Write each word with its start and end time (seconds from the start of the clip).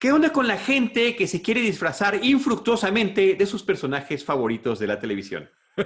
¿Qué 0.00 0.10
onda 0.12 0.32
con 0.32 0.48
la 0.48 0.56
gente 0.56 1.14
que 1.14 1.26
se 1.26 1.42
quiere 1.42 1.60
disfrazar 1.60 2.20
infructuosamente 2.22 3.34
de 3.34 3.44
sus 3.44 3.62
personajes 3.62 4.24
favoritos 4.24 4.78
de 4.78 4.86
la 4.86 4.98
televisión? 4.98 5.50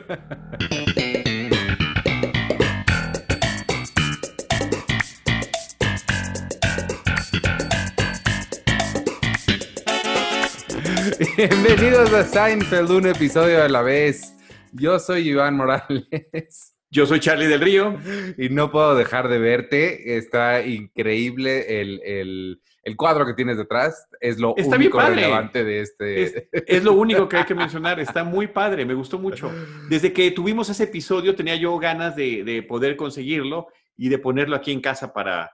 Bienvenidos 11.36 12.12
a 12.12 12.22
Seinfeld, 12.22 12.92
un 12.92 13.08
episodio 13.08 13.64
a 13.64 13.68
la 13.68 13.82
vez. 13.82 14.36
Yo 14.70 15.00
soy 15.00 15.30
Iván 15.30 15.56
Morales. 15.56 16.76
Yo 16.88 17.06
soy 17.06 17.18
Charlie 17.18 17.48
del 17.48 17.60
Río. 17.60 17.98
Y 18.38 18.50
no 18.50 18.70
puedo 18.70 18.94
dejar 18.94 19.28
de 19.28 19.40
verte. 19.40 20.16
Está 20.16 20.64
increíble 20.64 21.80
el, 21.80 22.60
cuadro 22.96 23.24
que 23.24 23.32
tienes 23.32 23.56
detrás. 23.56 24.06
Es 24.20 24.38
lo 24.38 24.54
único 24.54 25.00
relevante 25.00 25.64
de 25.64 25.80
este. 25.80 26.48
Es, 26.52 26.84
lo 26.84 26.92
único 26.92 27.28
que 27.28 27.38
hay 27.38 27.44
que 27.44 27.54
mencionar. 27.54 27.98
Está 27.98 28.24
muy 28.24 28.46
padre. 28.46 28.84
Me 28.84 28.94
gustó 28.94 29.18
mucho. 29.18 29.50
Desde 29.88 30.12
que 30.12 30.30
tuvimos 30.30 30.68
ese 30.68 30.84
episodio 30.84 31.34
tenía 31.34 31.56
yo 31.56 31.78
ganas 31.78 32.14
de, 32.14 32.64
poder 32.68 32.96
conseguirlo 32.96 33.68
y 33.96 34.08
de 34.08 34.18
ponerlo 34.18 34.56
aquí 34.56 34.72
en 34.72 34.80
casa 34.80 35.12
para, 35.12 35.50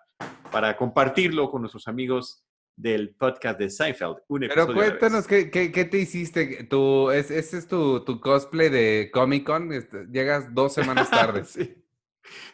para 0.50 0.76
compartirlo 0.76 1.50
con 1.50 1.62
nuestros 1.62 1.86
amigos 1.86 2.44
del 2.74 3.14
podcast 3.14 3.58
de 3.58 3.70
Seinfeld. 3.70 4.16
Pero 4.28 4.72
cuéntanos, 4.72 5.26
¿qué, 5.26 5.88
te 5.90 5.98
hiciste? 5.98 6.64
¿Tu, 6.64 7.10
es, 7.10 7.30
¿Ese 7.30 7.58
es 7.58 7.68
tu, 7.68 8.04
cosplay 8.20 8.70
de 8.70 9.10
Comic 9.12 9.44
Con? 9.44 9.72
Este, 9.72 10.06
llegas 10.10 10.52
dos 10.54 10.74
semanas 10.74 11.10
tarde. 11.10 11.44
sí. 11.44 11.76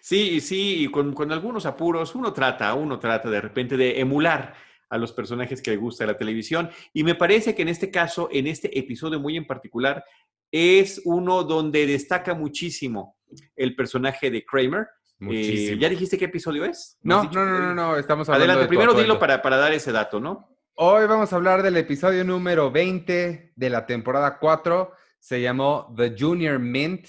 Sí, 0.01 0.41
sí, 0.41 0.85
y 0.85 0.89
con, 0.89 1.13
con, 1.13 1.33
algunos 1.33 1.67
apuros 1.67 2.15
uno 2.15 2.33
trata, 2.33 2.73
uno 2.75 2.99
trata 2.99 3.29
de 3.29 3.41
repente 3.41 3.77
de 3.77 4.01
emular 4.01 4.55
a 4.89 4.99
los 4.99 5.13
personajes 5.13 5.61
que 5.63 5.73
le 5.73 5.77
gusta 5.77 6.07
la 6.07 6.17
televisión. 6.17 6.71
Y 6.93 7.05
me 7.05 7.15
parece 7.15 7.55
que 7.55 7.63
en 7.63 7.69
este 7.69 7.91
caso, 7.91 8.29
en 8.33 8.47
este 8.47 8.79
episodio 8.79 9.21
muy 9.21 9.37
en 9.37 9.47
particular, 9.47 10.05
es 10.51 11.03
uno 11.05 11.43
donde 11.43 11.87
destaca 11.87 12.35
muchísimo 12.35 13.17
el 13.57 13.75
personaje 13.75 14.31
de 14.31 14.45
Kramer, 14.45 14.87
eh, 15.31 15.79
¿Ya 15.81 15.89
dijiste 15.89 16.19
qué 16.19 16.27
episodio 16.27 16.65
es? 16.65 16.99
No, 17.03 17.25
no, 17.25 17.47
no, 17.47 17.59
no, 17.59 17.75
no, 17.75 17.97
estamos 17.97 18.29
hablando 18.29 18.53
Adelante, 18.53 18.69
primero 18.69 18.93
dilo 18.93 19.19
para, 19.19 19.41
para 19.41 19.57
dar 19.57 19.73
ese 19.73 19.91
dato, 19.91 20.21
¿no? 20.21 20.57
Hoy 20.75 21.07
vamos 21.07 21.33
a 21.33 21.37
hablar 21.37 21.63
del 21.63 21.79
episodio 21.79 22.23
número 22.23 22.71
20 22.71 23.55
de 23.57 23.71
la 23.71 23.87
temporada 23.87 24.39
4. 24.39 24.93
Se 25.19 25.41
llamó 25.41 25.95
The 25.97 26.15
Junior 26.19 26.59
Mint 26.59 27.07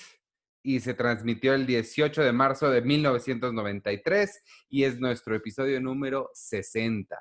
y 0.64 0.80
se 0.80 0.94
transmitió 0.94 1.54
el 1.54 1.66
18 1.66 2.22
de 2.22 2.32
marzo 2.32 2.70
de 2.70 2.82
1993 2.82 4.44
y 4.70 4.86
es 4.86 5.00
nuestro 5.00 5.36
episodio 5.36 5.82
número 5.82 6.30
60. 6.34 7.18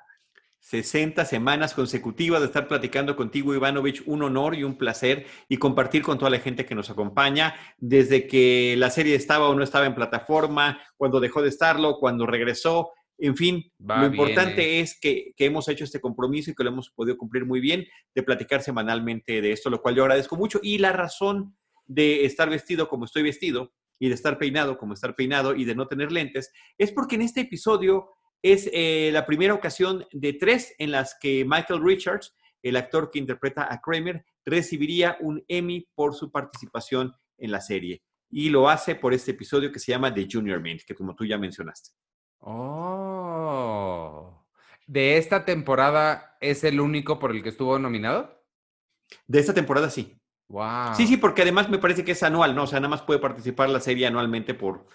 60 0.67 1.23
semanas 1.23 1.73
consecutivas 1.73 2.41
de 2.41 2.47
estar 2.47 2.67
platicando 2.67 3.15
contigo, 3.15 3.55
Ivanovich. 3.55 4.03
Un 4.05 4.21
honor 4.23 4.53
y 4.53 4.65
un 4.65 4.77
placer 4.77 5.25
y 5.47 5.55
compartir 5.55 6.01
con 6.01 6.17
toda 6.17 6.29
la 6.29 6.39
gente 6.39 6.65
que 6.65 6.75
nos 6.75 6.89
acompaña 6.89 7.55
desde 7.77 8.27
que 8.27 8.75
la 8.77 8.89
serie 8.89 9.15
estaba 9.15 9.47
o 9.47 9.55
no 9.55 9.63
estaba 9.63 9.85
en 9.85 9.95
plataforma, 9.95 10.81
cuando 10.97 11.21
dejó 11.21 11.41
de 11.41 11.47
estarlo, 11.47 11.99
cuando 11.99 12.25
regresó. 12.25 12.91
En 13.17 13.37
fin, 13.37 13.71
lo 13.79 14.07
importante 14.07 14.81
es 14.81 14.99
que, 14.99 15.31
que, 15.37 15.45
hemos 15.45 15.69
hecho 15.69 15.85
este 15.85 16.01
compromiso 16.01 16.51
y 16.51 16.53
que 16.53 16.65
lo 16.65 16.71
hemos 16.71 16.89
podido 16.89 17.17
cumplir 17.17 17.45
muy 17.45 17.61
bien 17.61 17.85
de 18.13 18.23
platicar 18.23 18.61
semanalmente 18.61 19.41
de 19.41 19.53
esto, 19.53 19.69
lo 19.69 19.81
cual 19.81 19.95
yo 19.95 20.03
agradezco 20.03 20.35
mucho. 20.35 20.59
Y 20.61 20.79
la 20.79 20.91
razón 20.91 21.55
de 21.85 22.25
estar 22.25 22.49
vestido 22.49 22.89
como 22.89 23.05
estoy 23.05 23.23
vestido 23.23 23.71
y 23.99 24.09
de 24.09 24.15
estar 24.15 24.37
peinado 24.37 24.77
como 24.77 24.93
estar 24.93 25.15
peinado 25.15 25.55
y 25.55 25.65
de 25.65 25.75
no 25.75 25.87
tener 25.87 26.11
lentes 26.11 26.51
es 26.77 26.91
porque 26.91 27.15
en 27.15 27.23
este 27.23 27.41
episodio 27.41 28.16
es 28.41 28.69
eh, 28.73 29.09
la 29.11 29.25
primera 29.25 29.53
ocasión 29.53 30.05
de 30.11 30.33
tres 30.33 30.73
en 30.77 30.91
las 30.91 31.17
que 31.19 31.45
Michael 31.45 31.83
Richards, 31.83 32.35
el 32.61 32.75
actor 32.77 33.11
que 33.11 33.19
interpreta 33.19 33.71
a 33.71 33.81
Kramer, 33.81 34.25
recibiría 34.45 35.17
un 35.19 35.43
Emmy 35.47 35.87
por 35.95 36.13
su 36.15 36.31
participación 36.31 37.13
en 37.37 37.51
la 37.51 37.61
serie. 37.61 38.01
Y 38.29 38.49
lo 38.49 38.69
hace 38.69 38.95
por 38.95 39.13
este 39.13 39.31
episodio 39.31 39.71
que 39.71 39.79
se 39.79 39.91
llama 39.91 40.13
The 40.13 40.27
Junior 40.29 40.59
Mint, 40.59 40.81
que 40.85 40.95
como 40.95 41.15
tú 41.15 41.25
ya 41.25 41.37
mencionaste. 41.37 41.91
Oh. 42.39 43.67
¿De 44.85 45.17
esta 45.17 45.43
temporada 45.45 46.37
es 46.39 46.63
el 46.63 46.79
único 46.79 47.19
por 47.19 47.31
el 47.31 47.43
que 47.43 47.49
estuvo 47.49 47.77
nominado? 47.79 48.41
De 49.27 49.39
esta 49.39 49.53
temporada 49.53 49.89
sí. 49.89 50.17
Wow. 50.49 50.95
Sí, 50.95 51.07
sí, 51.07 51.17
porque 51.17 51.41
además 51.41 51.69
me 51.69 51.77
parece 51.77 52.05
que 52.05 52.13
es 52.13 52.23
anual, 52.23 52.55
¿no? 52.55 52.63
O 52.63 52.67
sea, 52.67 52.79
nada 52.79 52.89
más 52.89 53.01
puede 53.01 53.19
participar 53.19 53.69
la 53.69 53.81
serie 53.81 54.07
anualmente 54.07 54.53
por, 54.53 54.87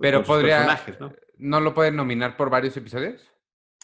pero 0.00 0.22
podría, 0.22 0.78
¿no? 1.38 1.60
lo 1.60 1.74
pueden 1.74 1.96
nominar 1.96 2.36
por 2.36 2.50
varios 2.50 2.76
episodios? 2.76 3.32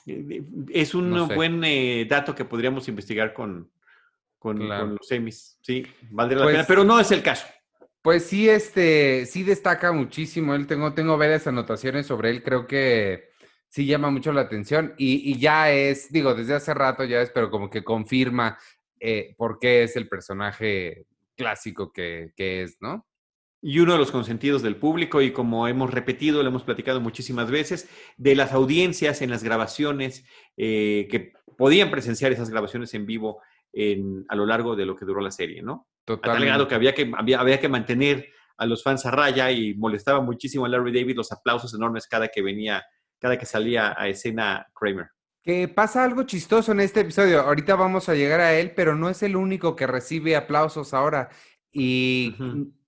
Eh, 0.07 0.43
es 0.71 0.95
un 0.95 1.29
buen 1.29 1.63
eh, 1.65 2.07
dato 2.09 2.35
que 2.35 2.45
podríamos 2.45 2.89
investigar 2.89 3.33
con, 3.33 3.71
con, 4.39 4.69
los 4.69 5.07
semis. 5.07 5.59
Sí, 5.63 5.87
valdría 6.11 6.41
la 6.41 6.47
pena, 6.47 6.59
pues 6.59 6.67
pero 6.67 6.85
no 6.85 6.99
es 6.99 7.11
el 7.11 7.23
caso. 7.23 7.47
Pues 8.03 8.25
sí, 8.25 8.49
este, 8.49 9.27
sí 9.27 9.45
destaca 9.45 9.93
muchísimo. 9.93 10.55
Él 10.55 10.67
tengo, 10.67 10.93
tengo 10.93 11.17
varias 11.17 11.47
anotaciones 11.47 12.07
sobre 12.07 12.31
él. 12.31 12.43
Creo 12.43 12.67
que 12.67 13.31
sí 13.69 13.87
llama 13.87 14.11
mucho 14.11 14.33
la 14.33 14.43
atención 14.43 14.95
y, 14.99 15.39
ya 15.39 15.71
es, 15.71 16.13
digo, 16.13 16.35
desde 16.35 16.55
hace 16.55 16.75
rato 16.75 17.05
ya 17.05 17.23
es, 17.23 17.31
pero 17.31 17.51
como 17.51 17.71
que 17.71 17.85
confirma 17.85 18.59
eh, 18.99 19.35
por 19.39 19.59
qué 19.59 19.85
es 19.85 19.97
el 19.97 20.09
personaje 20.09 21.07
clásico 21.37 21.93
que, 21.93 22.33
que 22.37 22.63
es, 22.63 22.77
¿no? 22.81 23.07
Y 23.65 23.79
uno 23.79 23.93
de 23.93 23.99
los 23.99 24.11
consentidos 24.11 24.61
del 24.61 24.77
público 24.77 25.23
y 25.23 25.33
como 25.33 25.69
hemos 25.69 25.93
repetido, 25.93 26.43
lo 26.43 26.49
hemos 26.49 26.65
platicado 26.65 27.01
muchísimas 27.01 27.49
veces, 27.49 27.89
de 28.17 28.35
las 28.35 28.53
audiencias 28.53 29.23
en 29.23 29.31
las 29.31 29.45
grabaciones 29.45 30.27
eh, 30.57 31.07
que 31.09 31.33
podían 31.57 31.91
presenciar 31.91 32.33
esas 32.33 32.51
grabaciones 32.51 32.93
en 32.95 33.07
vivo 33.07 33.41
en, 33.73 34.25
a 34.29 34.35
lo 34.35 34.47
largo 34.47 34.75
de 34.75 34.85
lo 34.85 34.97
que 34.97 35.05
duró 35.05 35.21
la 35.21 35.31
serie, 35.31 35.63
¿no? 35.63 35.87
Totalmente. 36.05 36.51
A 36.51 36.59
tal 36.59 36.69
que 36.69 36.75
había, 36.75 36.93
que 36.93 37.13
había, 37.17 37.39
había 37.39 37.61
que 37.61 37.69
mantener 37.69 38.27
a 38.57 38.67
los 38.67 38.83
fans 38.83 39.07
a 39.07 39.13
raya 39.13 39.53
y 39.53 39.75
molestaba 39.75 40.21
muchísimo 40.21 40.65
a 40.65 40.69
Larry 40.69 40.93
David 40.93 41.17
los 41.17 41.31
aplausos 41.31 41.73
enormes 41.73 42.09
cada 42.09 42.29
que 42.29 42.43
venía, 42.43 42.85
cada 43.21 43.39
que 43.39 43.47
salía 43.47 43.95
a 43.97 44.09
escena 44.09 44.67
Kramer. 44.75 45.07
Que 45.41 45.69
pasa 45.69 46.03
algo 46.03 46.25
chistoso 46.25 46.73
en 46.73 46.81
este 46.81 47.01
episodio. 47.01 47.41
Ahorita 47.41 47.77
vamos 47.77 48.09
a 48.09 48.15
llegar 48.15 48.41
a 48.41 48.55
él, 48.55 48.73
pero 48.75 48.97
no 48.97 49.09
es 49.09 49.23
el 49.23 49.37
único 49.37 49.77
que 49.77 49.87
recibe 49.87 50.35
aplausos 50.35 50.95
ahora. 50.95 51.31
Y 51.73 52.35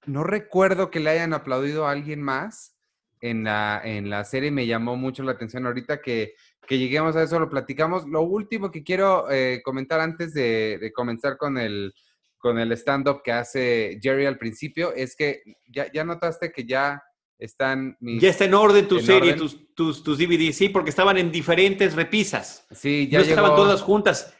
no 0.06 0.24
recuerdo 0.24 0.90
que 0.90 1.00
le 1.00 1.10
hayan 1.10 1.32
aplaudido 1.32 1.86
a 1.86 1.90
alguien 1.90 2.22
más 2.22 2.76
en 3.20 3.44
la, 3.44 3.80
en 3.82 4.10
la 4.10 4.24
serie. 4.24 4.50
Me 4.50 4.66
llamó 4.66 4.96
mucho 4.96 5.22
la 5.22 5.32
atención 5.32 5.66
ahorita 5.66 6.00
que, 6.00 6.34
lleguemos 6.68 7.16
a 7.16 7.22
eso, 7.22 7.38
lo 7.38 7.50
platicamos. 7.50 8.06
Lo 8.06 8.22
último 8.22 8.70
que 8.70 8.82
quiero 8.82 9.30
eh, 9.30 9.60
comentar 9.64 10.00
antes 10.00 10.34
de, 10.34 10.92
comenzar 10.94 11.36
con 11.36 11.58
el, 11.58 11.94
con 12.38 12.58
el 12.58 12.72
stand-up 12.72 13.22
que 13.22 13.32
hace 13.32 13.98
Jerry 14.02 14.26
al 14.26 14.38
principio 14.38 14.92
es 14.94 15.16
que 15.16 15.42
ya, 15.68 15.90
ya 15.92 16.04
notaste 16.04 16.52
que 16.52 16.64
ya 16.64 17.02
están... 17.38 17.96
ya 18.00 18.28
está 18.28 18.44
en 18.44 18.54
orden 18.54 18.88
tu 18.88 19.00
serie, 19.00 19.34
Tus, 19.34 19.74
tus, 19.74 20.02
tus 20.02 20.18
DVDs, 20.18 20.56
sí, 20.56 20.68
porque 20.68 20.90
estaban 20.90 21.16
en 21.18 21.30
diferentes 21.30 21.94
repisas. 21.94 22.66
Sí, 22.70 23.08
ya 23.10 23.18
no 23.18 23.24
estaban 23.24 23.56
todas 23.56 23.82
juntas. 23.82 24.34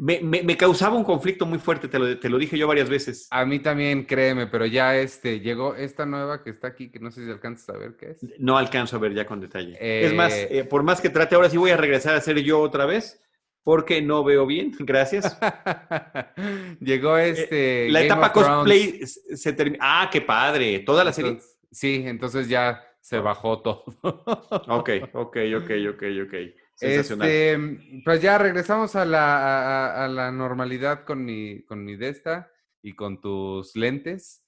Me, 0.00 0.56
causaba 0.56 0.96
un 0.96 1.02
conflicto 1.02 1.44
muy 1.44 1.58
fuerte, 1.58 1.88
te 1.88 2.28
lo, 2.28 2.38
dije 2.38 2.56
yo 2.56 2.68
varias 2.68 2.88
veces. 2.88 3.26
A 3.32 3.44
mí 3.44 3.58
también, 3.58 4.04
créeme, 4.04 4.46
pero 4.46 4.64
ya 4.64 4.96
este, 4.96 5.40
llegó 5.40 5.74
esta 5.74 6.06
nueva 6.06 6.44
que 6.44 6.50
está 6.50 6.68
aquí, 6.68 6.88
que 6.88 7.00
no 7.00 7.10
sé 7.10 7.24
si 7.24 7.30
alcanzas 7.30 7.70
a 7.70 7.78
ver 7.78 7.96
qué 7.96 8.10
es. 8.12 8.18
No 8.38 8.56
alcanzo 8.56 8.96
a 8.96 9.00
ver 9.00 9.12
ya 9.12 9.26
con 9.26 9.40
detalle. 9.40 9.76
es 9.80 10.14
más, 10.14 10.32
eh, 10.32 10.58
eh, 10.58 10.64
por 10.64 10.84
más 10.84 11.00
que 11.00 11.10
trate, 11.10 11.34
ahora 11.34 11.50
sí 11.50 11.56
voy 11.56 11.72
a 11.72 11.76
regresar 11.76 12.14
a 12.14 12.20
ser 12.20 12.38
yo 12.38 12.60
otra 12.60 12.86
vez, 12.86 13.20
porque 13.64 14.00
no 14.00 14.22
veo 14.22 14.46
bien, 14.46 14.72
gracias. 14.78 15.36
llegó 16.80 17.18
eh, 17.18 17.30
este... 17.30 17.90
la 17.90 18.02
etapa 18.02 18.32
cosplay 18.32 19.00
se 19.04 19.52
termina. 19.52 19.78
Ah, 19.80 20.08
qué 20.12 20.20
padre, 20.20 20.78
toda 20.78 21.02
la 21.02 21.12
serie. 21.12 21.38
Sí, 21.72 22.04
entonces 22.06 22.48
ya 22.48 22.84
se 23.00 23.18
bajó 23.18 23.62
todo. 23.62 23.84
ok, 24.02 24.90
ok, 25.12 25.36
ok, 25.56 25.70
ok, 25.90 26.02
ok. 26.24 26.34
Este, 26.80 27.58
pues 28.04 28.22
ya 28.22 28.38
regresamos 28.38 28.94
a 28.94 29.04
la, 29.04 30.04
a, 30.04 30.08
la 30.08 30.30
normalidad 30.30 31.04
con 31.04 31.24
mi, 31.24 31.64
con 31.64 31.84
mi 31.84 31.96
Desta 31.96 32.50
y 32.82 32.94
con 32.94 33.20
tus 33.20 33.74
lentes. 33.74 34.44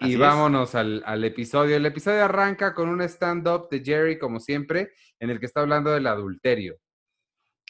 y 0.00 0.16
vámonos 0.16 0.74
al, 0.74 1.02
al, 1.06 1.24
episodio. 1.24 1.76
El 1.76 1.86
episodio 1.86 2.24
arranca 2.24 2.74
con 2.74 2.88
un 2.88 3.02
stand-up 3.02 3.68
de 3.70 3.80
Jerry, 3.84 4.18
como 4.18 4.40
siempre, 4.40 4.92
en 5.20 5.30
el 5.30 5.38
que 5.38 5.46
está 5.46 5.60
hablando 5.60 5.92
del 5.92 6.06
adulterio. 6.06 6.78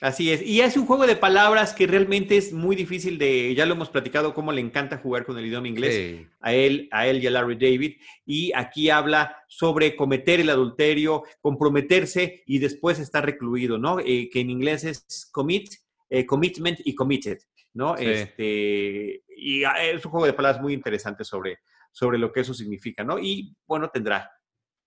Así 0.00 0.32
es. 0.32 0.42
Y 0.42 0.60
es 0.60 0.76
un 0.76 0.86
juego 0.86 1.06
de 1.06 1.14
palabras 1.14 1.72
que 1.72 1.86
realmente 1.86 2.36
es 2.36 2.52
muy 2.52 2.74
difícil 2.74 3.16
de, 3.16 3.54
ya 3.54 3.64
lo 3.64 3.74
hemos 3.74 3.90
platicado, 3.90 4.34
cómo 4.34 4.50
le 4.50 4.60
encanta 4.60 4.98
jugar 4.98 5.24
con 5.24 5.38
el 5.38 5.46
idioma 5.46 5.68
inglés 5.68 6.26
a 6.40 6.52
él, 6.52 6.88
a 6.90 7.06
él 7.06 7.22
y 7.22 7.26
a 7.28 7.30
Larry 7.30 7.54
David. 7.54 7.96
Y 8.26 8.52
aquí 8.54 8.90
habla 8.90 9.36
sobre 9.46 9.94
cometer 9.94 10.40
el 10.40 10.50
adulterio, 10.50 11.22
comprometerse 11.40 12.42
y 12.46 12.58
después 12.58 12.98
estar 12.98 13.24
recluido, 13.24 13.78
¿no? 13.78 14.00
Eh, 14.00 14.28
que 14.30 14.40
en 14.40 14.50
inglés 14.50 14.84
es 14.84 15.28
commit, 15.32 15.72
eh, 16.10 16.26
commitment 16.26 16.80
y 16.84 16.94
committed, 16.94 17.38
¿no? 17.72 17.96
Este, 17.96 19.22
y 19.28 19.62
ah, 19.64 19.80
es 19.80 20.04
un 20.04 20.10
juego 20.10 20.26
de 20.26 20.32
palabras 20.32 20.60
muy 20.60 20.72
interesante 20.72 21.24
sobre, 21.24 21.60
sobre 21.92 22.18
lo 22.18 22.32
que 22.32 22.40
eso 22.40 22.52
significa, 22.52 23.04
¿no? 23.04 23.20
Y 23.20 23.56
bueno, 23.64 23.88
tendrá, 23.90 24.28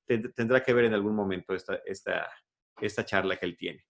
tendrá 0.06 0.62
que 0.62 0.74
ver 0.74 0.86
en 0.86 0.94
algún 0.94 1.16
momento 1.16 1.56
esta, 1.56 1.80
esta, 1.86 2.28
esta 2.82 3.06
charla 3.06 3.38
que 3.38 3.46
él 3.46 3.58
tiene. 3.58 3.86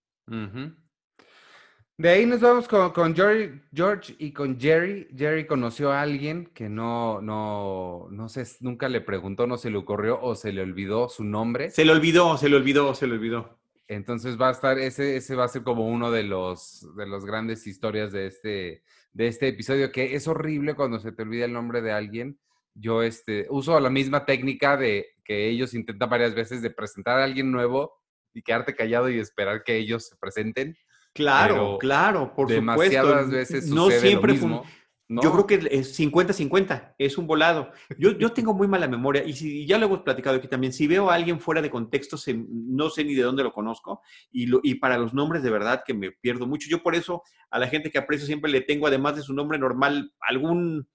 De 1.99 2.09
ahí 2.09 2.27
nos 2.27 2.41
vamos 2.41 2.67
con, 2.67 3.15
George, 3.15 3.59
George, 3.73 4.15
y 4.19 4.31
con 4.31 4.59
Jerry. 4.59 5.07
Jerry 5.17 5.47
conoció 5.47 5.91
a 5.91 6.01
alguien 6.01 6.45
que 6.53 6.69
no, 6.69 7.21
no, 7.21 8.07
no 8.11 8.29
sé, 8.29 8.43
nunca 8.59 8.87
le 8.87 9.01
preguntó, 9.01 9.47
no 9.47 9.57
se 9.57 9.71
le 9.71 9.77
ocurrió 9.77 10.21
o 10.21 10.35
se 10.35 10.51
le 10.51 10.61
olvidó 10.61 11.09
su 11.09 11.23
nombre. 11.23 11.71
Se 11.71 11.85
le 11.85 11.91
olvidó, 11.93 12.37
se 12.37 12.49
le 12.49 12.55
olvidó, 12.55 12.93
se 12.93 13.07
le 13.07 13.13
olvidó. 13.13 13.57
Entonces 13.87 14.39
va 14.39 14.49
a 14.49 14.51
estar, 14.51 14.77
ese, 14.77 15.17
ese 15.17 15.33
va 15.33 15.45
a 15.45 15.47
ser 15.47 15.63
como 15.63 15.87
uno 15.87 16.11
de 16.11 16.21
los, 16.21 16.87
de 16.95 17.07
las 17.07 17.25
grandes 17.25 17.65
historias 17.65 18.11
de 18.11 18.27
este, 18.27 18.83
de 19.13 19.27
este 19.27 19.47
episodio, 19.47 19.91
que 19.91 20.13
es 20.13 20.27
horrible 20.27 20.75
cuando 20.75 20.99
se 20.99 21.11
te 21.11 21.23
olvida 21.23 21.45
el 21.45 21.53
nombre 21.53 21.81
de 21.81 21.93
alguien. 21.93 22.37
Yo 22.75 23.01
este, 23.01 23.47
uso 23.49 23.79
la 23.79 23.89
misma 23.89 24.23
técnica 24.23 24.77
de 24.77 25.07
que 25.25 25.49
ellos 25.49 25.73
intentan 25.73 26.11
varias 26.11 26.35
veces 26.35 26.61
de 26.61 26.69
presentar 26.69 27.19
a 27.19 27.23
alguien 27.23 27.51
nuevo 27.51 27.95
y 28.35 28.43
quedarte 28.43 28.75
callado 28.75 29.09
y 29.09 29.17
esperar 29.17 29.63
que 29.63 29.77
ellos 29.77 30.05
se 30.05 30.15
presenten 30.15 30.77
Claro, 31.17 31.79
claro, 31.79 32.33
por 32.35 32.47
demasiadas 32.47 33.25
supuesto. 33.25 33.55
veces 33.55 33.67
no 33.71 33.89
siempre 33.89 34.33
lo 34.33 34.39
mismo. 34.39 34.63
Yo 35.09 35.31
creo 35.31 35.47
que 35.47 35.55
es 35.71 35.97
50-50, 35.97 36.95
es 36.97 37.17
un 37.17 37.25
volado. 37.25 37.71
Yo, 37.97 38.11
yo 38.11 38.33
tengo 38.33 38.53
muy 38.53 38.67
mala 38.67 38.87
memoria 38.87 39.23
y, 39.23 39.33
si, 39.33 39.65
ya 39.65 39.77
lo 39.77 39.85
hemos 39.85 40.01
platicado 40.01 40.35
aquí 40.35 40.47
también, 40.47 40.73
si 40.73 40.85
veo 40.85 41.09
a 41.09 41.15
alguien 41.15 41.39
fuera 41.39 41.61
de 41.61 41.71
contexto, 41.71 42.17
no 42.47 42.89
sé 42.89 43.03
ni 43.03 43.15
de 43.15 43.23
dónde 43.23 43.41
lo 43.41 43.53
conozco 43.53 44.01
y, 44.31 44.47
y 44.63 44.75
para 44.75 44.97
los 44.97 45.13
nombres 45.13 45.41
de 45.43 45.49
verdad 45.49 45.81
que 45.85 45.93
me 45.93 46.11
pierdo 46.11 46.45
mucho. 46.45 46.67
Yo 46.69 46.83
por 46.83 46.93
eso 46.93 47.23
a 47.49 47.57
la 47.57 47.67
gente 47.67 47.89
que 47.89 47.97
aprecio 47.97 48.27
siempre 48.27 48.51
le 48.51 48.61
tengo, 48.61 48.85
además 48.85 49.15
de 49.15 49.23
su 49.23 49.33
nombre 49.33 49.57
normal, 49.57 50.13
algún, 50.19 50.87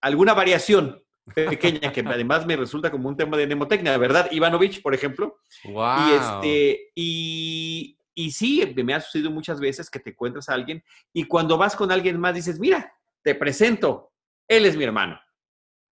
alguna 0.00 0.32
variación 0.32 1.04
pequeña 1.34 1.92
que 1.92 2.00
además 2.00 2.46
me 2.46 2.56
resulta 2.56 2.90
como 2.90 3.08
un 3.08 3.16
tema 3.16 3.36
de 3.36 3.46
mnemotecnia, 3.46 3.96
¿verdad? 3.98 4.30
Ivanovich, 4.30 4.82
por 4.82 4.94
ejemplo. 4.94 5.38
Wow. 5.64 5.96
Y, 5.98 6.12
este, 6.12 6.92
y, 6.94 7.98
y 8.14 8.30
sí, 8.30 8.74
me 8.84 8.94
ha 8.94 9.00
sucedido 9.00 9.30
muchas 9.30 9.60
veces 9.60 9.90
que 9.90 9.98
te 9.98 10.10
encuentras 10.10 10.48
a 10.48 10.54
alguien 10.54 10.82
y 11.12 11.24
cuando 11.24 11.58
vas 11.58 11.76
con 11.76 11.90
alguien 11.90 12.18
más 12.18 12.34
dices, 12.34 12.58
mira, 12.58 12.92
te 13.22 13.34
presento, 13.34 14.12
él 14.48 14.66
es 14.66 14.76
mi 14.76 14.84
hermano, 14.84 15.18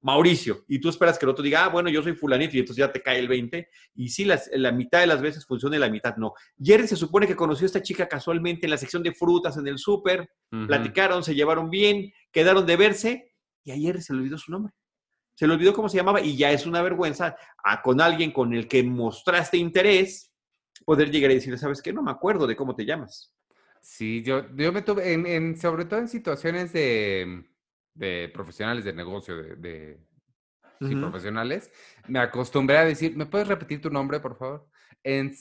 Mauricio. 0.02 0.64
Y 0.68 0.80
tú 0.80 0.88
esperas 0.88 1.18
que 1.18 1.24
el 1.24 1.30
otro 1.30 1.44
diga, 1.44 1.64
ah, 1.64 1.68
bueno, 1.68 1.88
yo 1.88 2.02
soy 2.02 2.14
fulanito 2.14 2.56
y 2.56 2.60
entonces 2.60 2.84
ya 2.84 2.92
te 2.92 3.00
cae 3.00 3.20
el 3.20 3.28
20. 3.28 3.68
Y 3.94 4.08
sí, 4.08 4.24
la 4.24 4.72
mitad 4.72 5.00
de 5.00 5.06
las 5.06 5.22
veces 5.22 5.46
funciona 5.46 5.76
y 5.76 5.78
la 5.78 5.88
mitad 5.88 6.16
no. 6.16 6.34
Jerry 6.60 6.88
se 6.88 6.96
supone 6.96 7.26
que 7.26 7.36
conoció 7.36 7.64
a 7.64 7.66
esta 7.66 7.82
chica 7.82 8.08
casualmente 8.08 8.66
en 8.66 8.70
la 8.70 8.78
sección 8.78 9.02
de 9.02 9.14
frutas 9.14 9.56
en 9.56 9.66
el 9.68 9.78
súper, 9.78 10.28
platicaron, 10.66 11.22
se 11.22 11.34
llevaron 11.34 11.70
bien, 11.70 12.12
quedaron 12.32 12.66
de 12.66 12.76
verse 12.76 13.32
y 13.64 13.70
ayer 13.70 14.02
se 14.02 14.12
le 14.12 14.20
olvidó 14.20 14.38
su 14.38 14.50
nombre. 14.50 14.72
Se 15.34 15.46
le 15.46 15.54
olvidó 15.54 15.72
cómo 15.72 15.88
se 15.88 15.96
llamaba 15.96 16.20
y 16.20 16.36
ya 16.36 16.50
es 16.50 16.66
una 16.66 16.82
vergüenza 16.82 17.36
a, 17.64 17.80
con 17.80 18.00
alguien 18.00 18.32
con 18.32 18.52
el 18.52 18.68
que 18.68 18.82
mostraste 18.82 19.56
interés 19.56 20.31
poder 20.84 21.10
llegar 21.10 21.30
y 21.30 21.34
decirle, 21.34 21.58
¿sabes 21.58 21.82
qué? 21.82 21.92
No 21.92 22.02
me 22.02 22.10
acuerdo 22.10 22.46
de 22.46 22.56
cómo 22.56 22.74
te 22.74 22.84
llamas. 22.84 23.34
Sí, 23.82 24.22
yo, 24.22 24.46
yo 24.54 24.72
me 24.72 24.82
tuve, 24.82 25.12
en, 25.12 25.56
sobre 25.58 25.84
todo 25.84 26.00
en 26.00 26.08
situaciones 26.08 26.72
de, 26.72 27.44
de 27.94 28.30
profesionales 28.32 28.84
de 28.84 28.92
negocio, 28.92 29.36
de, 29.36 29.98
sí, 30.80 30.94
profesionales, 30.94 31.70
me 32.06 32.20
acostumbré 32.20 32.78
a 32.78 32.84
decir, 32.84 33.16
¿me 33.16 33.26
puedes 33.26 33.48
repetir 33.48 33.80
tu 33.80 33.90
nombre, 33.90 34.20
por 34.20 34.36
favor? 34.38 34.68
En, 35.02 35.32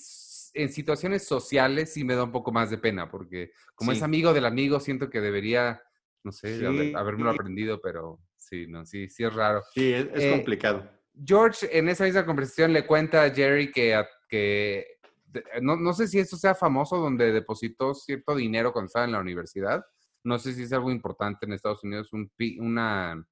en 0.54 0.70
situaciones 0.74 1.28
sociales 1.28 1.94
sí 1.94 2.04
me 2.04 2.16
da 2.16 2.24
un 2.24 2.32
poco 2.32 2.52
más 2.52 2.72
de 2.72 2.80
pena, 2.80 3.10
porque 3.10 3.52
como 3.76 3.92
es 3.92 4.02
amigo 4.02 4.34
del 4.34 4.46
amigo, 4.46 4.80
siento 4.80 5.10
que 5.10 5.22
debería, 5.22 5.82
no 6.24 6.32
sé, 6.32 6.58
sí. 6.58 6.94
haberme 6.96 7.30
aprendido, 7.30 7.80
pero 7.80 8.20
sí, 8.38 8.66
no, 8.68 8.86
sí, 8.88 9.08
sí 9.08 9.24
es 9.24 9.34
raro. 9.34 9.62
Sí, 9.74 9.94
es, 9.94 10.08
eh, 10.14 10.32
complicado. 10.32 10.90
George 11.24 11.78
en 11.78 11.90
esa 11.90 12.06
misma 12.06 12.26
conversación 12.26 12.74
le 12.74 12.88
cuenta 12.88 13.24
a 13.24 13.30
Jerry 13.30 13.72
que, 13.72 14.04
que 14.28 15.00
eh, 15.34 15.62
no, 15.62 15.94
sé 15.94 16.08
si 16.08 16.20
esto 16.20 16.38
sea 16.38 16.56
famoso 16.56 16.98
donde 16.98 17.32
depositó 17.32 17.94
cierto 17.94 18.36
dinero 18.36 18.74
cuando 18.74 18.88
estaba 18.88 19.06
en 19.06 19.12
la 19.14 19.20
universidad. 19.20 19.84
No 20.24 20.38
sé 20.40 20.54
si 20.54 20.64
es 20.64 20.74
algo 20.74 20.92
importante 20.92 21.46
en 21.46 21.54
Estados 21.54 21.84
Unidos, 21.84 22.14
un, 22.14 22.32
una, 22.60 23.26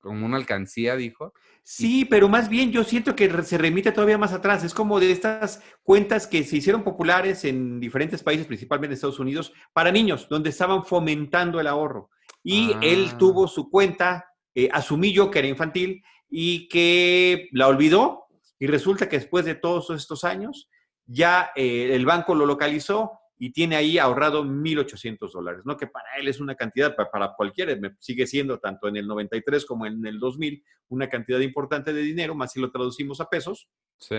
como 0.00 0.26
una 0.26 0.36
alcancía, 0.36 0.96
dijo. 0.96 1.32
Sí, 1.62 2.04
pero 2.04 2.28
más 2.28 2.48
bien 2.48 2.70
yo 2.72 2.84
siento 2.84 3.14
que 3.16 3.30
se 3.42 3.58
remite 3.58 3.92
todavía 3.92 4.18
más 4.18 4.32
atrás. 4.32 4.64
Es 4.64 4.74
como 4.74 5.00
de 5.00 5.10
estas 5.10 5.62
cuentas 5.82 6.26
que 6.26 6.44
se 6.44 6.56
hicieron 6.56 6.84
populares 6.84 7.44
en 7.44 7.80
diferentes 7.80 8.22
países, 8.22 8.46
principalmente 8.46 8.92
en 8.92 8.94
Estados 8.94 9.20
Unidos, 9.20 9.52
para 9.72 9.92
niños, 9.92 10.28
donde 10.28 10.50
estaban 10.50 10.84
fomentando 10.84 11.60
el 11.60 11.66
ahorro. 11.66 12.10
Y 12.42 12.72
él 12.82 13.10
ah. 13.12 13.18
tuvo 13.18 13.46
su 13.46 13.70
cuenta, 13.70 14.26
eh, 14.54 14.68
asumí 14.72 15.12
yo 15.12 15.30
que 15.30 15.38
era 15.38 15.48
infantil 15.48 16.02
y 16.28 16.68
que 16.68 17.48
la 17.52 17.68
olvidó. 17.68 18.26
Y 18.58 18.66
resulta 18.66 19.08
que 19.08 19.18
después 19.18 19.44
de 19.44 19.54
todos 19.54 19.90
estos 19.90 20.24
años, 20.24 20.68
ya 21.06 21.50
eh, 21.54 21.94
el 21.94 22.06
banco 22.06 22.34
lo 22.34 22.46
localizó 22.46 23.12
y 23.38 23.50
tiene 23.50 23.74
ahí 23.74 23.98
ahorrado 23.98 24.44
1.800 24.44 25.32
dólares, 25.32 25.62
¿no? 25.64 25.76
Que 25.76 25.88
para 25.88 26.16
él 26.16 26.28
es 26.28 26.38
una 26.38 26.54
cantidad, 26.54 26.94
para, 26.94 27.32
cualquiera, 27.36 27.76
sigue 27.98 28.24
siendo 28.26 28.60
tanto 28.60 28.86
en 28.86 28.96
el 28.96 29.06
93 29.08 29.66
como 29.66 29.84
en 29.84 30.06
el 30.06 30.20
2000, 30.20 30.62
una 30.90 31.08
cantidad 31.08 31.40
importante 31.40 31.92
de 31.92 32.02
dinero, 32.02 32.36
más 32.36 32.52
si 32.52 32.60
lo 32.60 32.70
traducimos 32.70 33.20
a 33.20 33.28
pesos. 33.28 33.68
Sí. 33.98 34.16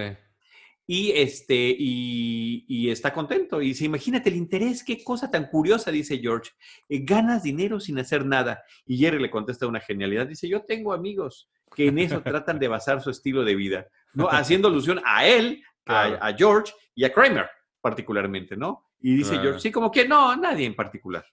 Y, 0.86 1.12
este, 1.12 1.74
y, 1.78 2.90
está 2.90 3.14
contento. 3.14 3.62
Y 3.62 3.68
dice, 3.68 3.86
imagínate 3.86 4.30
el 4.30 4.36
interés, 4.36 4.84
qué 4.84 5.02
cosa 5.04 5.32
tan 5.32 5.48
curiosa, 5.48 5.90
dice 5.90 6.20
George. 6.20 6.52
Eh, 6.90 7.00
ganas 7.04 7.44
dinero 7.44 7.80
sin 7.80 7.98
hacer 8.00 8.26
nada. 8.26 8.62
Y 8.86 8.98
Jerry 8.98 9.22
le 9.22 9.32
contesta 9.32 9.68
una 9.68 9.80
genialidad. 9.80 10.28
Dice, 10.28 10.50
yo 10.50 10.64
tengo 10.64 10.92
amigos 10.92 11.50
que 11.74 11.88
en 11.88 11.98
eso 12.00 12.22
tratan 12.22 12.60
de 12.60 12.68
basar 12.68 13.02
su 13.02 13.10
estilo 13.10 13.44
de 13.44 13.56
vida, 13.56 13.88
¿no? 14.14 14.28
Haciendo 14.28 14.68
alusión 14.68 15.02
a 15.06 15.26
él, 15.26 15.64
a, 15.86 16.34
George 16.38 16.74
y 16.96 17.04
a 17.04 17.14
Kramer 17.14 17.50
particularmente, 17.82 18.56
¿no? 18.56 18.92
Y 19.02 19.18
dice 19.18 19.38
George, 19.38 19.60
sí, 19.60 19.72
como 19.72 19.92
que 19.92 20.08
no, 20.08 20.36
nadie 20.38 20.66
en 20.66 20.76
particular. 20.76 21.26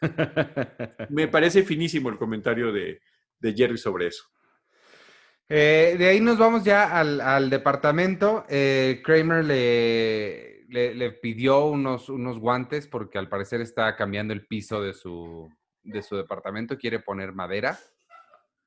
Me 1.10 1.28
parece 1.28 1.62
finísimo 1.62 2.08
el 2.08 2.18
comentario 2.18 2.72
de, 2.72 3.00
Jerry 3.40 3.78
sobre 3.78 4.08
eso. 4.08 4.24
Eh, 5.48 5.96
de 5.98 6.08
ahí 6.08 6.20
nos 6.20 6.38
vamos 6.38 6.64
ya 6.64 6.98
al, 6.98 7.50
departamento. 7.50 8.44
Eh, 8.48 9.00
Kramer 9.04 9.44
le, 9.44 10.64
le, 10.68 11.12
pidió 11.12 11.66
unos, 11.66 12.08
unos 12.08 12.38
guantes 12.38 12.88
porque 12.88 13.18
al 13.18 13.28
parecer 13.28 13.60
está 13.60 13.94
cambiando 13.94 14.32
el 14.32 14.46
piso 14.46 14.82
de 14.82 14.94
su, 14.94 15.48
de 15.82 16.02
su 16.02 16.16
departamento, 16.16 16.76
quiere 16.76 16.98
poner 16.98 17.32
madera. 17.32 17.78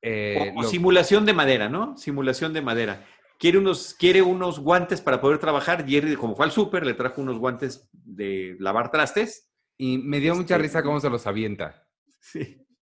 Eh, 0.00 0.54
o, 0.56 0.62
simulación 0.62 1.26
de 1.26 1.34
madera, 1.34 1.68
¿no? 1.68 1.96
Simulación 1.96 2.52
de 2.52 2.62
madera 2.62 3.04
quiere 3.38 3.58
unos, 3.58 3.94
quiere 3.94 4.20
unos 4.20 4.58
guantes 4.58 5.00
para 5.00 5.20
poder 5.20 5.38
trabajar. 5.38 5.86
Jerry, 5.86 6.16
como 6.16 6.36
fue 6.36 6.44
al 6.44 6.52
súper, 6.52 6.84
le 6.84 6.94
trajo 6.94 7.22
unos 7.22 7.38
guantes 7.38 7.88
de 7.92 8.56
lavar 8.58 8.90
trastes. 8.90 9.48
Y 9.76 9.98
me 9.98 10.20
dio 10.20 10.34
mucha 10.34 10.56
este, 10.56 10.62
risa 10.62 10.82
cómo 10.82 11.00
se 11.00 11.08
los 11.08 11.26
avienta. 11.26 11.86
Sí. 12.18 12.64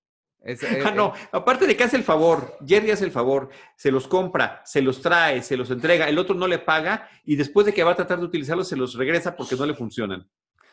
Eh, 0.48 0.56
ah, 0.84 0.92
no, 0.92 1.08
eh. 1.08 1.28
aparte 1.32 1.66
de 1.66 1.76
que 1.76 1.82
hace 1.82 1.96
el 1.96 2.04
favor, 2.04 2.56
Jerry 2.64 2.92
hace 2.92 3.04
el 3.04 3.10
favor, 3.10 3.48
se 3.76 3.90
los 3.90 4.06
compra, 4.06 4.62
se 4.64 4.80
los 4.80 5.02
trae, 5.02 5.42
se 5.42 5.56
los 5.56 5.72
entrega, 5.72 6.08
el 6.08 6.18
otro 6.18 6.36
no 6.36 6.46
le 6.46 6.60
paga 6.60 7.08
y 7.24 7.34
después 7.34 7.66
de 7.66 7.74
que 7.74 7.82
va 7.82 7.90
a 7.90 7.96
tratar 7.96 8.20
de 8.20 8.26
utilizarlos 8.26 8.68
se 8.68 8.76
los 8.76 8.94
regresa 8.94 9.34
porque 9.34 9.56
no 9.56 9.66
le 9.66 9.74
funcionan. 9.74 10.30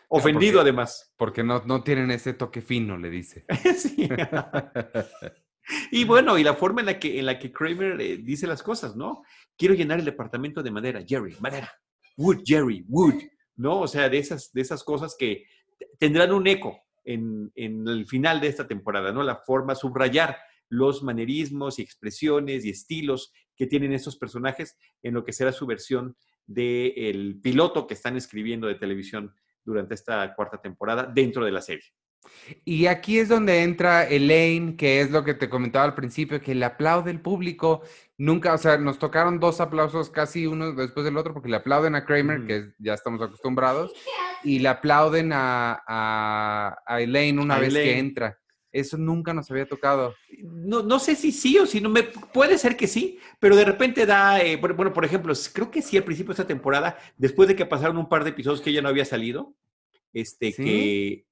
Ofendido 0.10 0.62
además. 0.62 1.12
Porque 1.18 1.44
no, 1.44 1.64
no 1.66 1.82
tienen 1.82 2.12
ese 2.12 2.34
toque 2.34 2.62
fino, 2.62 3.00
le 3.00 3.10
dice. 3.10 3.46
sí. 3.76 4.08
Y 5.92 6.04
bueno, 6.04 6.38
y 6.38 6.44
la 6.44 6.56
forma 6.56 6.82
en 6.82 6.88
la 6.88 7.00
que, 7.00 7.20
en 7.20 7.26
la 7.26 7.40
que 7.40 7.52
Kramer 7.52 8.00
eh, 8.02 8.18
dice 8.18 8.48
las 8.48 8.62
cosas, 8.62 8.96
¿no? 8.96 9.24
Quiero 9.64 9.76
llenar 9.76 10.00
el 10.00 10.04
departamento 10.04 10.62
de 10.62 10.72
madera, 10.72 11.06
Jerry, 11.08 11.38
madera, 11.40 11.72
wood, 12.18 12.42
Jerry, 12.44 12.84
wood, 12.90 13.14
¿no? 13.56 13.80
O 13.80 13.88
sea, 13.88 14.10
de 14.10 14.18
esas, 14.18 14.52
de 14.52 14.60
esas 14.60 14.84
cosas 14.84 15.16
que 15.18 15.46
tendrán 15.98 16.34
un 16.34 16.46
eco 16.48 16.82
en, 17.06 17.50
en 17.56 17.88
el 17.88 18.06
final 18.06 18.42
de 18.42 18.50
esta 18.50 18.68
temporada, 18.68 19.14
¿no? 19.14 19.24
La 19.24 19.38
forma, 19.38 19.74
subrayar 19.74 20.36
los 20.68 21.02
manerismos 21.02 21.80
y 21.80 21.82
expresiones 21.82 22.66
y 22.66 22.72
estilos 22.72 23.32
que 23.56 23.66
tienen 23.66 23.94
estos 23.94 24.18
personajes 24.18 24.76
en 25.02 25.14
lo 25.14 25.24
que 25.24 25.32
será 25.32 25.54
su 25.54 25.66
versión 25.66 26.18
del 26.46 27.40
piloto 27.42 27.88
que 27.88 27.94
están 27.94 28.18
escribiendo 28.18 28.68
de 28.68 28.76
televisión 28.76 29.34
durante 29.64 29.94
esta 29.94 30.36
cuarta 30.36 30.60
temporada 30.60 31.06
dentro 31.06 31.46
de 31.46 31.52
la 31.54 31.62
serie. 31.62 31.86
Y 32.66 32.88
aquí 32.88 33.20
es 33.20 33.30
donde 33.30 33.64
entra 33.64 34.04
Elaine, 34.08 34.76
que 34.76 35.02
es 35.02 35.12
lo 35.12 35.24
que 35.24 35.34
te 35.34 35.50
comentaba 35.50 35.86
al 35.86 35.96
principio, 35.96 36.42
que 36.42 36.56
le 36.56 36.66
aplaude 36.66 37.12
el 37.12 37.22
público. 37.22 37.82
Nunca, 38.18 38.54
o 38.54 38.58
sea, 38.58 38.78
nos 38.78 39.00
tocaron 39.00 39.40
dos 39.40 39.62
aplausos 39.62 40.10
casi 40.10 40.46
uno 40.46 40.74
después 40.74 41.04
del 41.04 41.18
otro, 41.18 41.34
porque 41.34 41.50
le 41.50 41.58
aplauden 41.58 41.96
a 41.96 42.06
Kramer, 42.06 42.46
que 42.46 42.74
ya 42.80 42.94
estamos 42.94 43.22
acostumbrados, 43.22 43.94
y 44.44 44.60
le 44.60 44.70
aplauden 44.70 45.32
a, 45.34 46.78
Elaine 47.00 47.40
una 47.40 47.60
vez 47.60 47.74
que 47.74 47.98
entra. 47.98 48.38
Eso 48.74 48.98
nunca 48.98 49.36
nos 49.36 49.50
había 49.52 49.68
tocado. 49.68 50.16
No, 50.42 50.82
no 50.82 50.98
sé 50.98 51.16
si 51.16 51.32
sí 51.32 51.60
o 51.60 51.68
si 51.68 51.80
no. 51.80 51.90
Me, 51.90 52.02
puede 52.04 52.58
ser 52.58 52.76
que 52.76 52.88
sí, 52.88 53.20
pero 53.40 53.56
de 53.56 53.66
repente 53.66 54.08
da. 54.08 54.42
Eh, 54.42 54.58
bueno, 54.58 54.92
por 54.92 55.06
ejemplo, 55.06 55.32
creo 55.54 55.70
que 55.70 55.84
sí 55.84 55.96
al 55.96 56.04
principio 56.04 56.30
de 56.30 56.42
esta 56.42 56.48
temporada, 56.48 56.98
después 57.16 57.48
de 57.48 57.56
que 57.56 57.68
pasaron 57.68 57.98
un 57.98 58.10
par 58.10 58.24
de 58.24 58.32
episodios 58.32 58.62
que 58.62 58.72
ella 58.72 58.82
no 58.82 58.90
había 58.90 59.06
salido, 59.06 59.54
este, 60.14 60.54
que, 60.54 61.26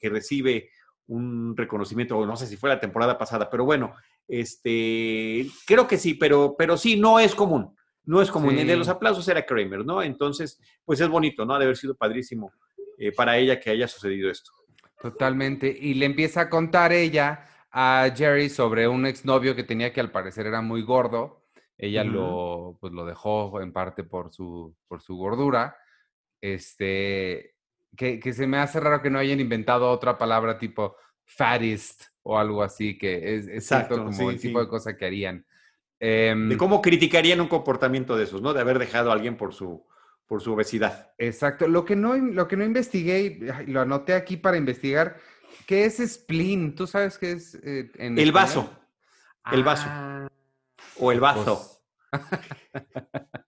que, 0.00 0.08
recibe 0.08 0.70
un 1.06 1.56
reconocimiento, 1.56 2.16
o 2.16 2.26
no 2.26 2.36
sé 2.36 2.46
si 2.46 2.56
fue 2.56 2.70
la 2.70 2.80
temporada 2.80 3.18
pasada, 3.18 3.50
pero 3.50 3.64
bueno, 3.64 3.94
este, 4.28 5.46
creo 5.66 5.86
que 5.86 5.98
sí, 5.98 6.14
pero, 6.14 6.54
pero 6.56 6.76
sí, 6.76 6.98
no 6.98 7.18
es 7.18 7.34
común, 7.34 7.76
no 8.04 8.22
es 8.22 8.30
común. 8.30 8.56
El 8.58 8.66
de 8.66 8.76
los 8.76 8.88
aplausos 8.88 9.26
era 9.28 9.44
Kramer, 9.44 9.84
¿no? 9.84 10.02
Entonces, 10.02 10.60
pues 10.84 11.00
es 11.00 11.08
bonito, 11.08 11.44
¿no? 11.44 11.54
Ha 11.54 11.58
de 11.58 11.64
haber 11.64 11.76
sido 11.76 11.94
padrísimo 11.94 12.52
eh, 12.98 13.12
para 13.12 13.36
ella 13.36 13.58
que 13.58 13.70
haya 13.70 13.88
sucedido 13.88 14.30
esto. 14.30 14.52
Totalmente. 15.00 15.76
Y 15.78 15.94
le 15.94 16.06
empieza 16.06 16.42
a 16.42 16.50
contar 16.50 16.92
ella 16.92 17.48
a 17.72 18.12
Jerry 18.14 18.48
sobre 18.48 18.86
un 18.86 19.06
exnovio 19.06 19.56
que 19.56 19.64
tenía 19.64 19.92
que 19.92 20.00
al 20.00 20.12
parecer 20.12 20.46
era 20.46 20.62
muy 20.62 20.82
gordo. 20.82 21.42
Ella 21.76 22.04
lo, 22.04 22.78
pues, 22.80 22.92
lo 22.92 23.04
dejó 23.04 23.60
en 23.60 23.72
parte 23.72 24.04
por 24.04 24.32
su, 24.32 24.76
por 24.86 25.00
su 25.00 25.16
gordura. 25.16 25.76
Este, 26.40 27.56
que, 27.96 28.18
que, 28.18 28.32
se 28.32 28.46
me 28.46 28.58
hace 28.58 28.80
raro 28.80 29.02
que 29.02 29.10
no 29.10 29.18
hayan 29.18 29.40
inventado 29.40 29.90
otra 29.90 30.18
palabra 30.18 30.58
tipo 30.58 30.96
fattest 31.24 32.04
o 32.22 32.38
algo 32.38 32.62
así, 32.62 32.96
que 32.96 33.36
es, 33.36 33.48
exacto 33.48 34.04
como 34.04 34.30
el 34.30 34.40
tipo 34.40 34.60
de 34.60 34.68
cosa 34.68 34.96
que 34.96 35.06
harían. 35.06 35.44
de 35.98 36.28
em 36.28 36.56
cómo 36.56 36.80
criticarían 36.80 37.40
un 37.40 37.48
comportamiento 37.48 38.16
de 38.16 38.24
esos, 38.24 38.42
¿no? 38.42 38.52
De 38.52 38.60
haber 38.60 38.78
dejado 38.78 39.10
a 39.10 39.14
alguien 39.14 39.36
por 39.36 39.52
su, 39.54 39.84
por 40.26 40.40
su 40.40 40.52
obesidad. 40.52 41.12
Exacto. 41.18 41.68
Lo 41.68 41.84
que 41.84 41.96
no, 41.96 42.16
lo 42.16 42.48
que 42.48 42.56
no 42.56 42.64
investigué, 42.64 43.20
y 43.66 43.70
lo 43.70 43.80
anoté 43.80 44.14
aquí 44.14 44.36
para 44.36 44.56
investigar, 44.56 45.16
¿qué 45.66 45.84
es 45.84 45.98
spleen? 45.98 46.74
¿Tú 46.74 46.86
sabes 46.86 47.18
qué 47.18 47.32
es? 47.32 47.54
Eh, 47.62 47.90
el 47.98 48.32
vaso. 48.32 48.70
El 49.50 49.64
vaso. 49.64 49.86
Ah. 49.88 50.28
o 50.98 51.10
el 51.10 51.20
vaso. 51.20 51.82
Pues, 52.10 52.22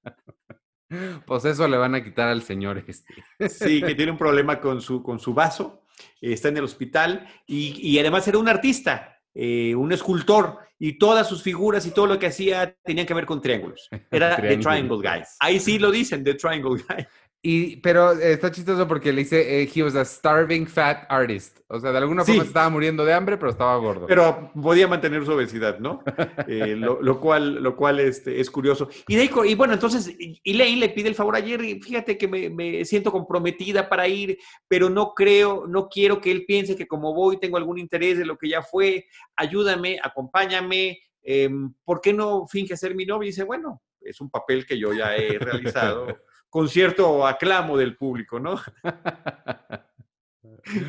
pues... 1.27 1.45
eso 1.45 1.69
le 1.69 1.77
van 1.77 1.95
a 1.95 2.05
quitar 2.05 2.29
al 2.29 2.43
señor 2.43 2.85
este. 2.87 3.15
Sí, 3.49 3.83
que 3.83 3.95
tiene 3.95 4.13
un 4.13 4.19
problema 4.19 4.61
con 4.61 4.81
su, 4.81 5.03
con 5.03 5.19
su 5.19 5.35
vaso, 5.35 5.83
está 6.21 6.49
en 6.49 6.57
el 6.57 6.65
hospital 6.65 7.27
y, 7.47 7.79
y 7.81 7.99
además 7.99 8.27
era 8.29 8.39
un 8.39 8.49
artista. 8.49 9.11
Eh, 9.37 9.75
un 9.75 9.93
escultor 9.93 10.61
y 10.87 10.99
todas 10.99 11.26
sus 11.26 11.43
figuras 11.43 11.87
y 11.87 11.93
todo 11.93 12.07
lo 12.07 12.19
que 12.19 12.26
hacía 12.26 12.76
tenían 12.85 13.07
que 13.07 13.14
ver 13.14 13.25
con 13.25 13.41
triángulos. 13.41 13.88
Era 14.11 14.37
The 14.37 14.59
Triangle 14.59 14.99
Guy. 14.99 15.23
Ahí 15.41 15.59
sí 15.59 15.79
lo 15.79 15.91
dicen, 15.91 16.23
The 16.23 16.35
Triangle 16.35 16.83
Guy. 16.87 17.07
Y, 17.47 17.76
pero 17.76 18.12
está 18.12 18.50
chistoso 18.50 18.88
porque 18.88 19.12
le 19.12 19.21
dice, 19.21 19.62
eh, 19.62 19.71
he 19.75 19.83
was 19.83 19.95
a 19.97 20.05
starving 20.05 20.67
fat 20.67 21.05
artist. 21.11 21.59
O 21.69 21.79
sea, 21.79 21.93
de 21.93 21.99
alguna 21.99 22.25
forma 22.25 22.43
estaba 22.43 22.71
muriendo 22.71 23.05
de 23.05 23.12
hambre, 23.12 23.37
pero 23.37 23.50
estaba 23.50 23.76
gordo. 23.76 24.07
Pero 24.07 24.50
podía 24.62 24.88
mantener 24.88 25.26
su 25.26 25.33
obesidad, 25.33 25.79
¿no? 25.79 26.03
Eh, 26.47 26.76
lo, 26.76 27.21
cual, 27.21 27.62
lo 27.62 27.76
cual 27.76 28.00
este, 28.00 28.41
es 28.41 28.50
curioso. 28.50 28.88
Y, 29.09 29.17
y 29.19 29.55
bueno, 29.55 29.75
entonces 29.75 30.14
Elaine 30.45 30.81
le 30.81 30.88
pide 30.91 31.09
el 31.09 31.14
favor 31.14 31.37
a 31.37 31.43
Jerry, 31.43 31.81
fíjate 31.81 32.19
que 32.19 32.29
me, 32.29 32.50
me, 32.50 32.85
siento 32.85 33.11
comprometida 33.11 33.88
para 33.88 34.07
ir, 34.09 34.38
pero 34.69 34.91
no 34.91 35.14
creo, 35.14 35.67
no 35.67 35.88
quiero 35.88 36.21
que 36.21 36.31
él 36.31 36.45
piense 36.47 36.76
que 36.76 36.87
como 36.87 37.14
voy 37.14 37.38
tengo 37.38 37.57
algún 37.57 37.79
interés 37.79 38.19
de 38.19 38.26
lo 38.26 38.37
que 38.37 38.49
ya 38.49 38.62
fue. 38.62 39.07
Ayúdame, 39.37 39.99
acompáñame. 40.03 40.74
Em, 41.23 41.73
¿Por 41.85 42.00
qué 42.00 42.12
no 42.12 42.47
finge 42.47 42.76
ser 42.76 42.95
mi 42.95 43.07
novio? 43.07 43.25
Y 43.25 43.31
dice, 43.31 43.45
bueno, 43.45 43.83
es 44.00 44.21
un 44.21 44.31
papel 44.31 44.66
que 44.66 44.78
yo 44.78 44.93
ya 44.93 45.16
he 45.16 45.38
realizado. 45.38 46.07
con 46.50 46.69
cierto 46.69 47.26
aclamo 47.26 47.76
del 47.76 47.97
público, 47.97 48.38
¿no? 48.38 48.61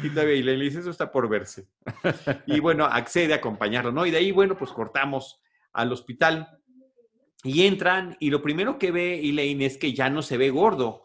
y 0.04 0.10
todavía 0.10 0.36
y 0.36 0.44
le 0.44 0.56
dice, 0.58 0.80
eso 0.80 0.92
está 0.92 1.12
por 1.12 1.28
verse. 1.28 1.68
Y 2.46 2.60
bueno, 2.60 2.86
accede 2.86 3.34
a 3.34 3.38
acompañarlo, 3.38 3.92
¿no? 3.92 4.06
Y 4.06 4.12
de 4.12 4.18
ahí, 4.18 4.32
bueno, 4.32 4.58
pues 4.58 4.72
cortamos 4.72 5.42
al 5.74 5.92
hospital 5.92 6.48
y 7.44 7.66
entran 7.66 8.16
y 8.20 8.30
lo 8.30 8.42
primero 8.42 8.78
que 8.78 8.92
ve 8.92 9.20
Elaine 9.20 9.66
es 9.66 9.78
que 9.78 9.94
ya 9.94 10.10
no 10.10 10.22
se 10.22 10.38
ve 10.38 10.50
gordo, 10.50 11.04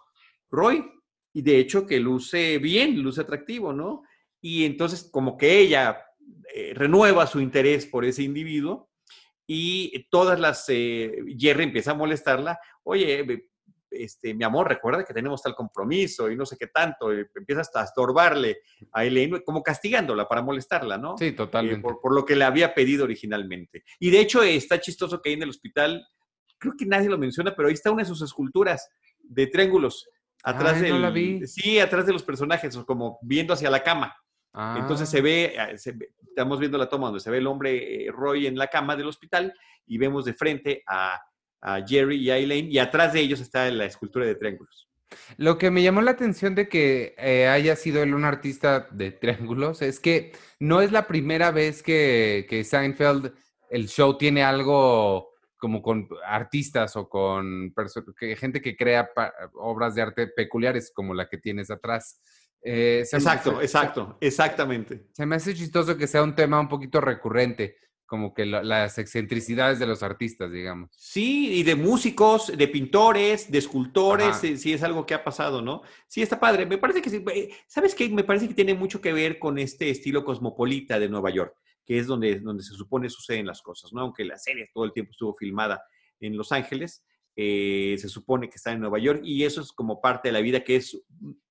Roy, 0.51 0.85
y 1.33 1.43
de 1.43 1.59
hecho 1.59 1.87
que 1.87 2.01
luce 2.01 2.59
bien, 2.59 3.01
luce 3.01 3.21
atractivo, 3.21 3.73
¿no? 3.73 4.03
Y 4.41 4.65
entonces 4.65 5.09
como 5.11 5.37
que 5.37 5.59
ella 5.59 6.05
eh, 6.55 6.73
renueva 6.75 7.27
su 7.27 7.41
interés 7.41 7.87
por 7.87 8.05
ese 8.05 8.23
individuo 8.23 8.91
y 9.47 10.07
todas 10.11 10.39
las, 10.39 10.65
eh, 10.69 11.13
Jerry 11.37 11.65
empieza 11.65 11.91
a 11.91 11.95
molestarla, 11.95 12.61
oye, 12.85 13.49
este, 13.91 14.35
mi 14.35 14.45
amor, 14.45 14.69
recuerda 14.69 15.05
que 15.05 15.13
tenemos 15.13 15.43
tal 15.43 15.55
compromiso 15.55 16.31
y 16.31 16.37
no 16.37 16.47
sé 16.47 16.57
qué 16.57 16.69
tanto, 16.69 17.13
y 17.13 17.27
empiezas 17.35 17.75
a 17.75 17.83
estorbarle 17.83 18.59
a 18.93 19.05
Elaine, 19.05 19.43
como 19.43 19.63
castigándola 19.63 20.29
para 20.29 20.43
molestarla, 20.43 20.97
¿no? 20.97 21.19
Sí, 21.19 21.33
totalmente. 21.33 21.81
por, 21.81 22.01
por, 22.01 22.15
lo 22.15 22.25
que 22.25 22.37
le 22.37 22.45
había 22.45 22.73
pedido 22.75 23.05
originalmente. 23.05 23.83
Y 23.99 24.11
de 24.11 24.21
hecho 24.21 24.43
está 24.43 24.81
chistoso 24.81 25.21
que 25.21 25.31
ahí 25.31 25.35
en 25.35 25.43
el 25.43 25.51
hospital, 25.51 26.07
creo 26.59 26.75
que 26.79 26.87
nadie 26.87 27.09
lo 27.09 27.19
menciona, 27.19 27.55
pero 27.57 27.69
ahí 27.69 27.75
está 27.75 27.91
una 27.91 28.03
de 28.03 28.09
sus 28.09 28.23
esculturas 28.23 28.89
de 29.19 29.47
triángulos. 29.49 30.09
Atrás 30.43 30.81
de 30.81 30.91
la 30.91 31.11
vi. 31.11 31.47
Sí, 31.47 31.79
atrás 31.79 32.07
de 32.07 32.13
los 32.13 32.23
personajes, 32.23 32.77
como 32.87 33.19
viendo 33.23 33.53
hacia 33.53 33.69
la 33.69 33.83
cama. 33.83 34.15
Entonces 34.53 35.09
se 35.09 35.21
ve, 35.21 35.55
ah, 35.59 35.77
se 35.77 35.93
ve, 35.93 36.11
estamos 36.27 36.59
viendo 36.59 36.77
la 36.77 36.89
toma 36.89 37.07
donde 37.07 37.21
se 37.21 37.31
ve 37.31 37.39
el 37.39 37.47
hombre 37.47 38.07
eh, 38.07 38.11
Roy 38.11 38.47
en 38.47 38.59
la 38.59 38.67
cama 38.67 38.97
del 38.97 39.07
hospital 39.07 39.55
y 39.87 39.99
vemos 39.99 40.25
de 40.25 40.35
frente 40.35 40.83
a 40.87 41.21
a 41.63 41.85
Jerry 41.87 42.17
y 42.17 42.31
a 42.31 42.39
Elaine, 42.39 42.71
y 42.71 42.79
atrás 42.79 43.13
de 43.13 43.21
ellos 43.21 43.41
está 43.41 43.71
la 43.71 43.85
escultura 43.85 44.27
de 44.27 44.35
triángulos. 44.35 44.89
Lo 45.37 45.59
que 45.59 45.71
me 45.71 45.83
llamó 45.83 46.01
la 46.03 46.13
atención 46.13 46.55
de 46.55 46.69
que 46.69 47.15
eh, 47.19 47.49
haya 47.49 47.75
sido 47.75 48.03
él 48.03 48.15
un 48.15 48.25
artista 48.25 48.87
de 48.93 49.11
triángulos 49.11 49.83
es 49.83 49.99
que 49.99 50.33
no 50.61 50.81
es 50.81 50.93
la 50.93 51.09
primera 51.09 51.51
vez 51.51 51.83
que, 51.83 52.47
que 52.49 52.63
Seinfeld, 52.63 53.33
el 53.71 53.89
show 53.89 54.17
tiene 54.17 54.45
algo 54.45 55.31
como 55.57 55.83
con 55.83 56.09
artistas 56.25 56.97
o 56.97 57.09
con 57.09 57.75
gente 58.37 58.63
que 58.63 58.77
crea 58.77 59.11
obras 59.55 59.95
de 59.95 60.03
arte 60.03 60.27
peculiares 60.29 60.91
como 60.95 61.13
la 61.13 61.29
que 61.29 61.39
tienes 61.39 61.71
atrás. 61.71 62.21
Eh, 62.63 63.05
exacto, 63.11 63.61
exacto, 63.63 64.19
exactamente. 64.21 65.07
Se 65.13 65.25
me 65.25 65.37
hace 65.37 65.55
chistoso 65.55 65.97
que 65.97 66.07
sea 66.07 66.23
un 66.23 66.35
tema 66.35 66.61
un 66.61 66.69
poquito 66.69 67.01
recurrente 67.01 67.77
como 68.11 68.35
que 68.35 68.45
las 68.45 68.99
excentricidades 68.99 69.79
de 69.79 69.87
los 69.87 70.03
artistas, 70.03 70.51
digamos. 70.51 70.91
Sí, 70.97 71.61
y 71.61 71.63
de 71.63 71.77
músicos, 71.77 72.51
de 72.59 72.67
pintores, 72.67 73.53
de 73.53 73.59
escultores, 73.59 74.43
eh, 74.43 74.57
sí, 74.57 74.73
es 74.73 74.83
algo 74.83 75.07
que 75.07 75.15
ha 75.15 75.23
pasado, 75.23 75.63
¿no? 75.63 75.83
Sí, 76.09 76.21
está 76.21 76.41
padre. 76.41 76.67
Me 76.67 76.77
parece 76.77 77.01
que 77.03 77.09
sí. 77.09 77.25
Eh, 77.33 77.51
¿Sabes 77.69 77.95
qué? 77.95 78.09
Me 78.09 78.25
parece 78.25 78.49
que 78.49 78.55
tiene 78.55 78.75
mucho 78.75 79.01
que 79.01 79.13
ver 79.13 79.39
con 79.39 79.59
este 79.59 79.91
estilo 79.91 80.25
cosmopolita 80.25 80.99
de 80.99 81.09
Nueva 81.09 81.31
York, 81.31 81.55
que 81.87 82.01
es 82.01 82.09
donde, 82.09 82.41
donde 82.41 82.65
se 82.65 82.75
supone 82.75 83.09
suceden 83.09 83.47
las 83.47 83.63
cosas, 83.63 83.93
¿no? 83.93 84.01
Aunque 84.01 84.25
la 84.25 84.39
serie 84.39 84.69
todo 84.75 84.85
el 84.85 84.93
tiempo 84.93 85.13
estuvo 85.13 85.33
filmada 85.33 85.81
en 86.19 86.37
Los 86.37 86.51
Ángeles, 86.51 87.05
eh, 87.37 87.95
se 87.97 88.09
supone 88.09 88.49
que 88.51 88.57
está 88.57 88.73
en 88.73 88.81
Nueva 88.81 88.99
York 88.99 89.21
y 89.23 89.45
eso 89.45 89.61
es 89.61 89.71
como 89.71 90.01
parte 90.01 90.31
de 90.31 90.33
la 90.33 90.41
vida 90.41 90.65
que 90.65 90.75
es 90.75 91.01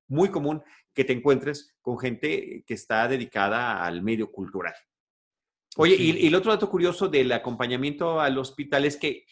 muy 0.09 0.29
común 0.29 0.61
que 0.93 1.05
te 1.05 1.13
encuentres 1.13 1.77
con 1.81 1.97
gente 1.97 2.63
que 2.67 2.73
está 2.73 3.07
dedicada 3.07 3.85
al 3.85 4.01
medio 4.01 4.31
cultural. 4.31 4.73
Oye, 5.77 5.95
y, 5.95 6.27
el 6.27 6.35
otro 6.35 6.51
dato 6.51 6.69
curioso 6.69 7.07
del 7.07 7.31
acompañamiento 7.31 8.19
al 8.19 8.37
hospital 8.37 8.85
es 8.85 8.97
que 8.97 9.25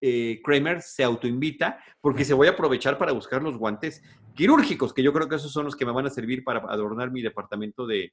eh, 0.00 0.40
Kramer 0.44 0.82
se 0.82 1.02
autoinvita 1.02 1.82
porque 2.00 2.24
se 2.24 2.34
voy 2.34 2.46
a 2.46 2.50
aprovechar 2.50 2.98
para 2.98 3.12
buscar 3.12 3.42
los 3.42 3.56
guantes 3.56 4.02
quirúrgicos, 4.34 4.92
que 4.92 5.02
yo 5.02 5.12
creo 5.12 5.28
que 5.28 5.36
esos 5.36 5.52
son 5.52 5.64
los 5.64 5.74
que 5.74 5.86
me 5.86 5.92
van 5.92 6.06
a 6.06 6.10
servir 6.10 6.44
para 6.44 6.60
adornar 6.60 7.10
mi 7.10 7.22
departamento 7.22 7.86
de, 7.86 8.12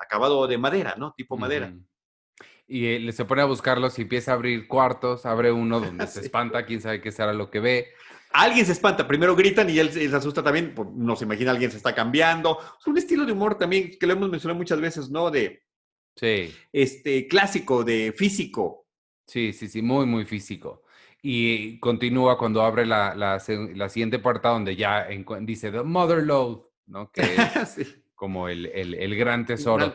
acabado 0.00 0.46
de 0.46 0.56
madera, 0.56 0.94
¿no? 0.96 1.12
Tipo 1.16 1.36
madera. 1.36 1.74
Y 2.66 2.86
eh, 2.86 3.12
se 3.12 3.24
pone 3.24 3.42
a 3.42 3.46
buscarlos 3.46 3.98
y 3.98 4.02
empieza 4.02 4.32
a 4.32 4.34
abrir 4.34 4.68
cuartos, 4.68 5.26
abre 5.26 5.52
uno 5.52 5.80
donde 5.80 6.06
se 6.06 6.20
espanta, 6.20 6.64
quién 6.64 6.80
sabe 6.80 7.00
qué 7.00 7.12
será 7.12 7.32
lo 7.32 7.50
que 7.50 7.60
ve. 7.60 7.88
Alguien 8.32 8.66
se 8.66 8.72
espanta, 8.72 9.06
primero 9.06 9.34
gritan 9.34 9.70
y 9.70 9.78
él 9.78 9.90
se 9.90 10.14
asusta 10.14 10.42
también, 10.42 10.74
pues, 10.74 10.88
no 10.92 11.16
se 11.16 11.24
imagina 11.24 11.50
alguien 11.50 11.70
se 11.70 11.78
está 11.78 11.94
cambiando. 11.94 12.58
Es 12.78 12.86
un 12.86 12.98
estilo 12.98 13.24
de 13.24 13.32
humor 13.32 13.56
también 13.56 13.96
que 13.98 14.06
lo 14.06 14.12
hemos 14.12 14.28
mencionado 14.28 14.58
muchas 14.58 14.80
veces, 14.80 15.10
¿no? 15.10 15.30
De, 15.30 15.62
Sí. 16.18 16.52
Este, 16.72 17.28
clásico 17.28 17.84
de 17.84 18.12
físico. 18.16 18.86
Sí, 19.26 19.52
sí, 19.52 19.68
sí, 19.68 19.82
muy, 19.82 20.04
muy 20.06 20.24
físico. 20.24 20.82
Y 21.22 21.78
continúa 21.78 22.38
cuando 22.38 22.62
abre 22.62 22.86
la, 22.86 23.14
la, 23.14 23.88
siguiente 23.88 24.18
puerta 24.18 24.48
donde 24.50 24.74
ya 24.74 25.06
dice 25.42 25.70
The 25.70 25.82
Mother 25.82 26.24
Load, 26.24 26.60
¿no? 26.86 27.10
Que 27.12 27.22
es 27.76 28.00
como 28.14 28.48
el, 28.48 28.66
el, 28.66 29.16
gran 29.16 29.46
tesoro. 29.46 29.94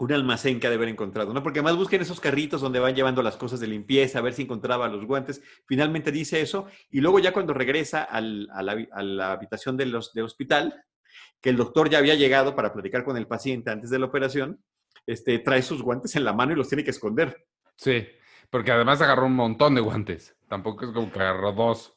Un 0.00 0.12
almacén 0.12 0.58
que 0.58 0.66
ha 0.66 0.70
de 0.70 0.76
haber 0.76 0.88
encontrado, 0.88 1.34
¿no? 1.34 1.42
Porque 1.42 1.58
además 1.58 1.76
busquen 1.76 2.00
esos 2.00 2.20
carritos 2.20 2.62
donde 2.62 2.80
van 2.80 2.94
llevando 2.94 3.22
las 3.22 3.36
cosas 3.36 3.60
de 3.60 3.66
limpieza, 3.66 4.18
a 4.18 4.22
ver 4.22 4.32
si 4.32 4.42
encontraba 4.42 4.88
los 4.88 5.04
guantes. 5.04 5.42
Finalmente 5.66 6.10
dice 6.10 6.40
eso. 6.40 6.66
Y 6.90 7.02
luego 7.02 7.18
ya 7.18 7.34
cuando 7.34 7.52
regresa 7.52 8.04
al, 8.04 8.48
a, 8.54 8.62
la, 8.62 8.82
a, 8.92 9.02
la, 9.02 9.32
habitación 9.32 9.76
de 9.76 9.84
los, 9.84 10.14
del 10.14 10.24
hospital, 10.24 10.82
que 11.42 11.50
el 11.50 11.58
doctor 11.58 11.90
ya 11.90 11.98
había 11.98 12.14
llegado 12.14 12.56
para 12.56 12.72
platicar 12.72 13.04
con 13.04 13.18
el 13.18 13.26
paciente 13.26 13.70
antes 13.70 13.90
de 13.90 13.98
la 13.98 14.06
operación, 14.06 14.64
este, 15.06 15.38
trae 15.38 15.60
sus 15.60 15.82
guantes 15.82 16.16
en 16.16 16.24
la 16.24 16.32
mano 16.32 16.52
y 16.52 16.56
los 16.56 16.68
tiene 16.70 16.82
que 16.82 16.92
esconder. 16.92 17.46
Sí, 17.76 18.08
porque 18.48 18.72
además 18.72 19.02
agarró 19.02 19.26
un 19.26 19.36
montón 19.36 19.74
de 19.74 19.82
guantes. 19.82 20.34
Tampoco 20.48 20.86
es 20.86 20.92
como 20.92 21.12
que 21.12 21.20
agarró 21.20 21.52
dos. 21.52 21.94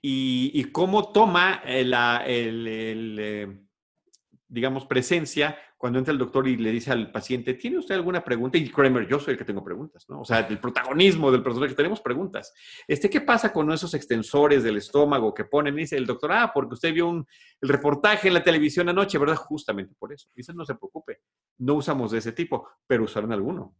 Y, 0.00 0.64
cómo 0.72 1.12
toma 1.12 1.62
la, 1.66 2.24
el, 2.26 3.16
eh, 3.18 3.64
digamos, 4.48 4.86
presencia 4.86 5.58
cuando 5.84 5.98
entra 5.98 6.12
el 6.12 6.18
doctor 6.18 6.48
y 6.48 6.56
le 6.56 6.72
dice 6.72 6.92
al 6.92 7.12
paciente, 7.12 7.52
¿tiene 7.52 7.76
usted 7.76 7.94
alguna 7.94 8.24
pregunta? 8.24 8.56
Y 8.56 8.70
Kramer, 8.70 9.06
yo 9.06 9.20
soy 9.20 9.32
el 9.32 9.38
que 9.38 9.44
tengo 9.44 9.62
preguntas, 9.62 10.06
¿no? 10.08 10.22
O 10.22 10.24
sea, 10.24 10.38
el 10.38 10.58
protagonismo 10.58 11.30
del 11.30 11.42
personaje, 11.42 11.74
tenemos 11.74 12.00
preguntas. 12.00 12.54
Este, 12.88 13.10
¿Qué 13.10 13.20
pasa 13.20 13.52
con 13.52 13.70
esos 13.70 13.92
extensores 13.92 14.62
del 14.62 14.78
estómago 14.78 15.34
que 15.34 15.44
ponen? 15.44 15.76
dice 15.76 15.98
el 15.98 16.06
doctor, 16.06 16.32
ah, 16.32 16.50
porque 16.54 16.72
usted 16.72 16.94
vio 16.94 17.10
un, 17.10 17.26
el 17.60 17.68
reportaje 17.68 18.28
en 18.28 18.32
la 18.32 18.42
televisión 18.42 18.88
anoche, 18.88 19.18
¿verdad? 19.18 19.36
Justamente 19.36 19.94
por 19.98 20.10
eso. 20.10 20.30
Dice, 20.34 20.54
no 20.54 20.64
se 20.64 20.74
preocupe, 20.74 21.20
no 21.58 21.74
usamos 21.74 22.12
de 22.12 22.18
ese 22.20 22.32
tipo, 22.32 22.66
pero 22.86 23.04
usaron 23.04 23.30
alguno. 23.34 23.76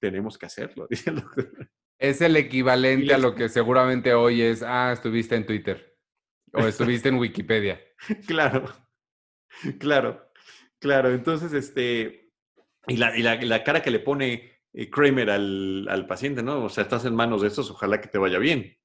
Tenemos 0.00 0.38
que 0.38 0.46
hacerlo, 0.46 0.86
dice 0.90 1.10
el 1.10 1.16
doctor. 1.16 1.70
Es 1.98 2.22
el 2.22 2.36
equivalente 2.36 3.12
a 3.12 3.18
lo 3.18 3.34
que 3.34 3.50
seguramente 3.50 4.14
hoy 4.14 4.40
es, 4.40 4.62
ah, 4.62 4.92
estuviste 4.94 5.36
en 5.36 5.44
Twitter 5.44 5.94
o 6.54 6.60
estuviste 6.60 7.10
en 7.10 7.16
Wikipedia. 7.16 7.78
claro. 8.26 8.64
Claro, 9.78 10.23
claro. 10.84 11.10
Entonces, 11.10 11.54
este, 11.54 12.30
y 12.86 12.98
la, 12.98 13.16
y 13.16 13.22
la, 13.22 13.64
cara 13.64 13.80
que 13.80 13.90
le 13.90 14.00
pone 14.00 14.60
eh, 14.74 14.90
Kramer 14.90 15.30
al, 15.30 15.88
al, 15.88 16.06
paciente, 16.06 16.42
¿no? 16.42 16.62
O 16.62 16.68
sea, 16.68 16.82
estás 16.84 17.06
en 17.06 17.14
manos 17.14 17.40
de 17.40 17.48
estos, 17.48 17.70
ojalá 17.70 18.02
que 18.02 18.08
te 18.08 18.18
vaya 18.18 18.38
bien. 18.38 18.76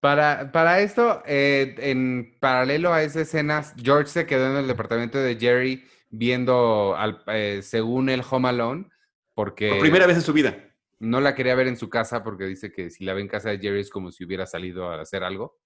Para, 0.00 0.50
para 0.50 0.80
esto, 0.80 1.22
eh, 1.24 1.76
en 1.78 2.36
paralelo 2.40 2.92
a 2.92 3.04
esa 3.04 3.20
escena, 3.20 3.62
George 3.80 4.08
se 4.08 4.26
quedó 4.26 4.50
en 4.50 4.56
el 4.56 4.66
departamento 4.66 5.16
de 5.18 5.36
Jerry 5.36 5.84
viendo, 6.10 6.96
al, 6.96 7.22
eh, 7.28 7.60
según 7.62 8.08
el 8.08 8.24
Home 8.28 8.48
Alone, 8.48 8.88
porque... 9.34 9.68
Por 9.68 9.78
primera 9.78 10.08
vez 10.08 10.16
en 10.16 10.22
su 10.22 10.32
vida. 10.32 10.56
No 10.98 11.20
la 11.20 11.36
quería 11.36 11.54
ver 11.54 11.68
en 11.68 11.76
su 11.76 11.88
casa 11.88 12.24
porque 12.24 12.46
dice 12.46 12.72
que 12.72 12.90
si 12.90 13.04
la 13.04 13.14
ve 13.14 13.20
en 13.20 13.28
casa 13.28 13.50
de 13.50 13.60
Jerry 13.60 13.80
es 13.80 13.90
como 13.90 14.10
si 14.10 14.24
hubiera 14.24 14.44
salido 14.44 14.90
a 14.90 15.00
hacer 15.00 15.22
algo. 15.22 15.60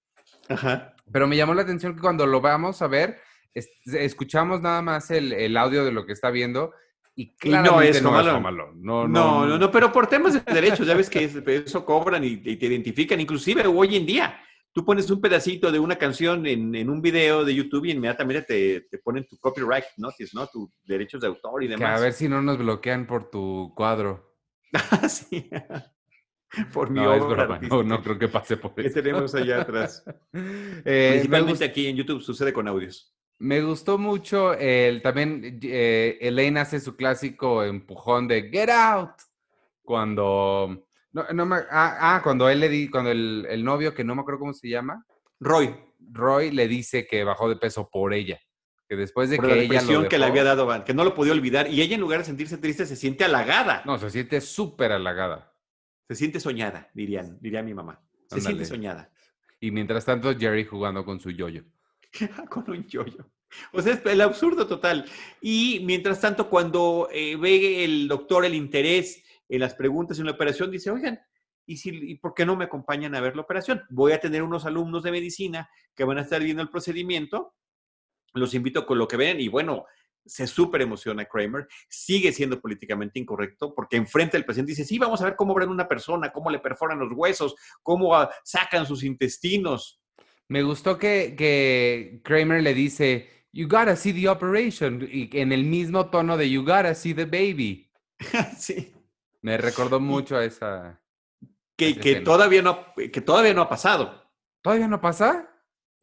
Ajá. 0.49 0.93
Pero 1.11 1.27
me 1.27 1.35
llamó 1.35 1.55
la 1.55 1.63
atención 1.63 1.95
que 1.95 2.01
cuando 2.01 2.27
lo 2.27 2.39
vamos 2.39 2.83
a 2.83 2.87
ver, 2.87 3.19
escuchamos 3.85 4.61
nada 4.61 4.81
más 4.81 5.11
el, 5.11 5.33
el, 5.33 5.57
audio 5.57 5.85
de 5.85 5.91
lo 5.91 6.05
que 6.05 6.13
está 6.13 6.29
viendo 6.29 6.73
y 7.15 7.35
claramente 7.35 8.01
no 8.01 8.19
es, 8.19 8.25
no 8.25 9.07
No, 9.07 9.07
no, 9.07 9.57
no, 9.57 9.71
pero 9.71 9.91
por 9.91 10.05
temas 10.05 10.33
de 10.33 10.53
derechos, 10.53 10.85
ya 10.85 10.93
ves 10.93 11.09
que 11.09 11.23
eso 11.23 11.83
cobran 11.83 12.23
y, 12.23 12.37
te 12.37 12.65
identifican, 12.65 13.19
inclusive 13.19 13.65
hoy 13.65 13.95
en 13.95 14.05
día. 14.05 14.39
Tú 14.71 14.85
pones 14.85 15.09
un 15.09 15.19
pedacito 15.19 15.71
de 15.71 15.79
una 15.79 15.95
canción 15.95 16.45
en, 16.45 16.75
en 16.75 16.87
un 16.91 17.01
video 17.01 17.43
de 17.43 17.55
YouTube 17.55 17.85
y 17.85 17.91
inmediatamente 17.91 18.43
te, 18.43 18.81
te, 18.81 18.99
ponen 18.99 19.25
tu 19.25 19.35
copyright 19.39 19.85
notice, 19.97 20.29
¿no? 20.35 20.45
Tus 20.45 20.69
derechos 20.83 21.19
de 21.19 21.25
autor 21.25 21.63
y 21.63 21.67
demás. 21.67 21.99
a 21.99 22.03
ver 22.03 22.13
si 22.13 22.29
no 22.29 22.43
nos 22.43 22.59
bloquean 22.59 23.07
por 23.07 23.31
tu 23.31 23.73
cuadro. 23.75 24.35
Ah, 24.91 25.09
sí. 25.09 25.49
Por 26.73 26.89
mi 26.91 27.01
no, 27.01 27.13
obra. 27.13 27.59
No, 27.61 27.83
no, 27.83 28.03
creo 28.03 28.19
que 28.19 28.27
pase 28.27 28.57
por 28.57 28.73
eso. 28.77 28.83
¿Qué 28.83 29.01
tenemos 29.01 29.33
allá 29.33 29.61
atrás? 29.61 30.03
eh, 30.33 31.09
Principalmente 31.13 31.65
aquí 31.65 31.87
en 31.87 31.95
YouTube 31.95 32.21
sucede 32.21 32.53
con 32.53 32.67
audios. 32.67 33.13
Me 33.39 33.61
gustó 33.61 33.97
mucho 33.97 34.53
el 34.53 35.01
también 35.01 35.59
eh, 35.61 36.17
Elaine 36.21 36.59
hace 36.59 36.79
su 36.79 36.95
clásico 36.95 37.63
empujón 37.63 38.27
de 38.27 38.49
Get 38.49 38.69
out 38.69 39.11
cuando 39.83 40.85
no, 41.11 41.25
no 41.33 41.45
me, 41.45 41.55
ah, 41.55 41.97
ah, 41.99 42.21
cuando 42.23 42.49
él 42.49 42.59
le 42.59 42.69
di, 42.69 42.89
cuando 42.89 43.11
el, 43.11 43.45
el, 43.49 43.63
novio 43.63 43.93
que 43.93 44.03
no 44.03 44.15
me 44.15 44.21
acuerdo 44.21 44.39
cómo 44.39 44.53
se 44.53 44.69
llama 44.69 45.05
Roy. 45.39 45.75
Roy 46.11 46.51
le 46.51 46.67
dice 46.67 47.05
que 47.05 47.23
bajó 47.23 47.47
de 47.47 47.57
peso 47.57 47.89
por 47.91 48.13
ella 48.13 48.39
que 48.87 48.95
después 48.95 49.29
de 49.29 49.37
que 49.37 49.47
la 49.47 49.55
ella 49.55 49.81
lo 49.81 50.07
que 50.07 50.17
le 50.17 50.25
había 50.25 50.43
dado 50.43 50.83
que 50.85 50.93
no 50.93 51.03
lo 51.03 51.13
podía 51.13 51.33
olvidar 51.33 51.69
y 51.69 51.81
ella 51.81 51.95
en 51.95 52.01
lugar 52.01 52.19
de 52.19 52.25
sentirse 52.25 52.57
triste 52.57 52.85
se 52.85 52.95
siente 52.95 53.25
halagada. 53.25 53.83
No 53.85 53.97
se 53.97 54.09
siente 54.09 54.39
súper 54.39 54.93
halagada. 54.93 55.53
Se 56.07 56.15
siente 56.15 56.39
soñada 56.39 56.89
dirían 56.93 57.37
diría 57.41 57.61
mi 57.61 57.73
mamá. 57.73 58.01
Se 58.29 58.39
siente 58.39 58.65
soñada. 58.65 59.11
Y 59.59 59.71
mientras 59.71 60.05
tanto 60.05 60.33
Jerry 60.37 60.65
jugando 60.65 61.03
con 61.03 61.19
su 61.19 61.31
yoyo. 61.31 61.61
-yo. 61.61 61.76
Con 62.49 62.69
un 62.69 62.85
yoyo. 62.87 63.29
O 63.71 63.81
sea, 63.81 63.93
es 63.93 64.05
el 64.05 64.21
absurdo 64.21 64.67
total. 64.67 65.05
Y 65.41 65.81
mientras 65.85 66.19
tanto, 66.19 66.49
cuando 66.49 67.07
eh, 67.11 67.35
ve 67.37 67.83
el 67.83 68.07
doctor 68.07 68.45
el 68.45 68.53
interés 68.53 69.23
en 69.47 69.61
las 69.61 69.73
preguntas 69.73 70.19
en 70.19 70.25
la 70.25 70.31
operación, 70.31 70.69
dice, 70.69 70.91
oigan, 70.91 71.19
¿y, 71.65 71.77
si, 71.77 71.89
¿y 71.89 72.15
por 72.15 72.33
qué 72.33 72.45
no 72.45 72.55
me 72.55 72.65
acompañan 72.65 73.15
a 73.15 73.21
ver 73.21 73.35
la 73.35 73.43
operación? 73.43 73.83
Voy 73.89 74.11
a 74.11 74.19
tener 74.19 74.43
unos 74.43 74.65
alumnos 74.65 75.03
de 75.03 75.11
medicina 75.11 75.69
que 75.95 76.03
van 76.03 76.17
a 76.17 76.21
estar 76.21 76.41
viendo 76.41 76.61
el 76.61 76.69
procedimiento. 76.69 77.53
Los 78.33 78.53
invito 78.53 78.85
con 78.85 78.97
lo 78.97 79.07
que 79.07 79.17
ven 79.17 79.39
y 79.39 79.47
bueno, 79.47 79.85
se 80.27 80.45
súper 80.45 80.81
emociona 80.81 81.25
Kramer, 81.25 81.67
sigue 81.89 82.31
siendo 82.31 82.59
políticamente 82.59 83.19
incorrecto 83.19 83.73
porque 83.73 83.97
enfrente 83.97 84.37
al 84.37 84.45
paciente 84.45 84.71
dice, 84.71 84.85
sí, 84.85 84.99
vamos 84.99 85.21
a 85.21 85.25
ver 85.25 85.35
cómo 85.35 85.53
abren 85.53 85.69
una 85.69 85.87
persona, 85.87 86.31
cómo 86.31 86.49
le 86.49 86.59
perforan 86.59 86.99
los 86.99 87.11
huesos, 87.13 87.55
cómo 87.81 88.15
ah, 88.15 88.29
sacan 88.43 88.85
sus 88.85 89.03
intestinos. 89.03 90.01
Me 90.49 90.63
gustó 90.63 90.97
que, 90.97 91.35
que 91.37 92.21
Kramer 92.23 92.63
le 92.63 92.73
dice, 92.73 93.45
you 93.51 93.67
gotta 93.67 93.95
see 93.95 94.13
the 94.13 94.29
operation, 94.29 95.07
y 95.11 95.29
en 95.37 95.51
el 95.51 95.65
mismo 95.65 96.09
tono 96.09 96.37
de 96.37 96.49
you 96.49 96.61
gotta 96.61 96.95
see 96.95 97.13
the 97.13 97.25
baby. 97.25 97.91
sí. 98.57 98.93
Me 99.41 99.57
recordó 99.57 99.99
mucho 99.99 100.37
a 100.37 100.45
esa. 100.45 101.01
Que, 101.75 101.97
que 101.99 102.21
todavía 102.21 102.61
no, 102.61 102.93
que 102.95 103.21
todavía 103.21 103.53
no 103.53 103.61
ha 103.61 103.69
pasado. 103.69 104.31
¿Todavía 104.61 104.87
no 104.87 104.99
pasa? 104.99 105.49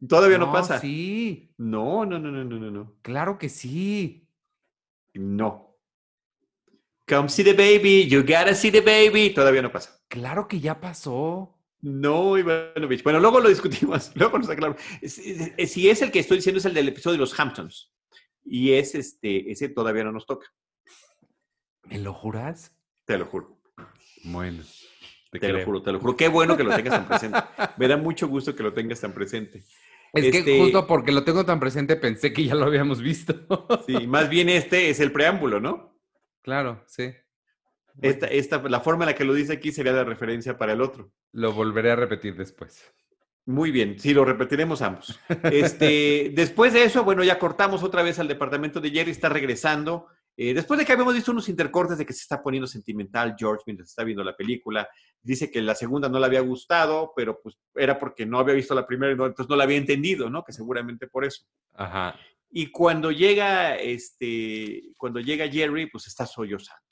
Todavía 0.07 0.37
no, 0.37 0.51
pasa. 0.51 0.79
Sí. 0.79 1.53
No, 1.57 2.05
no, 2.05 2.19
no, 2.19 2.31
no, 2.31 2.43
no, 2.43 2.71
no. 2.71 2.95
Claro 3.01 3.37
que 3.37 3.49
sí. 3.49 4.27
No. 5.13 5.77
Come 7.07 7.29
see 7.29 7.43
the 7.43 7.53
baby, 7.53 8.07
you 8.07 8.21
gotta 8.21 8.55
see 8.55 8.71
the 8.71 8.81
baby. 8.81 9.31
Todavía 9.31 9.61
no 9.61 9.71
pasa. 9.71 9.99
Claro 10.07 10.47
que 10.47 10.59
ya 10.59 10.79
pasó. 10.79 11.54
No, 11.85 12.35
Ivanovich. 12.35 13.03
Bueno, 13.03 13.19
luego 13.19 13.39
lo 13.39 13.47
discutimos. 13.47 14.11
Luego 14.15 14.39
nos 14.39 14.49
aclaramos. 14.49 14.81
Si 15.03 15.87
es 15.87 16.01
el 16.01 16.11
que 16.11 16.17
estoy 16.17 16.37
diciendo, 16.37 16.57
es 16.57 16.65
el 16.65 16.73
del 16.73 16.87
episodio 16.87 17.13
de 17.13 17.19
los 17.19 17.39
Hamptons. 17.39 17.93
Y 18.43 18.71
es 18.71 18.95
este, 18.95 19.51
ese 19.51 19.69
todavía 19.69 20.03
no 20.03 20.11
nos 20.11 20.25
toca. 20.25 20.47
¿Me 21.83 21.99
lo 21.99 22.11
juras? 22.11 22.75
Te 23.05 23.19
lo 23.19 23.27
juro. 23.27 23.61
Bueno. 24.23 24.63
Te, 25.31 25.49
lo 25.49 25.63
juro, 25.63 25.83
te 25.83 25.91
lo 25.91 25.99
juro. 25.99 26.17
Qué 26.17 26.27
bueno 26.27 26.57
que 26.57 26.63
lo 26.63 26.75
tengas 26.75 26.95
tan 26.95 27.07
presente. 27.07 27.39
Me 27.77 27.87
da 27.87 27.97
mucho 27.97 28.27
gusto 28.27 28.55
que 28.55 28.63
lo 28.63 28.73
tengas 28.73 29.01
tan 29.01 29.13
presente. 29.13 29.59
Es 30.11 30.31
que 30.31 30.39
este 30.39 30.59
justo 30.59 30.87
porque 30.87 31.11
lo 31.11 31.23
tengo 31.23 31.45
tan 31.45 31.59
presente 31.59 31.97
pensé 31.97 32.33
que 32.33 32.45
ya 32.45 32.55
lo 32.55 32.65
habíamos 32.65 32.99
visto. 32.99 33.45
sí, 33.85 34.07
más 34.07 34.27
bien 34.27 34.49
este 34.49 34.89
es 34.89 34.99
el 34.99 35.11
preámbulo, 35.11 35.59
¿no? 35.59 35.99
Claro, 36.41 36.83
sí. 36.87 37.11
Esta, 38.01 38.27
esta, 38.27 38.61
la 38.63 38.81
forma 38.81 39.05
en 39.05 39.11
la 39.11 39.15
que 39.15 39.23
lo 39.23 39.33
dice 39.33 39.53
aquí 39.53 39.71
sería 39.71 39.93
la 39.93 40.03
referencia 40.03 40.57
para 40.57 40.73
el 40.73 40.81
otro. 40.81 41.11
Lo 41.31 41.53
volveré 41.53 41.91
a 41.91 41.95
repetir 41.95 42.35
después. 42.35 42.83
Muy 43.45 43.71
bien, 43.71 43.99
sí, 43.99 44.13
lo 44.13 44.25
repetiremos 44.25 44.81
ambos. 44.81 45.19
Este, 45.43 46.31
después 46.35 46.73
de 46.73 46.83
eso, 46.83 47.03
bueno, 47.03 47.23
ya 47.23 47.37
cortamos 47.37 47.83
otra 47.83 48.01
vez 48.01 48.17
al 48.19 48.27
departamento 48.27 48.81
de 48.81 48.89
Jerry, 48.89 49.11
está 49.11 49.29
regresando. 49.29 50.07
Eh, 50.37 50.53
después 50.53 50.79
de 50.79 50.85
que 50.85 50.91
habíamos 50.91 51.13
visto 51.13 51.31
unos 51.31 51.47
intercortes 51.47 51.97
de 51.97 52.05
que 52.05 52.11
se 52.11 52.23
está 52.23 52.41
poniendo 52.41 52.67
sentimental 52.67 53.35
George 53.37 53.63
mientras 53.67 53.89
está 53.89 54.03
viendo 54.03 54.23
la 54.23 54.35
película, 54.35 54.89
dice 55.21 55.49
que 55.49 55.61
la 55.61 55.75
segunda 55.75 56.09
no 56.09 56.19
le 56.19 56.25
había 56.25 56.41
gustado, 56.41 57.13
pero 57.15 57.39
pues 57.41 57.57
era 57.75 57.97
porque 57.97 58.25
no 58.25 58.39
había 58.39 58.55
visto 58.55 58.75
la 58.75 58.85
primera, 58.85 59.13
entonces 59.13 59.47
no 59.47 59.55
la 59.55 59.63
había 59.63 59.77
entendido, 59.77 60.29
¿no? 60.29 60.43
Que 60.43 60.51
seguramente 60.51 61.07
por 61.07 61.23
eso. 61.23 61.45
Ajá. 61.73 62.19
Y 62.49 62.71
cuando 62.71 63.11
llega, 63.11 63.75
este, 63.75 64.91
cuando 64.97 65.19
llega 65.19 65.47
Jerry, 65.47 65.89
pues 65.89 66.07
está 66.07 66.25
sollozando. 66.25 66.84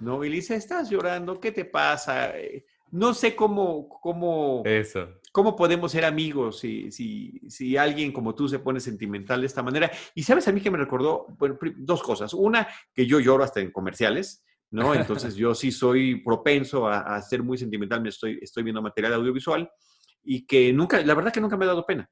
¿No? 0.00 0.24
Y 0.24 0.28
le 0.28 0.36
dice, 0.36 0.56
estás 0.56 0.90
llorando, 0.90 1.38
¿qué 1.38 1.52
te 1.52 1.64
pasa? 1.64 2.36
Eh, 2.38 2.64
no 2.92 3.14
sé 3.14 3.36
cómo, 3.36 3.88
cómo, 3.88 4.62
Eso. 4.64 5.08
cómo 5.32 5.54
podemos 5.54 5.92
ser 5.92 6.04
amigos 6.04 6.58
si, 6.58 6.90
si, 6.90 7.40
si, 7.48 7.76
alguien 7.76 8.12
como 8.12 8.34
tú 8.34 8.48
se 8.48 8.58
pone 8.58 8.80
sentimental 8.80 9.40
de 9.40 9.46
esta 9.46 9.62
manera. 9.62 9.90
Y 10.14 10.22
sabes 10.22 10.48
a 10.48 10.52
mí 10.52 10.60
que 10.60 10.70
me 10.70 10.78
recordó 10.78 11.26
bueno, 11.38 11.56
dos 11.76 12.02
cosas. 12.02 12.34
Una, 12.34 12.66
que 12.92 13.06
yo 13.06 13.20
lloro 13.20 13.44
hasta 13.44 13.60
en 13.60 13.70
comerciales, 13.70 14.44
¿no? 14.70 14.94
Entonces 14.94 15.36
yo 15.36 15.54
sí 15.54 15.70
soy 15.70 16.22
propenso 16.22 16.88
a, 16.88 17.00
a, 17.00 17.22
ser 17.22 17.42
muy 17.42 17.58
sentimental, 17.58 18.00
me 18.00 18.08
estoy, 18.08 18.38
estoy 18.42 18.64
viendo 18.64 18.82
material 18.82 19.14
audiovisual 19.14 19.70
y 20.22 20.46
que 20.46 20.72
nunca, 20.72 21.00
la 21.02 21.14
verdad 21.14 21.32
que 21.32 21.40
nunca 21.40 21.56
me 21.56 21.64
ha 21.64 21.68
dado 21.68 21.86
pena. 21.86 22.10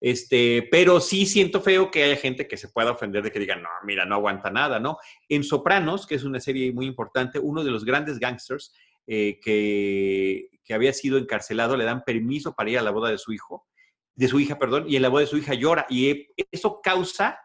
Este, 0.00 0.68
pero 0.70 1.00
sí 1.00 1.26
siento 1.26 1.60
feo 1.60 1.90
que 1.90 2.04
haya 2.04 2.16
gente 2.16 2.46
que 2.46 2.56
se 2.56 2.68
pueda 2.68 2.92
ofender 2.92 3.22
de 3.22 3.32
que 3.32 3.40
diga, 3.40 3.56
no, 3.56 3.68
mira, 3.84 4.04
no 4.04 4.14
aguanta 4.14 4.50
nada, 4.50 4.78
¿no? 4.78 4.98
En 5.28 5.42
Sopranos, 5.42 6.06
que 6.06 6.14
es 6.14 6.24
una 6.24 6.40
serie 6.40 6.72
muy 6.72 6.86
importante, 6.86 7.38
uno 7.38 7.64
de 7.64 7.70
los 7.70 7.84
grandes 7.84 8.18
gangsters 8.18 8.72
eh, 9.06 9.40
que, 9.42 10.48
que, 10.64 10.74
había 10.74 10.92
sido 10.92 11.18
encarcelado 11.18 11.76
le 11.76 11.84
dan 11.84 12.04
permiso 12.04 12.54
para 12.54 12.70
ir 12.70 12.78
a 12.78 12.82
la 12.82 12.90
boda 12.90 13.10
de 13.10 13.18
su 13.18 13.32
hijo, 13.32 13.66
de 14.14 14.28
su 14.28 14.38
hija, 14.38 14.58
perdón, 14.58 14.84
y 14.88 14.96
en 14.96 15.02
la 15.02 15.08
boda 15.08 15.22
de 15.22 15.28
su 15.28 15.38
hija 15.38 15.54
llora. 15.54 15.86
Y 15.88 16.28
eso 16.52 16.80
causa 16.80 17.40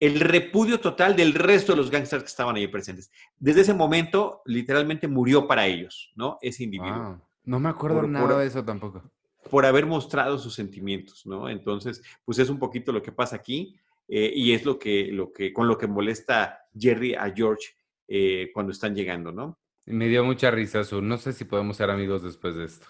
el 0.00 0.20
repudio 0.20 0.80
total 0.80 1.14
del 1.14 1.34
resto 1.34 1.72
de 1.72 1.78
los 1.78 1.90
gangsters 1.90 2.24
que 2.24 2.28
estaban 2.28 2.56
ahí 2.56 2.66
presentes. 2.66 3.12
Desde 3.38 3.60
ese 3.60 3.74
momento, 3.74 4.42
literalmente 4.44 5.06
murió 5.06 5.46
para 5.46 5.66
ellos, 5.66 6.12
¿no? 6.16 6.38
Ese 6.42 6.64
individuo. 6.64 7.22
No 7.44 7.60
me 7.60 7.68
acuerdo 7.68 8.02
nada 8.02 8.38
de 8.38 8.46
eso 8.46 8.64
tampoco 8.64 9.10
por 9.48 9.66
haber 9.66 9.86
mostrado 9.86 10.38
sus 10.38 10.54
sentimientos, 10.54 11.26
¿no? 11.26 11.48
Entonces, 11.48 12.02
pues 12.24 12.38
es 12.38 12.48
un 12.48 12.58
poquito 12.58 12.92
lo 12.92 13.02
que 13.02 13.12
pasa 13.12 13.36
aquí 13.36 13.76
eh, 14.08 14.32
y 14.34 14.52
es 14.52 14.64
lo 14.64 14.78
que, 14.78 15.08
lo 15.12 15.32
que, 15.32 15.52
con 15.52 15.68
lo 15.68 15.76
que 15.78 15.86
molesta 15.86 16.60
Jerry 16.78 17.14
a 17.14 17.32
George 17.34 17.68
eh, 18.08 18.50
cuando 18.52 18.72
están 18.72 18.94
llegando, 18.94 19.32
¿no? 19.32 19.58
Me 19.86 20.08
dio 20.08 20.24
mucha 20.24 20.50
risa, 20.50 20.84
su. 20.84 21.00
No 21.00 21.16
sé 21.16 21.32
si 21.32 21.44
podemos 21.44 21.76
ser 21.76 21.90
amigos 21.90 22.22
después 22.22 22.56
de 22.56 22.64
esto. 22.64 22.86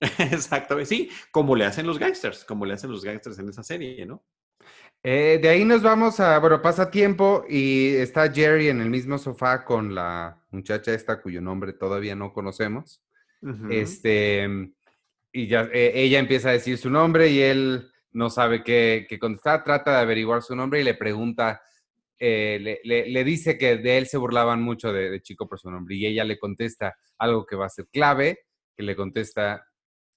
Exactamente, 0.18 0.88
sí, 0.88 1.10
como 1.30 1.56
le 1.56 1.64
hacen 1.64 1.86
los 1.86 1.98
gangsters, 1.98 2.44
como 2.44 2.64
le 2.64 2.74
hacen 2.74 2.90
los 2.90 3.04
gangsters 3.04 3.38
en 3.38 3.48
esa 3.48 3.62
serie, 3.62 4.06
¿no? 4.06 4.24
Eh, 5.02 5.38
de 5.40 5.48
ahí 5.48 5.64
nos 5.64 5.82
vamos 5.82 6.18
a, 6.20 6.38
bueno, 6.38 6.60
pasa 6.60 6.90
tiempo 6.90 7.44
y 7.48 7.94
está 7.94 8.32
Jerry 8.32 8.68
en 8.68 8.80
el 8.80 8.90
mismo 8.90 9.16
sofá 9.16 9.64
con 9.64 9.94
la 9.94 10.42
muchacha 10.50 10.92
esta 10.92 11.22
cuyo 11.22 11.40
nombre 11.40 11.72
todavía 11.72 12.14
no 12.14 12.32
conocemos. 12.32 13.02
Este, 13.70 14.48
y 15.32 15.46
ya 15.46 15.68
eh, 15.72 15.92
ella 15.94 16.18
empieza 16.18 16.50
a 16.50 16.52
decir 16.52 16.78
su 16.78 16.90
nombre 16.90 17.28
y 17.28 17.40
él 17.40 17.90
no 18.12 18.30
sabe 18.30 18.62
qué, 18.62 19.06
qué 19.08 19.18
contestar, 19.18 19.64
trata 19.64 19.92
de 19.92 20.00
averiguar 20.00 20.42
su 20.42 20.56
nombre 20.56 20.80
y 20.80 20.84
le 20.84 20.94
pregunta, 20.94 21.60
eh, 22.18 22.78
le, 22.82 23.24
dice 23.24 23.58
que 23.58 23.76
de 23.76 23.98
él 23.98 24.06
se 24.06 24.16
burlaban 24.16 24.62
mucho 24.62 24.92
de, 24.92 25.20
chico 25.20 25.48
por 25.48 25.58
su 25.58 25.70
nombre 25.70 25.94
y 25.94 26.06
ella 26.06 26.24
le 26.24 26.38
contesta 26.38 26.96
algo 27.18 27.46
que 27.46 27.56
va 27.56 27.66
a 27.66 27.70
ser 27.70 27.86
clave, 27.92 28.40
que 28.76 28.82
le 28.82 28.96
contesta, 28.96 29.64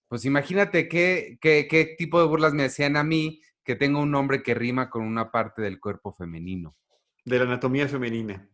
pues 0.08 0.26
imagínate 0.26 0.88
qué, 0.88 1.38
qué, 1.42 1.68
qué 1.70 1.96
tipo 1.98 2.20
de 2.20 2.28
burlas 2.28 2.54
me 2.54 2.64
hacían 2.64 2.98
a 2.98 3.04
mí 3.04 3.42
que 3.64 3.76
tenga 3.76 4.00
un 4.00 4.12
nombre 4.12 4.42
que 4.42 4.56
rima 4.56 4.90
con 4.90 5.04
una 5.04 5.30
parte 5.30 5.62
del 5.62 5.80
cuerpo 5.80 6.14
femenino. 6.14 6.76
De 7.24 7.38
la 7.38 7.44
anatomía 7.44 7.88
femenina. 7.88 8.50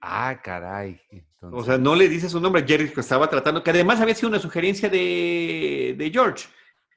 Ah, 0.00 0.40
caray. 0.42 1.00
O 1.40 1.64
sea, 1.64 1.78
no 1.78 1.94
le 1.94 2.08
dice 2.08 2.28
su 2.28 2.40
nombre. 2.40 2.64
Jerry 2.66 2.90
que 2.90 3.00
estaba 3.00 3.28
tratando, 3.28 3.62
que 3.62 3.70
además 3.70 4.00
había 4.00 4.14
sido 4.14 4.28
una 4.28 4.38
sugerencia 4.38 4.88
de, 4.88 6.10
George. 6.12 6.46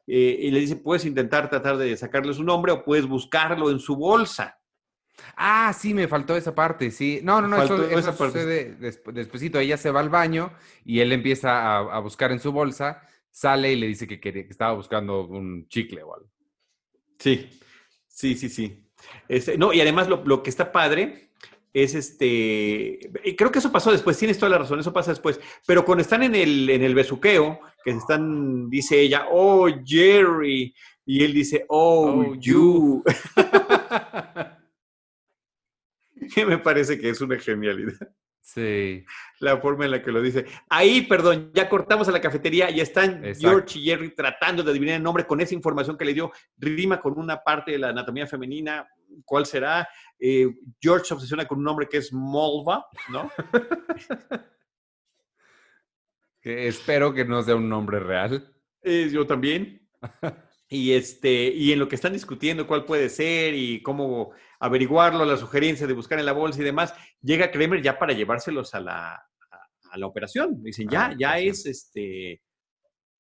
Eh, 0.06 0.38
y 0.41 0.51
le 0.51 0.60
dice, 0.60 0.75
puedes 0.75 1.06
intentar 1.06 1.49
tratar 1.49 1.77
de 1.77 1.95
sacarle 1.95 2.34
su 2.34 2.43
nombre 2.43 2.73
o 2.73 2.84
puedes 2.84 3.06
buscarlo 3.06 3.69
en 3.69 3.79
su 3.79 3.95
bolsa. 3.95 4.60
Ah, 5.38 5.73
sí, 5.73 5.93
me 5.93 6.08
faltó 6.08 6.36
esa 6.36 6.53
parte, 6.53 6.91
sí. 6.91 7.21
No, 7.23 7.41
no, 7.41 7.47
no, 7.47 7.63
eso, 7.63 7.89
eso 7.89 8.13
sucede 8.13 8.75
despuésito. 9.13 9.60
Ella 9.60 9.77
se 9.77 9.91
va 9.91 10.01
al 10.01 10.10
baño 10.10 10.51
y 10.84 10.99
él 10.99 11.12
empieza 11.13 11.77
a, 11.77 11.99
buscar 11.99 12.32
en 12.32 12.39
su 12.39 12.51
bolsa, 12.51 13.01
sale 13.32 13.71
y 13.71 13.75
le 13.77 13.88
dice 13.88 14.08
que, 14.08 14.19
que, 14.19 14.47
estaba 14.49 14.73
buscando 14.73 15.25
un 15.25 15.67
chicle 15.69 16.03
o 16.03 16.15
algo. 16.15 16.29
Sí, 17.19 17.49
sí, 18.08 18.36
sí, 18.36 18.49
sí. 18.49 18.89
Este, 19.27 19.58
no, 19.58 19.71
y 19.71 19.82
además 19.82 20.10
lo, 20.10 20.23
lo, 20.25 20.43
que 20.43 20.49
está 20.49 20.71
padre 20.71 21.32
es 21.73 21.95
este, 21.95 22.99
creo 23.36 23.51
que 23.51 23.59
eso 23.59 23.71
pasó 23.71 23.91
después, 23.91 24.17
tienes 24.17 24.38
toda 24.38 24.51
la 24.51 24.59
razón, 24.59 24.79
eso 24.79 24.93
pasa 24.93 25.12
después, 25.12 25.39
pero 25.65 25.83
cuando 25.83 26.03
están 26.03 26.21
en 26.23 26.36
el, 26.36 26.69
en 26.69 26.83
el 26.83 26.93
besuqueo, 26.93 27.59
que 27.83 27.91
están, 27.91 28.69
dice 28.69 28.99
ella, 28.99 29.25
oh, 29.31 29.67
Jerry, 29.83 30.73
y 31.05 31.23
él 31.23 31.33
dice, 31.33 31.65
oh, 31.67 32.25
oh 32.27 32.36
you. 32.36 33.03
que 36.33 36.45
me 36.45 36.59
parece 36.59 36.99
que 36.99 37.09
es 37.09 37.19
una 37.21 37.38
genialidad. 37.39 38.13
Sí. 38.43 39.05
La 39.39 39.57
forma 39.57 39.86
en 39.86 39.91
la 39.91 40.03
que 40.03 40.12
lo 40.12 40.21
dice. 40.21 40.45
Ahí, 40.69 41.03
perdón, 41.03 41.51
ya 41.53 41.69
cortamos 41.69 42.07
a 42.09 42.12
la 42.12 42.19
cafetería 42.19 42.69
y 42.69 42.81
están 42.81 43.23
George 43.39 43.79
y 43.79 43.86
Jerry 43.86 44.13
tratando 44.13 44.63
de 44.63 44.71
adivinar 44.71 44.97
el 44.97 45.03
nombre 45.03 45.25
con 45.25 45.39
esa 45.39 45.55
información 45.55 45.97
que 45.97 46.05
le 46.05 46.13
dio. 46.13 46.31
Rima 46.57 46.99
con 46.99 47.17
una 47.17 47.41
parte 47.41 47.71
de 47.71 47.77
la 47.79 47.89
anatomía 47.89 48.27
femenina. 48.27 48.88
¿Cuál 49.26 49.45
será? 49.45 49.88
Eh, 50.19 50.47
George 50.82 51.06
se 51.06 51.13
obsesiona 51.13 51.45
con 51.45 51.60
un 51.60 51.63
nombre 51.63 51.88
que 51.88 51.97
es 51.97 52.13
Molva, 52.13 52.86
¿no? 53.10 53.30
que 56.41 56.67
espero 56.67 57.13
que 57.13 57.26
no 57.26 57.41
sea 57.41 57.56
un 57.56 57.69
nombre 57.69 57.99
real. 57.99 58.54
Eh, 58.82 59.10
yo 59.12 59.26
también. 59.26 59.89
y, 60.67 60.91
este, 60.91 61.45
y 61.47 61.71
en 61.71 61.80
lo 61.80 61.88
que 61.88 61.95
están 61.95 62.13
discutiendo 62.13 62.67
cuál 62.67 62.86
puede 62.86 63.10
ser 63.10 63.54
y 63.54 63.82
cómo 63.82 64.34
averiguarlo, 64.60 65.26
la 65.26 65.38
sugerencia 65.38 65.88
de 65.88 65.93
buscar 65.93 66.19
en 66.19 66.26
la 66.26 66.34
bolsa 66.34 66.62
y 66.62 66.65
demás, 66.65 66.93
llega 67.21 67.52
Kramer 67.52 67.82
ya 67.82 67.97
para 67.97 68.13
llevárselos 68.13 68.73
a 68.76 68.80
la, 68.80 69.13
a, 69.91 69.97
la 69.97 70.08
operación. 70.08 70.62
Dicen, 70.63 70.89
ya, 70.89 71.15
ya 71.17 71.39
es 71.39 71.65
este. 71.65 72.41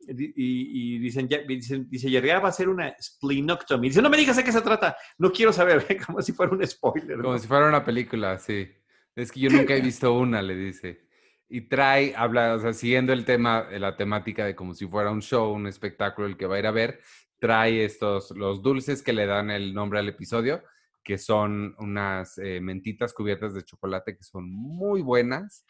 Y, 0.07 0.99
dicen, 0.99 1.27
ya, 1.27 1.39
dicen, 1.39 1.89
dice, 1.89 2.37
va 2.39 2.49
a 2.49 2.51
ser 2.51 2.69
una 2.69 2.95
splenectomy. 3.01 3.87
Dice, 3.87 4.01
no 4.01 4.09
me 4.09 4.17
digas 4.17 4.37
de 4.37 4.43
qué 4.43 4.51
se 4.51 4.61
trata, 4.61 4.95
no 5.17 5.31
quiero 5.31 5.53
saber, 5.53 5.85
como 6.05 6.21
si 6.21 6.33
fuera 6.33 6.51
un 6.51 6.65
spoiler. 6.65 7.21
Como 7.21 7.37
si 7.37 7.47
fuera 7.47 7.67
una 7.67 7.83
película, 7.83 8.37
sí. 8.37 8.69
Es 9.15 9.31
que 9.31 9.39
yo 9.39 9.49
nunca 9.49 9.75
he 9.75 9.81
visto 9.81 10.13
una, 10.13 10.41
le 10.41 10.55
dice. 10.55 11.01
Y 11.49 11.61
trae, 11.61 12.13
habla, 12.15 12.55
o 12.55 12.59
sea, 12.59 12.73
siguiendo 12.73 13.13
el 13.13 13.25
tema, 13.25 13.67
la 13.71 13.95
temática 13.95 14.45
de 14.45 14.55
como 14.55 14.73
si 14.73 14.87
fuera 14.87 15.11
un 15.11 15.21
show, 15.21 15.53
un 15.53 15.67
espectáculo 15.67 16.27
el 16.27 16.37
que 16.37 16.47
va 16.47 16.55
a 16.55 16.59
ir 16.59 16.67
a 16.67 16.71
ver, 16.71 16.99
trae 17.39 17.83
estos, 17.83 18.31
los 18.31 18.61
dulces 18.61 19.03
que 19.03 19.13
le 19.13 19.25
dan 19.25 19.51
el 19.51 19.73
nombre 19.73 19.99
al 19.99 20.07
episodio, 20.07 20.63
que 21.03 21.17
son 21.17 21.75
unas 21.77 22.37
eh, 22.37 22.61
mentitas 22.61 23.13
cubiertas 23.13 23.53
de 23.53 23.63
chocolate 23.63 24.15
que 24.15 24.23
son 24.23 24.49
muy 24.49 25.01
buenas. 25.01 25.65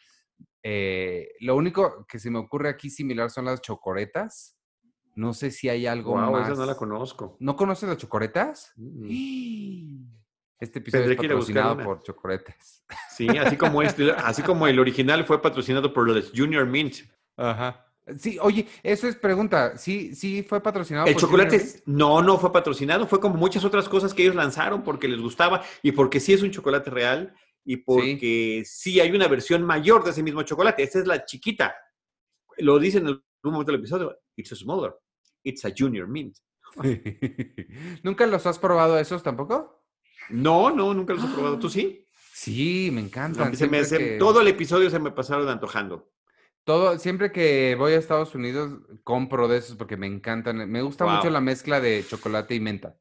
Eh, 0.66 1.34
lo 1.40 1.56
único 1.56 2.06
que 2.08 2.18
se 2.18 2.30
me 2.30 2.38
ocurre 2.38 2.70
aquí 2.70 2.88
similar 2.88 3.30
son 3.30 3.44
las 3.44 3.60
chocoretas. 3.60 4.56
No 5.14 5.34
sé 5.34 5.50
si 5.50 5.68
hay 5.68 5.86
algo 5.86 6.12
wow, 6.12 6.32
más. 6.32 6.48
Esa 6.48 6.58
no 6.58 6.66
la 6.66 6.74
conozco. 6.74 7.36
¿No 7.38 7.54
conoces 7.54 7.88
las 7.88 7.98
chocoretas? 7.98 8.72
Este 10.60 10.78
episodio 10.78 11.10
es 11.10 11.16
patrocinado 11.16 11.76
por 11.78 12.02
chocoretas. 12.02 12.82
Sí, 13.10 13.28
así 13.28 13.56
como 13.56 13.82
este, 13.82 14.10
así 14.12 14.42
como 14.42 14.66
el 14.66 14.78
original 14.78 15.24
fue 15.24 15.42
patrocinado 15.42 15.92
por 15.92 16.08
los 16.08 16.32
Junior 16.34 16.64
Mint. 16.66 16.96
Ajá. 17.36 17.84
Sí, 18.18 18.38
oye, 18.40 18.66
eso 18.82 19.06
es 19.08 19.16
pregunta. 19.16 19.76
¿Sí, 19.76 20.14
sí 20.14 20.42
fue 20.42 20.62
patrocinado? 20.62 21.06
El 21.06 21.16
chocolate, 21.16 21.82
no, 21.86 22.22
no 22.22 22.38
fue 22.38 22.52
patrocinado. 22.52 23.06
Fue 23.06 23.20
como 23.20 23.36
muchas 23.36 23.64
otras 23.64 23.88
cosas 23.88 24.14
que 24.14 24.22
ellos 24.22 24.34
lanzaron 24.34 24.82
porque 24.82 25.08
les 25.08 25.20
gustaba 25.20 25.62
y 25.82 25.92
porque 25.92 26.20
sí 26.20 26.32
es 26.32 26.42
un 26.42 26.50
chocolate 26.50 26.90
real 26.90 27.34
y 27.64 27.78
porque 27.78 28.62
sí, 28.66 29.00
hay 29.00 29.10
una 29.10 29.26
versión 29.28 29.62
mayor 29.62 30.04
de 30.04 30.10
ese 30.10 30.22
mismo 30.22 30.42
chocolate. 30.42 30.82
Esta 30.82 30.98
es 30.98 31.06
la 31.06 31.24
chiquita. 31.24 31.74
Lo 32.58 32.78
dicen 32.78 33.08
en 33.08 33.14
un 33.14 33.52
momento 33.52 33.72
del 33.72 33.80
episodio. 33.80 34.18
It's 34.36 34.52
a 34.52 34.56
smaller. 34.56 34.94
It's 35.42 35.64
a 35.64 35.72
junior 35.76 36.06
mint. 36.06 36.36
¿Nunca 38.02 38.26
los 38.26 38.46
has 38.46 38.58
probado 38.58 38.98
esos 38.98 39.22
tampoco? 39.22 39.84
No, 40.30 40.70
no, 40.70 40.92
nunca 40.92 41.14
los 41.14 41.24
he 41.24 41.28
probado. 41.28 41.58
¿Tú 41.58 41.68
sí? 41.68 42.00
Sí, 42.34 42.90
me 42.92 43.00
encantan. 43.00 43.52
Todo 44.18 44.40
el 44.40 44.48
episodio 44.48 44.90
se 44.90 44.98
me 44.98 45.12
pasaron 45.12 45.48
antojando. 45.48 46.10
Todo, 46.64 46.98
siempre 46.98 47.30
que 47.30 47.76
voy 47.78 47.92
a 47.92 47.98
Estados 47.98 48.34
Unidos, 48.34 48.80
compro 49.04 49.46
de 49.46 49.58
esos 49.58 49.76
porque 49.76 49.96
me 49.96 50.08
encantan. 50.08 50.68
Me 50.68 50.82
gusta 50.82 51.06
mucho 51.06 51.30
la 51.30 51.40
mezcla 51.40 51.80
de 51.80 52.04
chocolate 52.04 52.56
y 52.56 52.60
menta. 52.60 52.98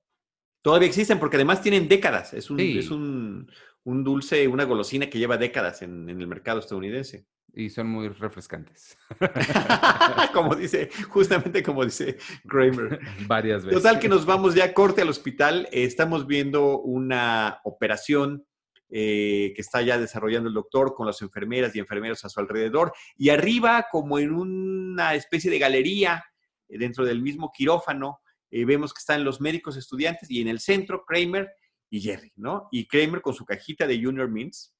Todavía 0.61 0.87
existen 0.87 1.19
porque 1.19 1.37
además 1.37 1.63
tienen 1.63 1.87
décadas. 1.87 2.33
Es 2.33 2.51
un, 2.51 2.59
es 2.59 2.91
un, 2.91 3.51
un, 3.83 4.03
dulce, 4.03 4.47
una 4.47 4.63
golosina 4.65 5.09
que 5.09 5.19
lleva 5.19 5.37
décadas 5.37 5.81
en, 5.81 6.09
en 6.09 6.19
el 6.21 6.27
mercado 6.27 6.59
estadounidense. 6.59 7.27
Y 7.55 7.69
son 7.69 7.87
muy 7.87 8.07
refrescantes. 8.07 8.97
como 10.33 10.55
dice, 10.55 10.89
justamente 11.09 11.61
como 11.61 11.85
dice 11.85 12.17
Kramer. 12.47 12.99
Varias 13.27 13.63
veces. 13.63 13.81
Total 13.81 13.99
que 13.99 14.09
nos 14.09 14.25
vamos 14.25 14.55
ya 14.55 14.73
corte 14.73 15.03
al 15.03 15.09
hospital. 15.09 15.67
Estamos 15.71 16.25
viendo 16.25 16.79
una 16.79 17.59
operación 17.63 18.47
eh, 18.89 19.53
que 19.55 19.61
está 19.61 19.83
ya 19.83 19.99
desarrollando 19.99 20.49
el 20.49 20.55
doctor 20.55 20.95
con 20.95 21.05
las 21.05 21.21
enfermeras 21.21 21.75
y 21.75 21.79
enfermeros 21.79 22.25
a 22.25 22.29
su 22.29 22.39
alrededor. 22.39 22.91
Y 23.17 23.29
arriba, 23.29 23.87
como 23.91 24.17
en 24.17 24.33
una 24.33 25.13
especie 25.13 25.51
de 25.51 25.59
galería, 25.59 26.23
eh, 26.67 26.79
dentro 26.79 27.05
del 27.05 27.21
mismo 27.21 27.51
quirófano, 27.55 28.21
eh, 28.49 28.65
vemos 28.65 28.93
que 28.93 28.99
están 28.99 29.23
los 29.23 29.41
médicos 29.41 29.77
estudiantes 29.77 30.29
y 30.29 30.41
en 30.41 30.47
el 30.47 30.59
centro 30.59 31.05
Kramer 31.05 31.51
y 31.93 32.01
Jerry, 32.01 32.33
¿no? 32.37 32.69
Y 32.71 32.87
Kramer 32.87 33.21
con 33.21 33.35
su 33.35 33.45
cajita 33.45 33.85
de 33.85 34.03
Junior 34.03 34.27
Mints, 34.27 34.75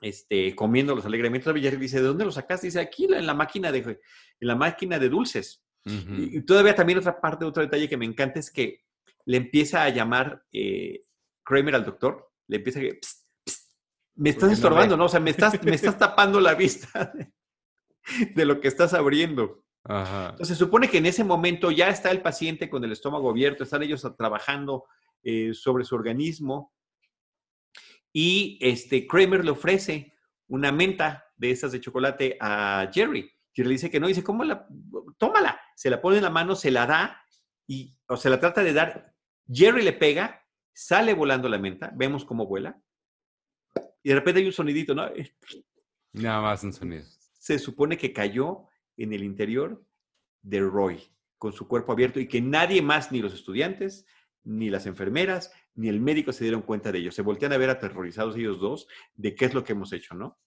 este, 0.00 0.52
comiéndolos 0.56 1.06
alegremente. 1.06 1.48
Y 1.56 1.62
Jerry 1.62 1.76
dice, 1.76 2.00
¿de 2.00 2.08
dónde 2.08 2.24
los 2.24 2.34
sacaste? 2.34 2.66
Dice, 2.66 2.80
aquí 2.80 3.04
en 3.04 3.24
la 3.24 3.34
máquina 3.34 3.70
de, 3.70 3.78
en 3.78 3.98
la 4.40 4.56
máquina 4.56 4.98
de 4.98 5.08
dulces. 5.08 5.62
y, 5.84 6.40
todavía 6.40 6.74
también 6.74 6.98
otra 6.98 7.20
parte, 7.20 7.44
otro 7.44 7.62
detalle 7.62 7.88
que 7.88 7.96
me 7.96 8.04
encanta 8.04 8.40
es 8.40 8.50
que 8.50 8.80
le 9.26 9.36
empieza 9.36 9.84
a 9.84 9.88
llamar 9.90 10.42
Kramer 11.44 11.76
al 11.76 11.84
doctor 11.84 12.32
le 12.48 12.56
empieza 12.56 12.80
a 12.80 12.82
que, 12.82 13.00
me 14.16 14.30
estás 14.30 14.50
estorbando, 14.50 14.96
no, 14.96 15.04
O 15.04 15.08
sea, 15.08 15.20
me 15.20 15.30
estás, 15.30 15.62
me 15.62 15.74
estás 15.74 15.96
tapando 15.98 16.40
la 16.40 16.54
vista 16.54 17.12
de, 18.34 18.44
lo 18.44 18.60
que 18.60 18.66
estás 18.66 18.92
abriendo. 18.92 19.62
Entonces, 19.84 20.48
se 20.48 20.56
supone 20.56 20.90
que 20.90 20.98
en 20.98 21.06
ese 21.06 21.22
momento 21.22 21.70
ya 21.70 21.90
está 21.90 22.10
el 22.10 22.22
paciente 22.22 22.68
con 22.68 22.82
el 22.82 22.90
estómago 22.90 23.30
abierto, 23.30 23.62
están 23.62 23.84
ellos 23.84 24.04
trabajando 24.18 24.86
eh, 25.28 25.52
sobre 25.54 25.84
su 25.84 25.94
organismo 25.94 26.72
y 28.12 28.58
este 28.60 29.06
Kramer 29.06 29.44
le 29.44 29.50
ofrece 29.50 30.14
una 30.46 30.70
menta 30.70 31.24
de 31.36 31.50
esas 31.50 31.72
de 31.72 31.80
chocolate 31.80 32.36
a 32.40 32.88
Jerry. 32.92 33.28
Jerry 33.52 33.68
le 33.68 33.74
dice 33.74 33.90
que 33.90 33.98
no, 33.98 34.06
dice, 34.06 34.22
¿cómo 34.22 34.44
la? 34.44 34.68
Tómala. 35.18 35.60
Se 35.74 35.90
la 35.90 36.00
pone 36.00 36.18
en 36.18 36.22
la 36.22 36.30
mano, 36.30 36.54
se 36.54 36.70
la 36.70 36.86
da 36.86 37.20
y, 37.66 37.98
o 38.06 38.16
se 38.16 38.30
la 38.30 38.38
trata 38.38 38.62
de 38.62 38.72
dar. 38.72 39.12
Jerry 39.52 39.82
le 39.82 39.92
pega 39.92 40.46
sale 40.72 41.14
volando 41.14 41.48
la 41.48 41.58
menta, 41.58 41.90
vemos 41.96 42.24
cómo 42.24 42.46
vuela, 42.46 42.80
y 44.02 44.10
de 44.10 44.14
repente 44.14 44.40
hay 44.40 44.46
un 44.46 44.52
sonidito, 44.52 44.94
¿no? 44.94 45.08
Nada 46.12 46.40
más 46.42 46.62
un 46.62 46.72
sonido. 46.72 47.04
Se 47.38 47.58
supone 47.58 47.96
que 47.96 48.12
cayó 48.12 48.68
en 48.96 49.12
el 49.14 49.24
interior 49.24 49.84
de 50.42 50.60
Roy, 50.60 51.02
con 51.38 51.52
su 51.52 51.66
cuerpo 51.66 51.92
abierto, 51.92 52.20
y 52.20 52.28
que 52.28 52.40
nadie 52.42 52.82
más, 52.82 53.10
ni 53.10 53.20
los 53.20 53.32
estudiantes, 53.32 54.06
ni 54.46 54.70
las 54.70 54.86
enfermeras, 54.86 55.52
ni 55.74 55.88
el 55.88 56.00
médico 56.00 56.32
se 56.32 56.44
dieron 56.44 56.62
cuenta 56.62 56.92
de 56.92 56.98
ello. 56.98 57.12
Se 57.12 57.22
voltean 57.22 57.52
a 57.52 57.58
ver 57.58 57.68
aterrorizados 57.68 58.36
ellos 58.36 58.60
dos 58.60 58.88
de 59.14 59.34
qué 59.34 59.44
es 59.44 59.54
lo 59.54 59.64
que 59.64 59.72
hemos 59.72 59.92
hecho, 59.92 60.14
¿no? 60.14 60.38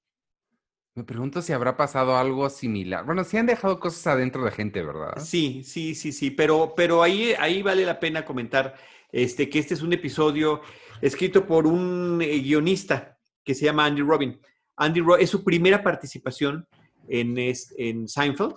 Me 0.95 1.03
pregunto 1.03 1.41
si 1.41 1.53
habrá 1.53 1.77
pasado 1.77 2.17
algo 2.17 2.49
similar. 2.49 3.05
Bueno, 3.05 3.23
sí 3.23 3.37
han 3.37 3.45
dejado 3.45 3.79
cosas 3.79 4.07
adentro 4.07 4.43
de 4.43 4.51
gente, 4.51 4.83
¿verdad? 4.83 5.19
Sí, 5.19 5.63
sí, 5.63 5.95
sí, 5.95 6.11
sí, 6.11 6.31
pero, 6.31 6.73
pero 6.75 7.03
ahí, 7.03 7.33
ahí 7.37 7.61
vale 7.61 7.85
la 7.85 7.99
pena 7.99 8.25
comentar 8.25 8.75
este, 9.11 9.49
que 9.49 9.59
este 9.59 9.75
es 9.75 9.81
un 9.81 9.93
episodio 9.93 10.61
escrito 11.01 11.45
por 11.45 11.67
un 11.67 12.21
eh, 12.21 12.39
guionista 12.39 13.17
que 13.43 13.53
se 13.53 13.65
llama 13.65 13.85
Andy 13.85 14.01
Robin. 14.01 14.39
Andy 14.77 15.01
Robin 15.01 15.23
es 15.23 15.29
su 15.29 15.43
primera 15.43 15.83
participación 15.83 16.67
en, 17.07 17.37
en 17.37 18.07
Seinfeld. 18.07 18.55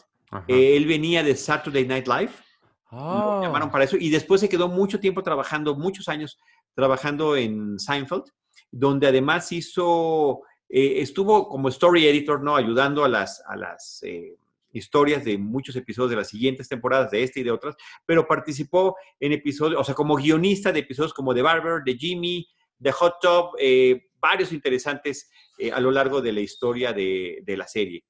Eh, 0.49 0.77
él 0.77 0.87
venía 0.87 1.23
de 1.23 1.37
Saturday 1.37 1.87
Night 1.87 2.07
Live. 2.07 2.33
Lo 2.93 3.39
oh. 3.39 3.43
llamaron 3.43 3.71
para 3.71 3.85
eso 3.85 3.97
y 3.99 4.11
después 4.11 4.41
se 4.41 4.49
quedó 4.49 4.69
mucho 4.69 5.01
tiempo 5.01 5.23
trabajando, 5.23 5.75
muchos 5.75 6.09
años 6.09 6.39
trabajando 6.75 7.37
en 7.37 7.79
Seinfeld, 7.79 8.25
donde 8.71 9.07
además 9.07 9.51
hizo, 9.51 10.43
eh, 10.69 11.01
estuvo 11.01 11.49
como 11.49 11.69
story 11.69 12.07
editor, 12.07 12.43
¿no? 12.43 12.55
Ayudando 12.55 13.05
a 13.05 13.09
las, 13.09 13.43
a 13.47 13.57
las 13.57 14.03
historias 14.73 15.25
de 15.25 15.39
muchos 15.39 15.77
episodios 15.77 16.11
de 16.11 16.17
las 16.17 16.29
siguientes 16.29 16.69
temporadas, 16.69 17.11
de 17.11 17.23
esta 17.23 17.41
y 17.41 17.43
de 17.43 17.51
otras, 17.51 17.77
pero 18.07 18.27
participó 18.27 18.97
en 19.21 19.33
episodios, 19.33 19.81
o 19.81 19.85
sea, 19.85 19.95
como 19.95 20.17
guionista 20.17 20.73
de 20.73 20.81
episodios 20.81 21.15
como 21.15 21.35
The 21.35 21.43
Barber, 21.43 21.83
de 21.85 21.95
Jimmy, 21.95 22.47
The 22.81 22.93
Hot 22.93 23.15
Tub, 23.21 23.51
eh, 23.59 24.09
varios 24.21 24.53
interesantes 24.53 25.31
eh, 25.59 25.71
a 25.71 25.81
lo 25.81 25.91
largo 25.91 26.21
de 26.21 26.33
la 26.33 26.41
historia 26.41 26.93
de, 26.93 27.43
la 27.47 27.67
serie. 27.67 28.05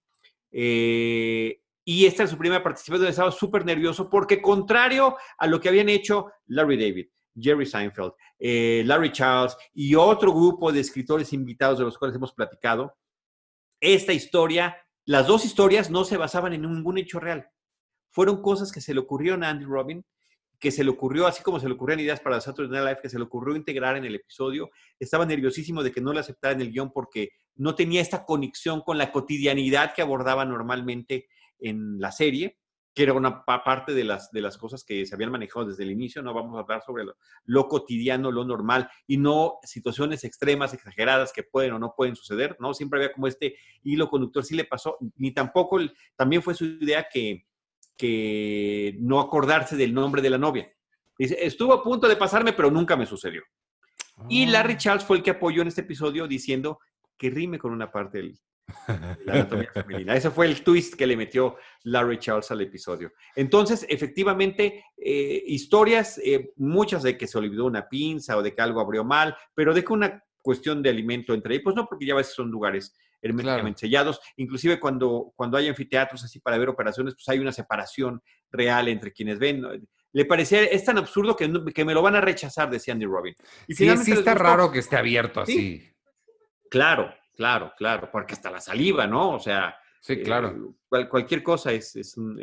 Eh, 0.50 1.61
y 1.84 2.06
esta 2.06 2.22
es 2.24 2.30
su 2.30 2.38
primera 2.38 2.62
participación, 2.62 3.08
estaba 3.08 3.32
súper 3.32 3.64
nervioso 3.64 4.08
porque 4.08 4.40
contrario 4.40 5.16
a 5.38 5.46
lo 5.46 5.60
que 5.60 5.68
habían 5.68 5.88
hecho 5.88 6.26
Larry 6.46 6.76
David, 6.76 7.06
Jerry 7.34 7.66
Seinfeld, 7.66 8.12
Larry 8.86 9.12
Charles 9.12 9.56
y 9.72 9.94
otro 9.94 10.32
grupo 10.32 10.72
de 10.72 10.80
escritores 10.80 11.32
invitados 11.32 11.78
de 11.78 11.84
los 11.84 11.98
cuales 11.98 12.16
hemos 12.16 12.32
platicado, 12.32 12.96
esta 13.80 14.12
historia 14.12 14.76
las 15.04 15.26
dos 15.26 15.44
historias 15.44 15.90
no 15.90 16.04
se 16.04 16.16
basaban 16.16 16.52
en 16.52 16.62
ningún 16.62 16.96
hecho 16.96 17.18
real. 17.18 17.48
Fueron 18.10 18.40
cosas 18.40 18.70
que 18.70 18.80
se 18.80 18.94
le 18.94 19.00
ocurrieron 19.00 19.42
a 19.42 19.48
Andy 19.48 19.64
Robin, 19.64 20.04
que 20.60 20.70
se 20.70 20.84
le 20.84 20.90
ocurrió, 20.90 21.26
así 21.26 21.42
como 21.42 21.58
se 21.58 21.66
le 21.66 21.74
ocurrían 21.74 21.98
ideas 21.98 22.20
para 22.20 22.40
Saturday 22.40 22.70
Night 22.70 22.84
Live, 22.84 23.00
que 23.02 23.08
se 23.08 23.18
le 23.18 23.24
ocurrió 23.24 23.56
integrar 23.56 23.96
en 23.96 24.04
el 24.04 24.14
episodio. 24.14 24.70
Estaba 25.00 25.26
nerviosísimo 25.26 25.82
de 25.82 25.90
que 25.90 26.00
no 26.00 26.12
le 26.12 26.20
aceptara 26.20 26.54
en 26.54 26.60
el 26.60 26.70
guion 26.70 26.92
porque 26.92 27.30
no 27.56 27.74
tenía 27.74 28.00
esta 28.00 28.24
conexión 28.24 28.82
con 28.82 28.96
la 28.96 29.10
cotidianidad 29.10 29.92
que 29.92 30.02
abordaba 30.02 30.44
normalmente 30.44 31.26
en 31.62 32.00
la 32.00 32.12
serie 32.12 32.58
que 32.94 33.02
era 33.04 33.14
una 33.14 33.44
parte 33.44 33.94
de 33.94 34.04
las, 34.04 34.30
de 34.32 34.42
las 34.42 34.58
cosas 34.58 34.84
que 34.84 35.06
se 35.06 35.14
habían 35.14 35.30
manejado 35.30 35.64
desde 35.66 35.82
el 35.82 35.90
inicio, 35.90 36.22
no 36.22 36.34
vamos 36.34 36.56
a 36.56 36.60
hablar 36.60 36.82
sobre 36.84 37.04
lo, 37.44 37.68
cotidiano, 37.68 38.30
lo 38.30 38.44
normal, 38.44 38.90
y 39.06 39.16
no 39.16 39.58
situaciones 39.62 40.24
extremas, 40.24 40.74
exageradas 40.74 41.32
que 41.32 41.42
pueden 41.42 41.72
o 41.72 41.78
no 41.78 41.94
pueden 41.96 42.16
suceder, 42.16 42.56
¿no? 42.60 42.74
Siempre 42.74 42.98
había 42.98 43.12
como 43.14 43.28
este 43.28 43.56
hilo 43.82 44.10
conductor, 44.10 44.44
sí 44.44 44.54
le 44.54 44.64
pasó, 44.64 44.98
ni 45.16 45.32
tampoco, 45.32 45.80
también 46.16 46.42
fue 46.42 46.54
su 46.54 46.66
idea 46.66 47.06
que, 47.10 47.46
que 47.96 48.96
no 49.00 49.20
acordarse 49.20 49.76
del 49.76 49.94
nombre 49.94 50.20
de 50.20 50.30
la 50.30 50.38
novia. 50.38 50.70
Dice, 51.18 51.38
estuvo 51.40 51.72
a 51.72 51.82
punto 51.82 52.08
de 52.08 52.16
pasarme, 52.16 52.52
pero 52.52 52.70
nunca 52.70 52.96
me 52.96 53.06
sucedió. 53.06 53.42
Y 54.28 54.46
Larry 54.46 54.74
ah. 54.74 54.78
Charles 54.78 55.04
fue 55.04 55.16
el 55.16 55.22
que 55.22 55.30
apoyó 55.30 55.62
en 55.62 55.68
este 55.68 55.80
episodio 55.80 56.28
diciendo 56.28 56.78
que 57.16 57.30
rime 57.30 57.58
con 57.58 57.72
una 57.72 57.90
parte 57.90 58.18
del, 58.18 58.38
la 59.24 59.32
anatomía 59.32 59.70
femenina. 59.72 60.14
Ese 60.14 60.30
fue 60.30 60.46
el 60.46 60.62
twist 60.62 60.94
que 60.94 61.06
le 61.06 61.16
metió 61.16 61.56
Larry 61.84 62.18
Charles 62.18 62.50
al 62.50 62.60
episodio. 62.60 63.12
Entonces, 63.34 63.84
efectivamente, 63.88 64.84
eh, 64.96 65.42
historias, 65.46 66.18
eh, 66.18 66.52
muchas 66.56 67.02
de 67.02 67.16
que 67.16 67.26
se 67.26 67.38
olvidó 67.38 67.66
una 67.66 67.88
pinza 67.88 68.36
o 68.36 68.42
de 68.42 68.54
que 68.54 68.62
algo 68.62 68.80
abrió 68.80 69.04
mal, 69.04 69.36
pero 69.54 69.74
de 69.74 69.84
que 69.84 69.92
una 69.92 70.22
cuestión 70.40 70.82
de 70.82 70.90
alimento 70.90 71.34
entre 71.34 71.54
ellos, 71.54 71.64
pues 71.64 71.76
no, 71.76 71.86
porque 71.86 72.06
ya 72.06 72.14
a 72.14 72.18
veces 72.18 72.34
son 72.34 72.50
lugares 72.50 72.94
herméticamente 73.20 73.80
sellados. 73.80 74.20
Inclusive 74.36 74.80
cuando, 74.80 75.32
cuando 75.36 75.56
hay 75.56 75.68
anfiteatros 75.68 76.24
así 76.24 76.40
para 76.40 76.58
ver 76.58 76.68
operaciones, 76.68 77.14
pues 77.14 77.28
hay 77.28 77.38
una 77.38 77.52
separación 77.52 78.20
real 78.50 78.88
entre 78.88 79.12
quienes 79.12 79.38
ven. 79.38 79.64
Le 80.12 80.24
parecía, 80.24 80.64
es 80.64 80.84
tan 80.84 80.98
absurdo 80.98 81.36
que, 81.36 81.50
que 81.72 81.84
me 81.84 81.94
lo 81.94 82.02
van 82.02 82.16
a 82.16 82.20
rechazar, 82.20 82.68
decía 82.68 82.94
Andy 82.94 83.06
Robin. 83.06 83.34
Y 83.68 83.74
sí, 83.74 83.88
sí 83.98 84.12
está 84.12 84.34
raro 84.34 84.70
que 84.70 84.80
esté 84.80 84.96
abierto 84.96 85.40
así. 85.40 85.88
Claro, 86.68 87.14
Claro, 87.34 87.72
claro, 87.76 88.08
porque 88.10 88.34
hasta 88.34 88.50
la 88.50 88.60
saliva, 88.60 89.06
¿no? 89.06 89.34
O 89.34 89.40
sea, 89.40 89.76
sí, 90.00 90.20
claro. 90.22 90.74
Eh, 90.92 91.08
cualquier 91.08 91.42
cosa 91.42 91.72
es, 91.72 91.92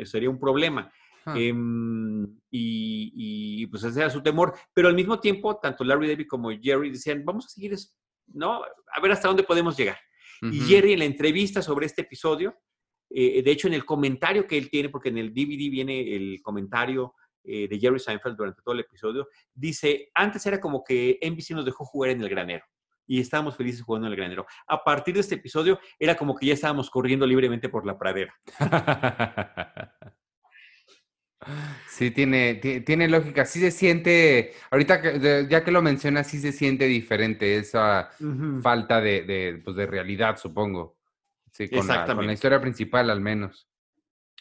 sería 0.04 0.30
un 0.30 0.38
problema. 0.38 0.90
Ah. 1.24 1.34
Em, 1.36 2.26
y, 2.50 3.66
pues 3.66 3.84
ese 3.84 4.00
era 4.00 4.10
su 4.10 4.22
temor, 4.22 4.54
pero 4.72 4.88
al 4.88 4.94
mismo 4.94 5.20
tiempo, 5.20 5.58
tanto 5.58 5.84
Larry 5.84 6.08
David 6.08 6.26
como 6.26 6.50
Jerry 6.50 6.90
decían, 6.90 7.24
vamos 7.24 7.46
a 7.46 7.48
seguir, 7.50 7.76
¿no? 8.28 8.62
A 8.64 9.00
ver 9.00 9.12
hasta 9.12 9.28
dónde 9.28 9.44
podemos 9.44 9.76
llegar. 9.76 9.98
Y 10.42 10.60
Jerry 10.60 10.94
en 10.94 11.00
la 11.00 11.04
entrevista 11.04 11.60
sobre 11.60 11.84
este 11.84 12.00
episodio, 12.00 12.56
eh, 13.10 13.42
de 13.42 13.50
hecho 13.50 13.68
en 13.68 13.74
el 13.74 13.84
comentario 13.84 14.46
que 14.46 14.56
él 14.56 14.70
tiene, 14.70 14.88
porque 14.88 15.10
en 15.10 15.18
el 15.18 15.34
DVD 15.34 15.70
viene 15.70 16.16
el 16.16 16.40
comentario 16.40 17.14
eh, 17.44 17.68
de 17.68 17.78
Jerry 17.78 17.98
Seinfeld 17.98 18.36
durante 18.36 18.62
todo 18.62 18.72
el 18.74 18.80
episodio, 18.80 19.28
dice, 19.52 20.10
antes 20.14 20.44
era 20.46 20.58
como 20.58 20.82
que 20.82 21.18
NBC 21.22 21.50
nos 21.50 21.66
dejó 21.66 21.84
jugar 21.84 22.12
en 22.12 22.22
el 22.22 22.28
granero 22.30 22.64
y 23.10 23.20
estábamos 23.20 23.56
felices 23.56 23.82
jugando 23.82 24.06
en 24.06 24.12
el 24.12 24.16
granero. 24.16 24.46
A 24.68 24.84
partir 24.84 25.14
de 25.14 25.20
este 25.20 25.34
episodio 25.34 25.80
era 25.98 26.16
como 26.16 26.36
que 26.36 26.46
ya 26.46 26.54
estábamos 26.54 26.88
corriendo 26.88 27.26
libremente 27.26 27.68
por 27.68 27.84
la 27.84 27.98
pradera. 27.98 28.32
Sí, 31.88 32.10
tiene, 32.10 32.56
tiene 32.56 33.08
lógica. 33.08 33.46
Sí 33.46 33.60
se 33.60 33.70
siente, 33.70 34.52
ahorita 34.70 35.00
que, 35.00 35.46
ya 35.48 35.64
que 35.64 35.70
lo 35.70 35.80
mencionas, 35.80 36.26
sí 36.26 36.38
se 36.38 36.52
siente 36.52 36.84
diferente 36.84 37.56
esa 37.56 38.10
falta 38.62 39.00
de, 39.00 39.58
pues, 39.64 39.74
de, 39.74 39.86
realidad, 39.86 40.36
supongo. 40.36 40.98
Sí, 41.50 41.70
con 41.70 41.86
la, 41.86 42.04
con 42.04 42.26
la, 42.26 42.34
historia 42.34 42.60
principal 42.60 43.08
al 43.08 43.22
menos. 43.22 43.66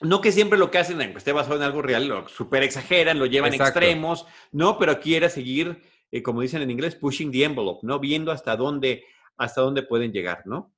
No 0.01 0.19
que 0.19 0.33
siempre 0.33 0.59
lo 0.59 0.71
que 0.71 0.77
hacen, 0.77 0.97
que 0.97 1.17
esté 1.17 1.31
basado 1.31 1.55
en 1.55 1.63
algo 1.63 1.81
real, 1.81 2.05
lo 2.05 2.27
super 2.27 2.63
exageran, 2.63 3.17
lo 3.17 3.27
llevan 3.27 3.53
extremos, 3.53 4.27
no, 4.51 4.77
pero 4.77 4.91
aquí 4.91 5.15
era 5.15 5.29
seguir 5.29 5.81
eh, 6.11 6.23
como 6.23 6.41
dicen 6.41 6.61
en 6.61 6.71
inglés, 6.71 6.95
pushing 6.95 7.31
the 7.31 7.43
envelope, 7.43 7.85
¿no? 7.85 7.99
Viendo 7.99 8.31
hasta 8.31 8.55
dónde, 8.55 9.03
hasta 9.37 9.61
dónde 9.61 9.83
pueden 9.83 10.11
llegar, 10.11 10.43
¿no? 10.45 10.73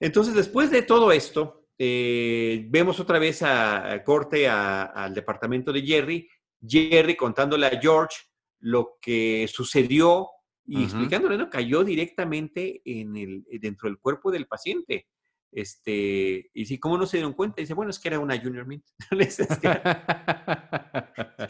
Entonces, 0.00 0.34
después 0.34 0.70
de 0.70 0.82
todo 0.82 1.12
esto, 1.12 1.66
eh, 1.78 2.66
vemos 2.68 2.98
otra 3.00 3.18
vez 3.18 3.42
a, 3.42 4.02
corte 4.04 4.48
al 4.48 5.14
departamento 5.14 5.72
de 5.72 5.82
Jerry, 5.82 6.28
Jerry 6.66 7.16
contándole 7.16 7.66
a 7.66 7.80
George 7.80 8.16
lo 8.60 8.98
que 9.00 9.48
sucedió 9.52 10.28
y 10.64 10.84
explicándole, 10.84 11.36
¿no? 11.36 11.50
Cayó 11.50 11.82
directamente 11.82 12.80
en 12.84 13.16
el, 13.16 13.44
dentro 13.60 13.88
del 13.88 13.98
cuerpo 13.98 14.30
del 14.30 14.46
paciente. 14.46 15.08
Este, 15.50 16.50
y 16.54 16.64
si, 16.64 16.78
¿cómo 16.78 16.96
no 16.96 17.04
se 17.04 17.18
dieron 17.18 17.34
cuenta? 17.34 17.60
Dice, 17.60 17.74
bueno, 17.74 17.90
es 17.90 17.98
que 17.98 18.08
era 18.08 18.18
una 18.18 18.40
Junior 18.40 18.66
Mint. 18.66 18.84
es, 19.18 19.36
que 19.58 19.68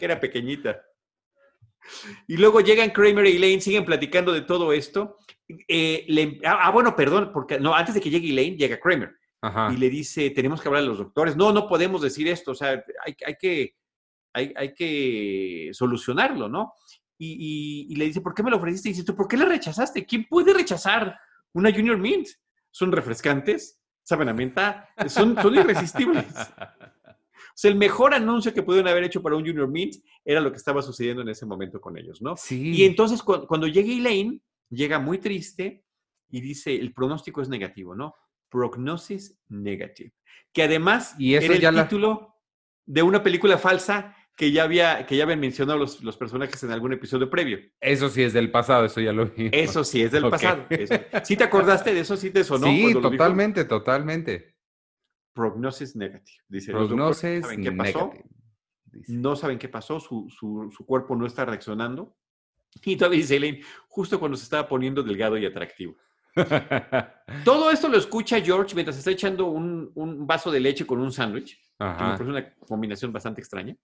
era 0.01 0.19
pequeñita. 0.21 0.83
Y 2.27 2.37
luego 2.37 2.61
llegan 2.61 2.91
Kramer 2.91 3.27
y 3.27 3.37
Elaine, 3.37 3.61
siguen 3.61 3.85
platicando 3.85 4.33
de 4.33 4.43
todo 4.43 4.73
esto. 4.73 5.19
Eh, 5.69 6.41
ah, 6.45 6.61
ah, 6.63 6.71
bueno, 6.71 6.95
perdón, 6.97 7.31
porque 7.33 7.59
no, 7.59 7.75
antes 7.75 7.95
de 7.95 8.01
que 8.01 8.11
llegue 8.11 8.31
Elaine, 8.31 8.57
llega 8.57 8.81
Kramer. 8.81 9.17
Y 9.73 9.77
le 9.77 9.91
dice, 9.91 10.31
tenemos 10.31 10.61
que 10.61 10.69
hablar 10.69 10.85
a 10.85 10.87
los 10.87 10.99
doctores. 10.99 11.37
No, 11.37 11.53
no 11.53 11.67
podemos 11.67 12.01
decir 12.01 12.29
esto, 12.29 12.53
o 12.53 12.55
sea, 12.55 12.85
hay, 13.05 13.35
que, 13.35 13.75
hay, 14.33 14.73
que 14.73 15.71
solucionarlo, 15.73 16.49
¿no? 16.49 16.75
Y, 17.19 17.95
le 17.97 18.07
dice, 18.07 18.21
¿por 18.21 18.35
qué 18.35 18.43
me 18.43 18.51
lo 18.51 18.59
ofreciste? 18.59 18.91
Y 18.91 18.93
dice, 18.93 19.13
¿por 19.13 19.27
qué 19.27 19.37
le 19.37 19.45
rechazaste? 19.45 20.07
¿Quién 20.07 20.27
puede 20.29 20.55
rechazar 20.55 21.19
una 21.55 21.73
Junior 21.73 21.99
Mint? 21.99 22.29
Son 22.71 22.93
refrescantes, 22.93 23.81
saben 24.03 24.29
a 24.29 24.33
menta, 24.33 24.89
son, 25.09 25.37
son 25.41 25.55
irresistibles. 25.55 26.27
Sea, 27.63 27.71
el 27.71 27.79
mejor 27.79 28.13
anuncio 28.13 28.53
que 28.53 28.65
pudieron 28.65 28.89
haber 28.89 29.05
hecho 29.05 29.23
para 29.23 29.37
un 29.37 29.47
Junior 29.47 29.69
Mint 29.69 29.95
era 30.25 30.41
lo 30.41 30.51
que 30.51 30.57
estaba 30.57 30.83
sucediendo 30.83 31.23
en 31.23 31.29
ese 31.29 31.47
momento 31.47 31.81
con 31.81 31.97
ellos, 31.97 32.21
¿no? 32.21 32.37
Sí. 32.37 32.73
Y 32.75 32.85
entonces 32.85 33.23
cuando, 33.23 33.69
llega 33.69 33.89
Elaine, 33.89 34.41
llega 34.69 34.99
muy 34.99 35.19
triste 35.19 35.85
y 36.29 36.41
dice, 36.41 36.75
el 36.75 36.93
pronóstico 36.93 37.41
es 37.41 37.49
negativo, 37.49 37.95
¿no? 37.95 38.17
Prognosis 38.49 39.39
negative. 39.49 40.13
Que 40.53 40.65
además 40.65 41.15
¿Y 41.21 41.37
eso 41.37 41.53
era 41.53 41.69
el 41.69 41.83
título 41.85 42.35
de 42.85 43.05
una 43.05 43.23
película 43.23 43.57
falsa 43.57 44.17
que 44.37 44.51
ya, 44.51 44.65
había, 44.65 45.07
que 45.07 45.17
ya 45.17 45.23
habían 45.23 45.39
mencionado 45.39 45.79
los, 45.79 46.03
los, 46.03 46.17
personajes 46.17 46.61
en 46.65 46.73
algún 46.73 46.95
episodio 46.95 47.31
previo. 47.31 47.61
Eso 47.81 48.09
sí 48.09 48.25
es 48.25 48.33
del 48.33 48.51
pasado, 48.51 48.87
eso 48.87 49.01
ya 49.01 49.13
lo 49.13 49.27
vi. 49.27 49.51
Eso 49.53 49.85
sí 49.85 50.03
es 50.03 50.11
del 50.11 50.29
pasado. 50.29 50.67
¿Sí 51.23 51.37
te 51.37 51.45
acordaste 51.45 51.95
de 51.95 52.01
eso? 52.01 52.17
¿Sí 52.17 52.31
te 52.31 52.43
sonó? 52.43 52.67
Sí, 52.67 52.93
totalmente, 52.93 53.65
totalmente. 53.67 54.52
Prognosis 55.33 55.97
negative. 55.97 56.43
Dice, 56.49 56.73
Prognosis 56.73 57.43
saben 57.43 57.63
qué 57.63 57.73
pasó. 57.73 58.13
No 59.09 59.37
saben 59.37 59.59
qué 59.59 59.69
pasó, 59.69 60.01
su, 60.01 60.29
su, 60.31 60.87
cuerpo 60.87 61.17
no 61.17 61.27
está 61.27 61.45
reaccionando. 61.45 62.17
Y 62.85 62.97
todavía 62.97 63.19
dice 63.19 63.37
Elaine, 63.37 63.63
justo 63.89 64.19
cuando 64.19 64.37
se 64.37 64.45
estaba 64.45 64.69
poniendo 64.69 65.03
delgado 65.03 65.39
y 65.39 65.47
atractivo. 65.47 65.97
Todo 67.45 67.71
esto 67.71 67.89
lo 67.89 67.99
escucha 67.99 68.41
George 68.41 68.75
mientras 68.75 68.97
está 68.97 69.11
echando 69.11 69.47
un, 69.47 69.91
un 69.95 70.27
vaso 70.27 70.51
de 70.51 70.61
leche 70.61 70.87
con 70.87 71.01
un 71.01 71.13
sándwich. 71.13 71.59
Que 71.79 72.23
una 72.23 72.55
combinación 72.55 73.13
bastante 73.13 73.41
extraña. 73.41 73.77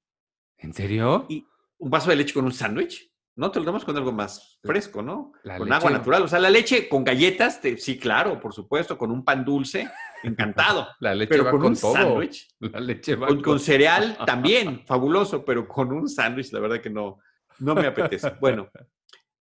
¿En 0.58 0.72
serio? 0.72 1.26
Y 1.28 1.46
un 1.78 1.90
vaso 1.90 2.10
de 2.10 2.16
leche 2.16 2.34
con 2.34 2.44
un 2.44 2.52
sándwich. 2.52 3.10
No 3.34 3.52
te 3.52 3.60
lo 3.60 3.64
damos 3.64 3.84
con 3.84 3.96
algo 3.96 4.10
más 4.10 4.58
fresco, 4.62 5.00
¿no? 5.00 5.32
con 5.58 5.72
agua 5.72 5.90
natural. 5.90 6.22
O 6.24 6.28
sea, 6.28 6.40
la 6.40 6.50
leche 6.50 6.88
con 6.88 7.04
galletas, 7.04 7.60
sí, 7.78 7.96
claro, 7.96 8.40
por 8.40 8.52
supuesto, 8.52 8.98
con 8.98 9.12
un 9.12 9.24
pan 9.24 9.44
dulce, 9.44 9.88
encantado. 10.22 10.88
La 11.00 11.14
leche 11.14 11.30
pero 11.30 11.50
con, 11.50 11.64
un 11.64 11.76
sándwich. 11.76 12.48
La 12.60 12.80
leche 12.80 13.16
va 13.16 13.28
con, 13.28 13.42
con, 13.42 13.60
cereal 13.60 14.18
también, 14.26 14.84
fabuloso, 14.86 15.44
pero 15.44 15.66
con 15.66 15.92
un 15.92 16.08
sándwich, 16.08 16.52
la 16.52 16.60
verdad 16.60 16.80
que 16.80 16.90
no, 16.90 17.18
no 17.58 17.74
me 17.74 17.86
apetece. 17.86 18.32
Bueno, 18.40 18.70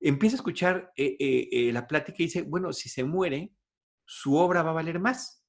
empieza 0.01 0.37
a 0.37 0.39
escuchar 0.39 0.93
eh, 0.97 1.17
eh, 1.19 1.49
eh, 1.51 1.73
la 1.73 1.87
plática 1.87 2.17
y 2.19 2.27
dice, 2.27 2.43
bueno, 2.43 2.73
si 2.73 2.89
se 2.89 3.05
muere, 3.05 3.53
su 4.05 4.37
obra 4.37 4.63
va 4.63 4.71
a 4.71 4.75
valer 4.75 4.99
más. 5.01 5.43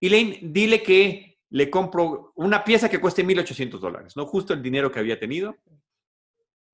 Elaine, 0.00 0.40
dile 0.42 0.82
que 0.82 1.38
le 1.50 1.70
compro 1.70 2.32
una 2.34 2.64
pieza 2.64 2.88
que 2.88 3.00
cueste 3.00 3.24
1.800 3.24 3.78
dólares, 3.78 4.16
¿no? 4.16 4.26
Justo 4.26 4.54
el 4.54 4.62
dinero 4.62 4.90
que 4.90 4.98
había 4.98 5.18
tenido. 5.18 5.56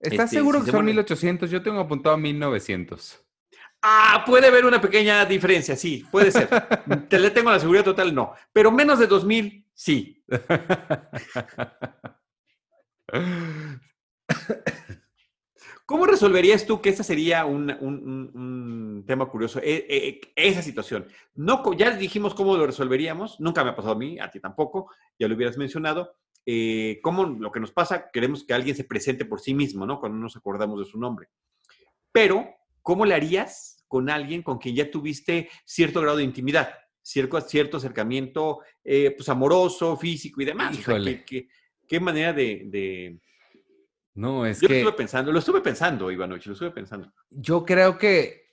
¿Estás 0.00 0.26
este, 0.26 0.36
seguro 0.36 0.64
que 0.64 0.70
son 0.70 0.84
1800? 0.84 1.50
Yo 1.50 1.62
tengo 1.62 1.80
apuntado 1.80 2.16
1900. 2.16 3.27
Ah, 3.82 4.24
puede 4.26 4.48
haber 4.48 4.64
una 4.64 4.80
pequeña 4.80 5.24
diferencia, 5.24 5.76
sí, 5.76 6.04
puede 6.10 6.32
ser. 6.32 6.48
Te 7.08 7.18
le 7.18 7.30
tengo 7.30 7.50
la 7.50 7.60
seguridad 7.60 7.84
total, 7.84 8.14
no. 8.14 8.32
Pero 8.52 8.72
menos 8.72 8.98
de 8.98 9.06
2000 9.06 9.68
Sí. 9.78 10.24
¿Cómo 15.86 16.04
resolverías 16.04 16.66
tú 16.66 16.82
que 16.82 16.88
ese 16.90 17.04
sería 17.04 17.46
un, 17.46 19.04
tema 19.06 19.26
curioso, 19.26 19.60
e, 19.62 19.86
e, 19.88 20.20
esa 20.34 20.62
situación? 20.62 21.06
No, 21.36 21.62
ya 21.74 21.92
dijimos 21.92 22.34
cómo 22.34 22.56
lo 22.56 22.66
resolveríamos, 22.66 23.38
nunca 23.38 23.62
me 23.62 23.70
ha 23.70 23.76
pasado 23.76 23.94
a 23.94 23.98
mí, 23.98 24.18
a 24.18 24.28
ti 24.32 24.40
tampoco, 24.40 24.90
ya 25.16 25.28
lo 25.28 25.36
hubieras 25.36 25.56
mencionado. 25.56 26.16
Eh, 26.44 26.98
¿Cómo 27.00 27.24
lo 27.24 27.52
que 27.52 27.60
nos 27.60 27.70
pasa? 27.70 28.10
Queremos 28.10 28.42
que 28.42 28.54
alguien 28.54 28.74
se 28.74 28.82
presente 28.82 29.24
por 29.26 29.38
sí 29.38 29.54
mismo, 29.54 29.86
¿no? 29.86 30.00
Cuando 30.00 30.18
nos 30.18 30.36
acordamos 30.36 30.80
de 30.80 30.86
su 30.86 30.98
nombre. 30.98 31.28
Pero, 32.10 32.48
¿cómo 32.88 33.04
le 33.04 33.14
harías 33.14 33.84
con 33.86 34.08
alguien 34.08 34.42
con 34.42 34.56
quien 34.56 34.74
ya 34.74 34.90
tuviste 34.90 35.50
cierto 35.66 36.00
grado 36.00 36.16
de 36.16 36.24
intimidad? 36.24 36.70
Cierto, 37.02 37.38
cierto 37.42 37.76
acercamiento 37.76 38.60
eh, 38.82 39.12
pues 39.14 39.28
amoroso, 39.28 39.94
físico 39.98 40.40
y 40.40 40.46
demás. 40.46 40.78
¿qué, 41.86 42.00
manera 42.00 42.32
de 42.32 43.20
no, 44.18 44.44
es 44.44 44.60
Yo 44.60 44.66
que... 44.66 44.74
lo 44.74 44.78
estuve 44.80 44.96
pensando, 44.96 45.30
lo 45.30 45.38
estuve 45.38 45.60
pensando, 45.60 46.10
Ivanovich, 46.10 46.46
lo 46.46 46.54
estuve 46.54 46.72
pensando. 46.72 47.12
Yo 47.30 47.64
creo 47.64 47.98
que, 47.98 48.48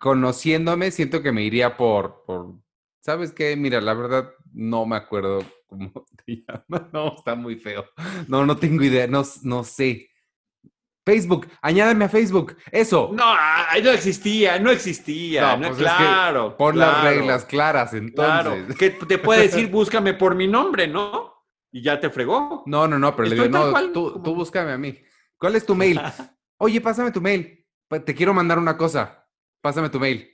conociéndome, 0.00 0.90
siento 0.90 1.22
que 1.22 1.30
me 1.30 1.44
iría 1.44 1.76
por, 1.76 2.24
por, 2.26 2.56
¿sabes 2.98 3.30
qué? 3.30 3.54
Mira, 3.54 3.80
la 3.80 3.94
verdad, 3.94 4.28
no 4.52 4.84
me 4.84 4.96
acuerdo 4.96 5.38
cómo 5.68 5.92
te 6.26 6.42
llamas. 6.44 6.92
No, 6.92 7.14
está 7.16 7.36
muy 7.36 7.54
feo. 7.54 7.84
No, 8.26 8.44
no 8.44 8.56
tengo 8.56 8.82
idea, 8.82 9.06
no, 9.06 9.22
no 9.44 9.62
sé. 9.62 10.10
Facebook, 11.06 11.46
añádame 11.62 12.04
a 12.04 12.08
Facebook, 12.08 12.56
eso. 12.70 13.10
No, 13.14 13.34
no 13.82 13.90
existía, 13.90 14.58
no 14.58 14.70
existía, 14.70 15.56
no, 15.56 15.68
pues 15.68 15.78
claro. 15.78 16.56
pon 16.56 16.76
las 16.78 17.04
reglas 17.04 17.44
claras, 17.44 17.94
entonces. 17.94 18.76
Claro, 18.76 18.76
que 18.76 18.90
te 18.90 19.18
puede 19.18 19.42
decir, 19.42 19.66
búscame 19.70 20.12
por 20.14 20.34
mi 20.34 20.48
nombre, 20.48 20.88
¿no? 20.88 21.36
y 21.76 21.82
ya 21.82 22.00
te 22.00 22.08
fregó. 22.08 22.62
No, 22.64 22.88
no, 22.88 22.98
no, 22.98 23.14
pero 23.14 23.28
le 23.28 23.34
digo, 23.34 23.48
no, 23.48 23.92
tú, 23.92 24.22
tú 24.22 24.34
búscame 24.34 24.72
a 24.72 24.78
mí. 24.78 24.98
¿Cuál 25.38 25.56
es 25.56 25.66
tu 25.66 25.74
mail? 25.74 26.00
Oye, 26.58 26.80
pásame 26.80 27.10
tu 27.10 27.20
mail. 27.20 27.66
Te 28.02 28.14
quiero 28.14 28.32
mandar 28.32 28.58
una 28.58 28.78
cosa. 28.78 29.28
Pásame 29.60 29.90
tu 29.90 30.00
mail. 30.00 30.26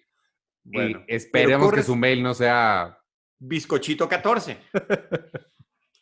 Bueno, 0.62 1.02
y 1.08 1.14
esperemos 1.14 1.72
que 1.72 1.82
su 1.82 1.96
mail 1.96 2.22
no 2.22 2.32
sea 2.32 2.96
bizcochito14. 3.40 4.56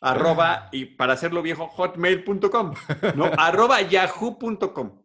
arroba, 0.01 0.69
y 0.71 0.85
para 0.85 1.13
hacerlo 1.13 1.41
viejo, 1.41 1.67
hotmail.com. 1.67 2.73
No, 3.15 3.25
arroba 3.37 3.81
yahoo.com. 3.81 5.01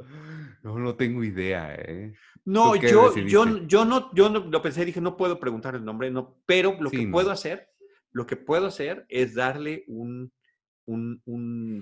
No, 0.62 0.78
no 0.78 0.94
tengo 0.96 1.22
idea, 1.22 1.74
¿eh? 1.74 2.12
No, 2.44 2.76
yo, 2.76 3.14
yo, 3.14 3.66
yo 3.66 3.84
no, 3.84 4.12
yo 4.14 4.28
no, 4.28 4.38
lo 4.40 4.62
pensé, 4.62 4.84
dije, 4.84 5.00
no 5.00 5.16
puedo 5.16 5.38
preguntar 5.38 5.74
el 5.74 5.84
nombre, 5.84 6.10
no, 6.10 6.38
pero 6.46 6.76
lo 6.80 6.90
que 6.90 7.06
puedo 7.08 7.30
hacer 7.30 7.70
lo 8.16 8.26
que 8.26 8.36
puedo 8.36 8.66
hacer 8.66 9.04
es 9.10 9.34
darle 9.34 9.84
un, 9.88 10.32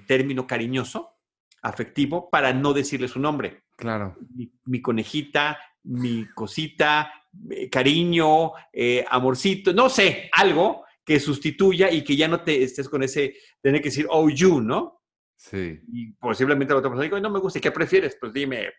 término 0.09 0.48
cariñoso, 0.48 1.12
afectivo, 1.62 2.29
para 2.29 2.53
no 2.53 2.72
decirle 2.72 3.07
su 3.07 3.20
nombre. 3.20 3.62
Claro. 3.77 4.16
Mi, 4.64 4.83
conejita, 4.83 5.57
mi 5.85 6.27
cosita, 6.35 7.12
eh, 7.50 7.70
cariño, 7.70 8.50
eh, 8.72 9.05
amorcito, 9.09 9.72
no 9.72 9.88
sé, 9.88 10.29
algo 10.33 10.84
que 11.05 11.21
sustituya 11.21 11.90
y 11.90 12.03
que 12.03 12.17
ya 12.17 12.29
no 12.29 12.43
te 12.43 12.62
estés 12.62 12.88
con 12.88 13.03
ese, 13.03 13.35
tener 13.61 13.81
que 13.81 13.88
decir, 13.88 14.07
oh, 14.11 14.29
you, 14.29 14.61
¿no? 14.61 15.03
Sí. 15.37 15.81
Y 15.93 16.12
posiblemente 16.12 16.73
la 16.73 16.79
otra 16.79 16.90
persona 16.90 17.05
diga, 17.05 17.21
no 17.21 17.31
me 17.31 17.40
gusta, 17.40 17.61
¿qué 17.61 17.71
prefieres? 17.71 18.17
Pues 18.19 18.33
dime, 18.33 18.73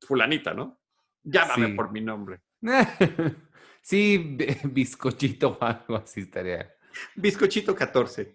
fulanita, 0.00 0.54
¿no? 0.54 0.80
Llámame 1.22 1.74
por 1.74 1.92
mi 1.92 2.00
nombre. 2.00 2.40
Sí, 3.88 4.36
bizcochito 4.64 5.56
o 5.58 5.64
algo 5.64 5.96
así 5.96 6.20
estaría. 6.20 6.70
Bizcochito 7.16 7.74
14. 7.74 8.34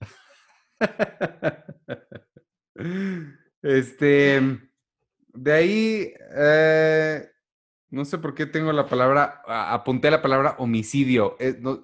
Este, 3.62 4.42
de 5.28 5.54
ahí, 5.54 6.14
eh, 6.36 7.32
no 7.94 8.06
sé 8.06 8.18
por 8.18 8.34
qué 8.34 8.48
tengo 8.48 8.72
la 8.72 8.88
palabra, 8.88 9.44
apunté 9.46 10.10
la 10.10 10.20
palabra 10.20 10.56
homicidio. 10.58 11.38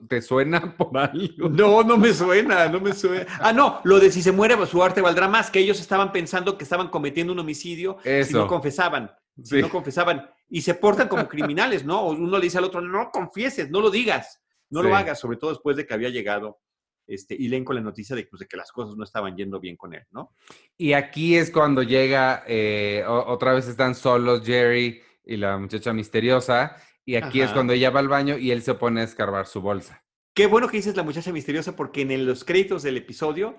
¿Te 0.07 0.23
suena 0.23 0.73
por 0.77 0.97
algo? 0.97 1.49
No, 1.49 1.83
no 1.83 1.97
me 1.97 2.13
suena, 2.13 2.67
no 2.67 2.79
me 2.79 2.93
suena. 2.93 3.27
Ah, 3.39 3.53
no, 3.53 3.79
lo 3.83 3.99
de 3.99 4.11
si 4.11 4.23
se 4.23 4.31
muere 4.31 4.57
su 4.65 4.83
arte 4.83 5.01
valdrá 5.01 5.27
más, 5.27 5.51
que 5.51 5.59
ellos 5.59 5.79
estaban 5.79 6.11
pensando 6.11 6.57
que 6.57 6.63
estaban 6.63 6.87
cometiendo 6.87 7.31
un 7.31 7.39
homicidio 7.39 7.97
si 8.03 8.33
no 8.33 8.47
confesaban 8.47 9.11
si 9.43 9.61
no 9.61 9.69
confesaban. 9.69 10.29
Y 10.49 10.61
se 10.61 10.73
portan 10.73 11.07
como 11.07 11.27
criminales, 11.27 11.85
¿no? 11.85 12.07
Uno 12.07 12.37
le 12.37 12.43
dice 12.43 12.57
al 12.57 12.63
otro, 12.63 12.81
no 12.81 13.11
confieses, 13.11 13.69
no 13.69 13.79
lo 13.79 13.91
digas, 13.91 14.41
no 14.69 14.81
lo 14.81 14.95
hagas, 14.95 15.19
sobre 15.19 15.37
todo 15.37 15.51
después 15.51 15.77
de 15.77 15.85
que 15.85 15.93
había 15.93 16.09
llegado 16.09 16.59
este, 17.05 17.35
y 17.35 17.47
leen 17.47 17.63
con 17.63 17.75
la 17.75 17.81
noticia 17.81 18.15
de, 18.15 18.25
pues, 18.25 18.39
de, 18.39 18.47
que 18.47 18.57
las 18.57 18.71
cosas 18.71 18.95
no 18.95 19.03
estaban 19.03 19.35
yendo 19.35 19.59
bien 19.59 19.77
con 19.77 19.93
él, 19.93 20.03
¿no? 20.11 20.33
Y 20.75 20.93
aquí 20.93 21.35
es 21.35 21.51
cuando 21.51 21.83
llega, 21.83 22.43
eh, 22.47 23.03
otra 23.07 23.53
vez 23.53 23.67
están 23.67 23.95
solos 23.95 24.43
Jerry 24.43 25.01
y 25.29 25.37
la 25.37 25.57
muchacha 25.57 25.93
misteriosa, 25.93 26.75
y 27.05 27.15
aquí 27.15 27.41
es 27.41 27.51
cuando 27.51 27.73
ella 27.73 27.89
va 27.89 28.01
al 28.01 28.07
baño 28.07 28.37
y 28.37 28.51
él 28.51 28.61
se 28.61 28.73
pone 28.73 29.01
a 29.01 29.03
escarbar 29.03 29.45
su 29.47 29.61
bolsa. 29.61 30.03
Qué 30.33 30.47
bueno 30.47 30.67
que 30.67 30.77
dices 30.77 30.95
la 30.95 31.03
muchacha 31.03 31.31
misteriosa 31.31 31.75
porque 31.75 32.01
en 32.01 32.25
los 32.25 32.43
créditos 32.43 32.83
del 32.83 32.97
episodio 32.97 33.57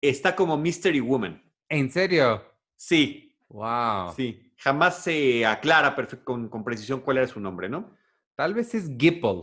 está 0.00 0.34
como 0.34 0.56
Mystery 0.56 1.00
Woman. 1.00 1.42
¿En 1.68 1.90
serio? 1.90 2.42
Sí. 2.76 3.36
Wow. 3.48 4.14
Sí 4.16 4.50
jamás 4.60 5.02
se 5.02 5.44
aclara 5.46 5.96
con, 6.22 6.48
con, 6.48 6.64
precisión 6.64 7.00
cuál 7.00 7.18
era 7.18 7.26
su 7.26 7.40
nombre, 7.40 7.68
¿no? 7.68 7.96
Tal 8.36 8.54
vez 8.54 8.74
es 8.74 8.90
Gipple. 8.98 9.40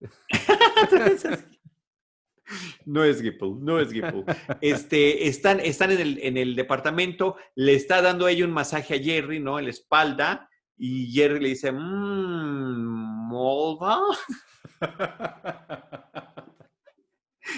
no 2.86 3.04
es 3.04 3.22
Gipple, 3.22 3.54
no 3.60 3.78
es 3.78 3.92
Gipple. 3.92 4.24
Este, 4.60 5.28
están 5.28 5.60
están 5.60 5.92
en, 5.92 6.00
el, 6.00 6.18
en 6.22 6.36
el 6.38 6.56
departamento, 6.56 7.36
le 7.54 7.74
está 7.74 8.00
dando 8.02 8.26
ella 8.26 8.44
un 8.46 8.52
masaje 8.52 8.94
a 8.94 8.98
Jerry, 8.98 9.38
¿no? 9.38 9.58
En 9.58 9.66
la 9.66 9.70
espalda, 9.70 10.48
y 10.76 11.12
Jerry 11.12 11.40
le 11.40 11.48
dice, 11.50 11.72
mmm, 11.72 13.28
Molva. 13.28 14.00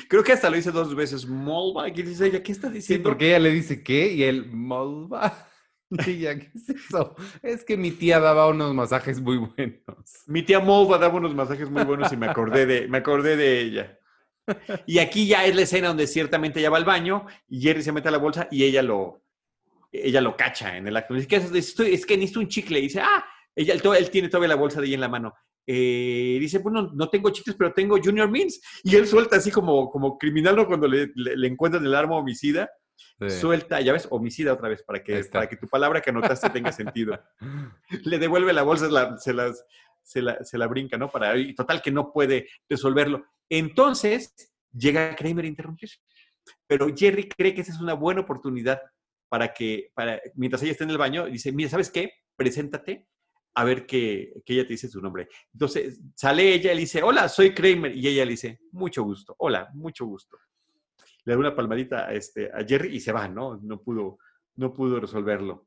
Creo 0.09 0.23
que 0.23 0.33
hasta 0.33 0.51
lo 0.51 0.57
dice 0.57 0.71
dos 0.71 0.95
veces, 0.95 1.27
Molva. 1.27 1.91
¿Qué 1.91 2.03
dice 2.03 2.27
ella? 2.27 2.43
¿Qué 2.43 2.53
está 2.53 2.69
diciendo? 2.69 3.03
Sí, 3.03 3.05
porque 3.09 3.29
ella 3.29 3.39
le 3.39 3.51
dice, 3.51 3.83
¿qué? 3.83 4.13
Y 4.13 4.23
él, 4.25 4.47
Molva. 4.53 5.49
Tía, 6.05 6.39
¿qué 6.39 6.51
es 6.55 6.69
eso? 6.69 7.15
Es 7.43 7.65
que 7.65 7.77
mi 7.77 7.93
tía 7.93 8.19
daba 8.19 8.49
unos 8.49 8.75
masajes 8.75 9.21
muy 9.21 9.37
buenos. 9.37 9.85
Mi 10.27 10.43
tía 10.43 10.59
Mova 10.59 10.99
daba 10.99 11.15
unos 11.15 11.35
masajes 11.35 11.71
muy 11.71 11.85
buenos 11.85 12.13
y 12.13 12.17
me 12.17 12.27
acordé 12.27 12.67
de, 12.67 12.89
me 12.89 12.99
acordé 12.99 13.37
de 13.37 13.61
ella. 13.61 13.99
Y 14.87 14.99
aquí 14.99 15.27
ya 15.27 15.45
es 15.45 15.55
la 15.55 15.63
escena 15.63 15.89
donde 15.89 16.07
ciertamente 16.07 16.61
ella 16.61 16.71
va 16.71 16.77
al 16.77 16.85
baño 16.85 17.27
y 17.49 17.61
Jerry 17.61 17.83
se 17.83 17.93
mete 17.93 18.09
a 18.09 18.13
la 18.13 18.19
bolsa 18.19 18.49
y 18.51 18.65
ella 18.65 18.83
lo, 18.83 19.26
ella 19.93 20.21
lo 20.21 20.37
cacha 20.37 20.77
en 20.77 20.87
el 20.87 20.97
acto. 20.97 21.15
Dice, 21.15 21.37
es 21.93 22.07
que 22.07 22.17
necesito 22.17 22.41
un 22.41 22.49
chicle. 22.49 22.79
Y 22.79 22.83
dice, 22.83 23.01
ah, 23.01 23.25
ella, 23.55 23.75
él, 23.75 24.11
tiene 24.11 24.29
todavía 24.29 24.49
la 24.49 24.55
bolsa 24.57 24.81
de 24.81 24.87
ella 24.87 24.95
en 24.95 25.01
la 25.01 25.09
mano. 25.09 25.35
Eh, 25.67 26.39
dice, 26.41 26.59
bueno, 26.59 26.91
no 26.95 27.09
tengo 27.09 27.31
chicles, 27.31 27.57
pero 27.57 27.73
tengo 27.73 27.99
Junior 28.03 28.31
Means. 28.31 28.61
Y 28.85 28.97
él 28.97 29.07
suelta 29.07 29.37
así 29.37 29.51
como, 29.51 29.91
como 29.91 30.19
criminal 30.19 30.67
cuando 30.67 30.87
le, 30.87 31.11
le 31.15 31.49
encuentran 31.49 31.85
el 31.85 31.95
arma 31.95 32.17
homicida 32.17 32.71
Suelta, 33.29 33.81
ya 33.81 33.93
ves, 33.93 34.07
homicida 34.11 34.53
otra 34.53 34.69
vez, 34.69 34.83
para 34.83 35.03
que, 35.03 35.25
para 35.25 35.49
que 35.49 35.57
tu 35.57 35.67
palabra 35.67 36.03
que 36.03 36.11
anotaste 36.11 36.51
tenga 36.51 36.71
sentido. 36.71 37.19
Le 38.05 38.19
devuelve 38.19 38.53
la 38.53 38.63
bolsa, 38.63 38.87
se, 39.19 39.33
las, 39.33 39.65
se, 40.03 40.23
la, 40.23 40.45
se 40.45 40.59
la 40.59 40.67
brinca, 40.67 40.99
¿no? 40.99 41.09
Para, 41.11 41.37
y 41.37 41.55
total 41.55 41.81
que 41.81 41.91
no 41.91 42.13
puede 42.13 42.49
resolverlo. 42.69 43.25
Entonces, 43.49 44.35
llega 44.71 45.17
Kramer 45.17 45.47
a 45.47 45.49
interrumpir. 45.49 45.91
Pero 46.67 46.89
Jerry 46.95 47.29
cree 47.29 47.55
que 47.55 47.63
esa 47.63 47.73
es 47.73 47.81
una 47.81 47.95
buena 47.95 48.21
oportunidad 48.21 48.81
para 49.29 49.53
que, 49.53 49.91
para, 49.95 50.21
mientras 50.35 50.63
ella 50.63 50.73
está 50.73 50.85
en 50.85 50.91
el 50.91 50.99
baño, 50.99 51.27
dice, 51.27 51.53
mira, 51.53 51.71
¿sabes 51.71 51.91
qué? 51.91 52.13
Preséntate 52.37 53.07
a 53.55 53.65
ver 53.65 53.87
que, 53.87 54.35
que, 54.45 54.55
ella 54.55 54.67
te 54.67 54.75
dice 54.75 54.89
su 54.89 55.01
nombre. 55.01 55.29
Entonces 55.53 56.01
sale 56.15 56.55
ella 56.55 56.73
y 56.73 56.75
le 56.75 56.81
dice, 56.83 57.03
hola, 57.03 57.29
soy 57.29 57.55
Kramer. 57.55 57.97
Y 57.97 58.07
ella 58.07 58.25
le 58.25 58.33
dice, 58.33 58.61
mucho 58.73 59.03
gusto, 59.03 59.35
hola, 59.39 59.69
mucho 59.73 60.05
gusto 60.05 60.37
le 61.27 61.33
da 61.33 61.39
una 61.39 61.55
palmadita 61.55 62.07
a, 62.07 62.15
este, 62.15 62.51
a 62.53 62.65
Jerry 62.65 62.97
y 62.97 63.01
se 63.01 63.13
va, 63.13 63.29
¿no? 63.29 63.59
No 63.63 63.83
pudo, 63.83 64.19
no 64.55 64.73
pudo 64.73 65.01
resolverlo. 65.01 65.67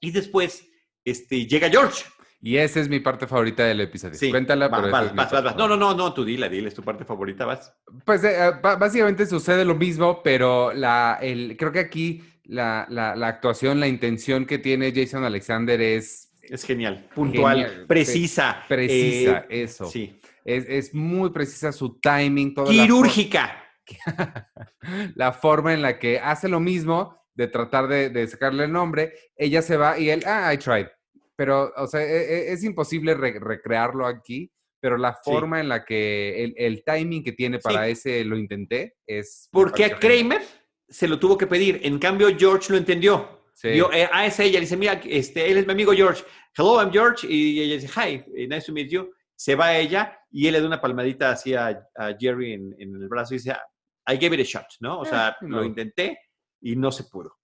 Y 0.00 0.10
después 0.10 0.68
este, 1.04 1.46
llega 1.46 1.70
George. 1.70 2.04
Y 2.40 2.56
esa 2.58 2.78
es 2.78 2.88
mi 2.88 3.00
parte 3.00 3.26
favorita 3.26 3.64
del 3.64 3.80
episodio. 3.80 4.14
Sí. 4.14 4.30
Cuéntala, 4.30 4.70
pero 4.70 4.92
vas, 4.92 5.14
vas, 5.14 5.32
vas, 5.32 5.56
No, 5.56 5.66
no, 5.66 5.76
no, 5.76 5.94
no, 5.94 6.12
tú 6.12 6.24
dile, 6.24 6.48
dile, 6.48 6.68
es 6.68 6.74
tu 6.74 6.82
parte 6.82 7.04
favorita, 7.04 7.46
vas. 7.46 7.74
Pues 8.04 8.22
eh, 8.22 8.52
básicamente 8.62 9.26
sucede 9.26 9.64
lo 9.64 9.74
mismo, 9.74 10.22
pero 10.22 10.72
la, 10.72 11.18
el, 11.20 11.56
creo 11.56 11.72
que 11.72 11.80
aquí 11.80 12.22
la, 12.48 12.86
la, 12.88 13.14
la, 13.14 13.28
actuación, 13.28 13.78
la 13.78 13.86
intención 13.86 14.46
que 14.46 14.58
tiene 14.58 14.92
Jason 14.94 15.24
Alexander 15.24 15.80
es... 15.80 16.32
Es 16.42 16.64
genial, 16.64 17.08
puntual, 17.14 17.84
precisa. 17.86 18.64
Precisa, 18.66 19.46
eh, 19.50 19.62
eso. 19.62 19.86
Sí. 19.86 20.18
Es, 20.44 20.64
es, 20.66 20.94
muy 20.94 21.30
precisa 21.30 21.72
su 21.72 22.00
timing. 22.00 22.54
Toda 22.54 22.72
Quirúrgica. 22.72 23.64
la 25.14 25.32
forma 25.32 25.74
en 25.74 25.82
la 25.82 25.98
que 25.98 26.18
hace 26.18 26.48
lo 26.48 26.58
mismo 26.58 27.22
de 27.34 27.48
tratar 27.48 27.86
de, 27.86 28.26
sacarle 28.26 28.64
el 28.64 28.72
nombre, 28.72 29.12
ella 29.36 29.60
se 29.60 29.76
va 29.76 29.98
y 29.98 30.08
él, 30.08 30.22
ah, 30.26 30.52
I 30.52 30.56
tried. 30.56 30.86
Pero, 31.36 31.70
o 31.76 31.86
sea, 31.86 32.02
e, 32.02 32.48
e, 32.48 32.52
es, 32.52 32.64
imposible 32.64 33.14
recrearlo 33.14 34.06
aquí 34.06 34.50
pero 34.80 34.96
la 34.96 35.12
forma 35.12 35.60
en 35.60 35.68
la 35.68 35.84
que, 35.84 36.54
el, 36.56 36.84
timing 36.84 37.24
que 37.24 37.32
tiene 37.32 37.58
para 37.58 37.88
ese 37.88 38.24
lo 38.24 38.38
intenté 38.38 38.94
es... 39.06 39.48
Porque 39.50 39.84
a 39.84 39.98
Kramer 39.98 40.42
se 40.88 41.08
lo 41.08 41.18
tuvo 41.18 41.36
que 41.36 41.46
pedir, 41.46 41.80
en 41.82 41.98
cambio 41.98 42.28
George 42.36 42.72
lo 42.72 42.78
entendió. 42.78 43.38
Yo, 43.62 43.90
eh, 43.92 44.08
a 44.12 44.24
esa 44.24 44.44
ella 44.44 44.54
le 44.54 44.66
dice, 44.66 44.76
mira, 44.76 45.00
este, 45.04 45.50
él 45.50 45.58
es 45.58 45.66
mi 45.66 45.72
amigo 45.72 45.92
George. 45.92 46.22
Hello, 46.56 46.80
I'm 46.80 46.92
George. 46.92 47.26
Y 47.28 47.60
ella 47.60 47.74
dice, 47.74 47.88
hi, 47.88 48.24
eh, 48.36 48.46
nice 48.46 48.66
to 48.66 48.72
meet 48.72 48.88
you. 48.88 49.10
Se 49.34 49.56
va 49.56 49.66
a 49.66 49.78
ella 49.78 50.20
y 50.30 50.46
él 50.46 50.52
le 50.52 50.60
da 50.60 50.66
una 50.66 50.80
palmadita 50.80 51.32
así 51.32 51.54
a, 51.54 51.86
Jerry 52.18 52.52
en, 52.52 52.74
el 52.78 53.08
brazo 53.08 53.34
y 53.34 53.38
dice, 53.38 53.56
I 54.06 54.16
gave 54.16 54.34
it 54.34 54.40
a 54.40 54.44
shot, 54.44 54.66
¿no? 54.80 55.00
O 55.00 55.04
eh, 55.04 55.08
sea, 55.08 55.36
lo 55.40 55.64
intenté 55.64 56.18
y 56.60 56.76
no 56.76 56.92
se 56.92 57.04
pudo. 57.04 57.36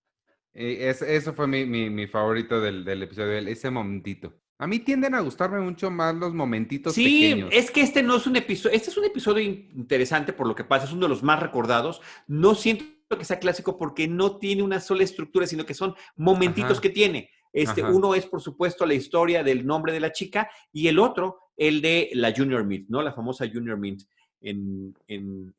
eso 0.53 1.35
fue 1.35 1.47
mi, 1.47 1.67
mi, 1.67 2.07
favorito 2.07 2.61
del, 2.61 2.85
del 2.85 3.03
episodio, 3.03 3.33
ese 3.39 3.71
momentito. 3.71 4.35
A 4.59 4.69
mí 4.69 4.79
tienden 4.79 5.15
a 5.15 5.21
gustarme 5.21 5.61
mucho 5.61 5.91
más 5.91 6.15
los 6.15 6.33
momentitos 6.33 6.95
sí, 6.95 7.45
es 7.51 7.73
que 7.73 7.81
este 7.81 8.05
no 8.05 8.17
es 8.17 8.27
un 8.29 8.37
episodio, 8.37 8.77
este 8.77 8.89
es 8.89 8.97
un 8.97 9.05
episodio 9.05 9.43
interesante 9.43 10.33
por 10.33 10.47
lo 10.47 10.55
que 10.55 10.63
pasa, 10.63 10.85
es 10.85 10.93
uno 10.93 11.03
de 11.03 11.09
los 11.09 11.25
más 11.25 11.41
recordados. 11.41 12.01
No 12.29 12.55
siento 12.55 12.85
que 13.09 13.25
sea 13.25 13.39
clásico 13.39 13.77
porque 13.77 14.09
no 14.09 14.39
tiene 14.39 14.63
una 14.63 14.81
sola 14.81 15.05
estructura, 15.05 15.47
sino 15.47 15.65
que 15.65 15.75
son 15.75 15.95
momentitos 16.17 16.81
que 16.81 16.91
tiene. 16.91 17.31
Este, 17.53 17.83
uno 17.85 18.15
es, 18.15 18.27
por 18.27 18.41
supuesto, 18.41 18.85
la 18.85 18.95
historia 18.95 19.45
del 19.45 19.65
nombre 19.65 19.93
de 19.93 20.01
la 20.01 20.13
chica 20.13 20.51
y 20.73 20.89
el 20.89 20.99
otro, 20.99 21.39
el 21.57 21.81
de 21.81 22.11
la 22.15 22.33
Junior 22.35 22.65
Mint, 22.65 22.89
¿no? 22.89 23.01
La 23.01 23.13
famosa 23.13 23.49
Junior 23.49 23.79
Mint 23.79 24.03
en, 24.41 24.95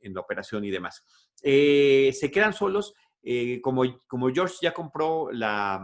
la 0.01 0.19
operación 0.19 0.65
y 0.65 0.71
demás. 0.71 1.03
Eh, 1.41 2.11
se 2.13 2.29
quedan 2.29 2.53
solos. 2.53 2.93
Eh, 3.27 3.59
como, 3.61 3.83
como 4.05 4.29
George 4.31 4.55
ya 4.61 4.71
compró 4.71 5.31
la, 5.31 5.83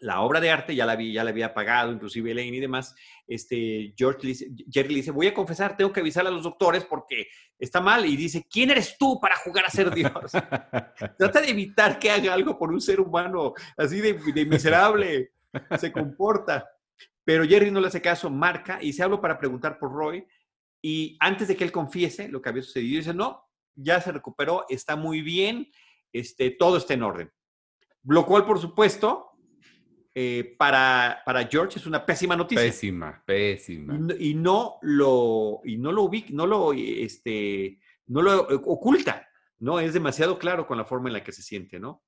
la 0.00 0.20
obra 0.20 0.40
de 0.40 0.50
arte 0.50 0.74
ya 0.74 0.86
la, 0.86 0.92
había, 0.92 1.12
ya 1.12 1.24
la 1.24 1.30
había 1.30 1.54
pagado, 1.54 1.92
inclusive 1.92 2.30
Elaine 2.30 2.56
y 2.56 2.60
demás, 2.60 2.94
este, 3.26 3.94
George 3.96 4.34
Jerry 4.70 4.88
le 4.88 4.94
dice, 4.96 5.10
voy 5.10 5.26
a 5.26 5.34
confesar, 5.34 5.76
tengo 5.76 5.92
que 5.92 6.00
avisar 6.00 6.26
a 6.26 6.30
los 6.30 6.42
doctores 6.42 6.84
porque 6.84 7.28
está 7.58 7.80
mal. 7.80 8.06
Y 8.06 8.16
dice, 8.16 8.46
¿quién 8.50 8.70
eres 8.70 8.96
tú 8.98 9.18
para 9.20 9.36
jugar 9.36 9.66
a 9.66 9.70
ser 9.70 9.92
Dios? 9.92 10.12
Trata 11.18 11.40
de 11.40 11.50
evitar 11.50 11.98
que 11.98 12.10
haga 12.10 12.32
algo 12.32 12.58
por 12.58 12.70
un 12.70 12.80
ser 12.80 13.00
humano 13.00 13.54
así 13.76 14.00
de, 14.00 14.46
miserable. 14.46 15.32
Se 15.78 15.92
comporta. 15.92 16.68
Pero 17.24 17.44
Jerry 17.44 17.70
no 17.70 17.80
le 17.80 17.88
hace 17.88 18.00
caso, 18.00 18.30
marca 18.30 18.78
y 18.80 18.92
se 18.92 19.02
habla 19.02 19.20
para 19.20 19.38
preguntar 19.38 19.78
por 19.78 19.92
Roy. 19.92 20.26
Y 20.80 21.16
antes 21.20 21.48
de 21.48 21.56
que 21.56 21.64
él 21.64 21.72
confiese 21.72 22.28
lo 22.28 22.40
que 22.40 22.48
había 22.48 22.62
sucedido, 22.62 22.98
dice, 22.98 23.14
no, 23.14 23.44
ya 23.74 24.00
se 24.00 24.12
recuperó, 24.12 24.64
está 24.68 24.96
muy 24.96 25.22
bien, 25.22 25.70
este, 26.12 26.50
todo 26.50 26.76
está 26.76 26.94
en 26.94 27.02
orden. 27.02 27.32
Lo 28.04 28.24
cual, 28.24 28.46
por 28.46 28.58
supuesto, 28.58 29.27
eh, 30.14 30.56
para, 30.58 31.22
para, 31.24 31.46
George 31.46 31.78
es 31.78 31.86
una 31.86 32.04
pésima 32.04 32.34
noticia. 32.34 32.64
Pésima, 32.64 33.22
pésima. 33.24 33.98
Y, 34.18 34.34
no 34.34 34.78
lo, 34.82 35.60
y 35.64 35.76
no 35.76 35.92
lo 35.92 36.04
ubica, 36.04 36.28
no 36.32 36.46
lo, 36.46 36.72
este, 36.72 37.78
no 38.06 38.22
lo 38.22 38.40
oculta, 38.64 39.28
¿no? 39.58 39.78
Es 39.78 39.92
demasiado 39.94 40.38
claro 40.38 40.66
con 40.66 40.78
la 40.78 40.84
forma 40.84 41.08
en 41.08 41.12
la 41.14 41.24
que 41.24 41.32
se 41.32 41.42
siente, 41.42 41.78
¿no? 41.78 42.02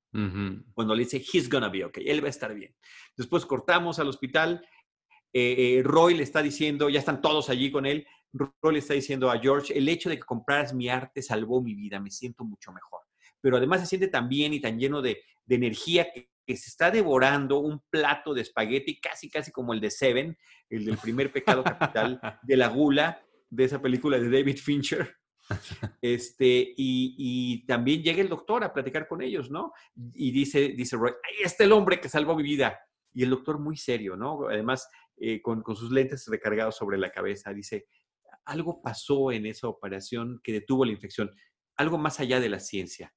Cuando 0.75 0.95
le 0.95 1.05
dice, 1.05 1.19
he's 1.33 1.49
gonna 1.49 1.69
be 1.69 1.85
okay, 1.85 2.09
él 2.09 2.21
va 2.21 2.27
a 2.27 2.31
estar 2.31 2.53
bien. 2.53 2.75
Después 3.17 3.47
cortamos 3.47 4.01
al 4.01 4.09
hospital, 4.09 4.67
eh, 5.33 5.79
eh, 5.79 5.83
Roy 5.85 6.15
le 6.15 6.25
está 6.25 6.43
diciendo, 6.43 6.89
ya 6.89 6.99
están 6.99 7.21
todos 7.21 7.49
allí 7.49 7.71
con 7.71 7.87
él, 7.87 8.05
Roy 8.33 8.73
le 8.73 8.79
está 8.81 8.95
diciendo 8.95 9.31
a 9.31 9.39
George, 9.39 9.77
el 9.77 9.89
hecho 9.89 10.09
de 10.11 10.17
que 10.17 10.25
compraras 10.25 10.75
mi 10.75 10.89
arte 10.89 11.23
salvó 11.23 11.63
mi 11.63 11.75
vida, 11.75 12.01
me 12.01 12.11
siento 12.11 12.45
mucho 12.45 12.73
mejor. 12.73 13.03
Pero 13.41 13.57
además 13.57 13.81
se 13.83 13.87
siente 13.87 14.09
tan 14.09 14.29
bien 14.29 14.53
y 14.53 14.61
tan 14.61 14.79
lleno 14.79 15.01
de, 15.01 15.23
de 15.47 15.55
energía 15.55 16.13
que 16.13 16.31
que 16.51 16.57
se 16.57 16.69
está 16.69 16.91
devorando 16.91 17.61
un 17.61 17.81
plato 17.91 18.35
de 18.35 18.43
espagueti, 18.43 19.01
casi, 19.01 19.31
casi 19.31 19.53
como 19.53 19.73
el 19.73 19.81
de 19.81 19.89
Seven, 19.89 20.37
el 20.69 20.85
del 20.85 20.99
primer 20.99 21.31
pecado 21.31 21.63
capital, 21.63 22.21
de 22.43 22.57
la 22.57 22.67
gula, 22.67 23.25
de 23.49 23.63
esa 23.63 23.81
película 23.81 24.19
de 24.19 24.29
David 24.29 24.57
Fincher. 24.57 25.15
Este, 26.03 26.75
y, 26.77 27.65
también 27.69 28.03
llega 28.03 28.21
el 28.21 28.29
doctor 28.29 28.65
a 28.65 28.73
platicar 28.73 29.07
con 29.07 29.23
ellos, 29.23 29.49
¿no? 29.49 29.73
Y 30.13 30.33
dice, 30.33 30.71
dice 30.71 30.97
Roy, 30.97 31.13
ahí 31.23 31.45
está 31.45 31.63
el 31.63 31.71
hombre 31.71 32.01
que 32.01 32.09
salvó 32.09 32.35
mi 32.35 32.43
vida. 32.43 32.81
Y 33.15 33.23
el 33.23 33.31
doctor 33.31 33.61
muy 33.61 33.77
serio, 33.77 34.17
¿no? 34.17 34.49
Además, 34.49 34.89
eh, 35.19 35.41
con, 35.41 35.63
con 35.63 35.77
sus 35.77 35.93
lentes 35.93 36.27
recargados 36.27 36.77
sobre 36.77 36.99
la 36.99 37.11
cabeza, 37.11 37.55
dice, 37.55 37.87
algo 38.45 38.83
pasó 38.83 39.31
en 39.31 39.47
esa 39.47 39.69
operación 39.69 40.41
que 40.43 40.51
detuvo 40.53 40.85
la 40.85 40.91
infección, 40.91 41.31
algo 41.77 41.97
más 41.97 42.19
allá 42.19 42.41
de 42.41 42.49
la 42.49 42.59
ciencia 42.59 43.15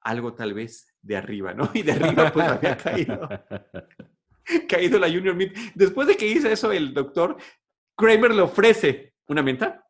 algo 0.00 0.34
tal 0.34 0.54
vez 0.54 0.94
de 1.02 1.16
arriba, 1.16 1.54
¿no? 1.54 1.70
Y 1.74 1.82
de 1.82 1.92
arriba 1.92 2.32
pues 2.32 2.46
había 2.46 2.76
caído, 2.76 3.28
caído 4.68 4.98
la 4.98 5.08
Junior 5.08 5.34
Mint. 5.34 5.54
Después 5.74 6.08
de 6.08 6.16
que 6.16 6.26
hizo 6.26 6.48
eso 6.48 6.72
el 6.72 6.94
doctor, 6.94 7.36
Kramer 7.96 8.34
le 8.34 8.42
ofrece 8.42 9.14
una 9.26 9.42
menta 9.42 9.84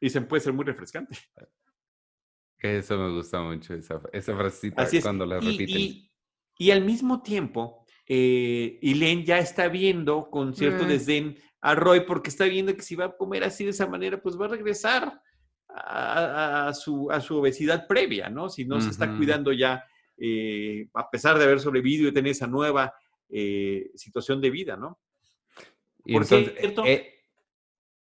y 0.00 0.10
se 0.10 0.20
puede 0.22 0.40
ser 0.40 0.52
muy 0.52 0.64
refrescante. 0.64 1.16
Eso 2.58 2.98
me 2.98 3.10
gusta 3.14 3.40
mucho, 3.40 3.74
esa, 3.74 4.00
esa 4.12 4.36
frasecita 4.36 4.86
cuando 5.02 5.24
la 5.24 5.40
repiten. 5.40 6.10
Y, 6.58 6.70
al 6.70 6.84
mismo 6.84 7.22
tiempo, 7.22 7.86
eh, 8.06 8.78
Elaine 8.82 9.24
ya 9.24 9.38
está 9.38 9.68
viendo 9.68 10.28
con 10.30 10.54
cierto 10.54 10.84
mm. 10.84 10.88
desdén 10.88 11.38
a 11.62 11.74
Roy 11.74 12.00
porque 12.00 12.28
está 12.28 12.44
viendo 12.44 12.74
que 12.74 12.82
si 12.82 12.94
va 12.94 13.06
a 13.06 13.16
comer 13.16 13.44
así 13.44 13.64
de 13.64 13.70
esa 13.70 13.86
manera, 13.86 14.20
pues 14.20 14.38
va 14.38 14.44
a 14.44 14.50
regresar 14.50 15.22
a, 15.74 16.72
su, 16.74 17.10
a 17.10 17.20
su 17.20 17.36
obesidad 17.38 17.86
previa, 17.86 18.28
¿no? 18.28 18.48
Si 18.48 18.64
no 18.64 18.80
se 18.80 18.90
está 18.90 19.16
cuidando 19.16 19.52
ya, 19.52 19.84
eh, 20.16 20.88
a 20.94 21.10
pesar 21.10 21.38
de 21.38 21.44
haber 21.44 21.60
sobrevivido 21.60 22.08
y 22.08 22.12
tener 22.12 22.32
esa 22.32 22.46
nueva 22.46 22.94
eh, 23.28 23.90
situación 23.94 24.40
de 24.40 24.50
vida, 24.50 24.76
¿no? 24.76 24.98
Y 26.04 26.14
Porque, 26.14 26.54
eh, 26.86 27.24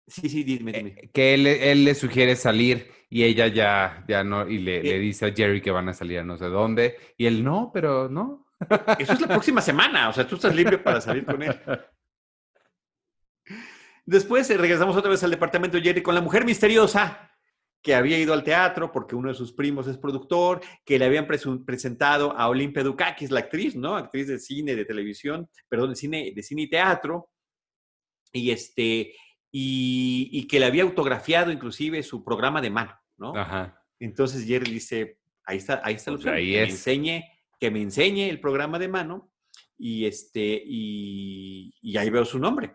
sí, 0.07 0.29
sí, 0.29 0.43
dime, 0.43 0.73
dime. 0.73 1.11
que 1.13 1.35
él, 1.35 1.85
le 1.85 1.95
sugiere 1.95 2.37
salir 2.37 2.91
y 3.09 3.23
ella 3.23 3.47
ya, 3.47 4.05
ya 4.09 4.25
no, 4.25 4.49
y 4.49 4.59
le, 4.59 4.83
le, 4.83 4.99
dice 4.99 5.27
a 5.27 5.33
Jerry 5.33 5.61
que 5.61 5.71
van 5.71 5.89
a 5.89 5.95
salir 5.95 6.19
a 6.19 6.25
no 6.25 6.37
sé 6.37 6.47
dónde, 6.47 6.97
y 7.17 7.27
él 7.27 7.45
no, 7.45 7.71
pero 7.73 8.09
no. 8.09 8.47
Eso 8.99 9.13
es 9.13 9.21
la 9.21 9.29
próxima 9.29 9.61
semana, 9.61 10.09
o 10.09 10.13
sea, 10.13 10.27
tú 10.27 10.37
estás 10.37 10.55
libre 10.55 10.79
para 10.79 11.01
salir 11.01 11.25
con 11.25 11.43
él. 11.43 11.55
Después 14.07 14.49
regresamos 14.57 14.97
otra 14.97 15.11
vez 15.11 15.23
al 15.25 15.31
departamento 15.33 15.77
de 15.77 15.83
Jerry 15.83 16.03
con 16.03 16.15
la 16.15 16.21
mujer 16.21 16.45
misteriosa 16.45 17.26
que 17.87 17.95
había 17.95 18.19
ido 18.19 18.33
al 18.33 18.43
teatro 18.43 18.91
porque 18.91 19.15
uno 19.15 19.29
de 19.29 19.37
sus 19.37 19.53
primos 19.53 19.87
es 19.87 19.97
productor, 19.97 20.61
que 20.85 20.99
le 20.99 21.05
habían 21.05 21.25
presentado 21.65 22.37
a 22.37 22.49
Olimpia 22.49 22.83
Dukakis, 22.83 23.31
la 23.31 23.39
actriz, 23.39 23.77
¿no? 23.77 23.95
Actriz 23.95 24.27
de 24.27 24.41
cine, 24.41 24.75
de 24.75 24.85
televisión, 24.85 25.49
perdón, 25.69 25.91
de 25.91 25.95
cine, 25.95 26.33
de 26.35 26.43
cine 26.43 26.63
y 26.63 26.69
teatro, 26.69 27.31
y 28.33 28.51
este, 28.51 29.15
y, 29.53 30.49
que 30.49 30.59
le 30.59 30.67
había 30.67 30.83
autografiado 30.83 31.53
inclusive 31.53 32.03
su 32.03 32.25
programa 32.25 32.61
de 32.61 32.71
mano, 32.71 32.93
¿no? 33.19 33.37
Ajá. 33.37 33.81
Entonces 34.01 34.45
Jerry 34.45 34.69
dice, 34.69 35.21
ahí 35.45 35.59
está, 35.59 35.81
ahí 35.85 35.95
está 35.95 36.11
lo 36.11 36.17
pues 36.17 36.35
que 36.35 36.43
me 36.43 36.65
enseñe, 36.65 37.23
que 37.61 37.71
me 37.71 37.83
enseñe 37.83 38.29
el 38.29 38.41
programa 38.41 38.81
de 38.81 38.89
mano, 38.89 39.31
y 39.79 40.07
este, 40.07 40.61
y, 40.67 41.73
y 41.81 41.97
ahí 41.99 42.11
veo 42.11 42.25
su 42.25 42.41
nombre. 42.41 42.75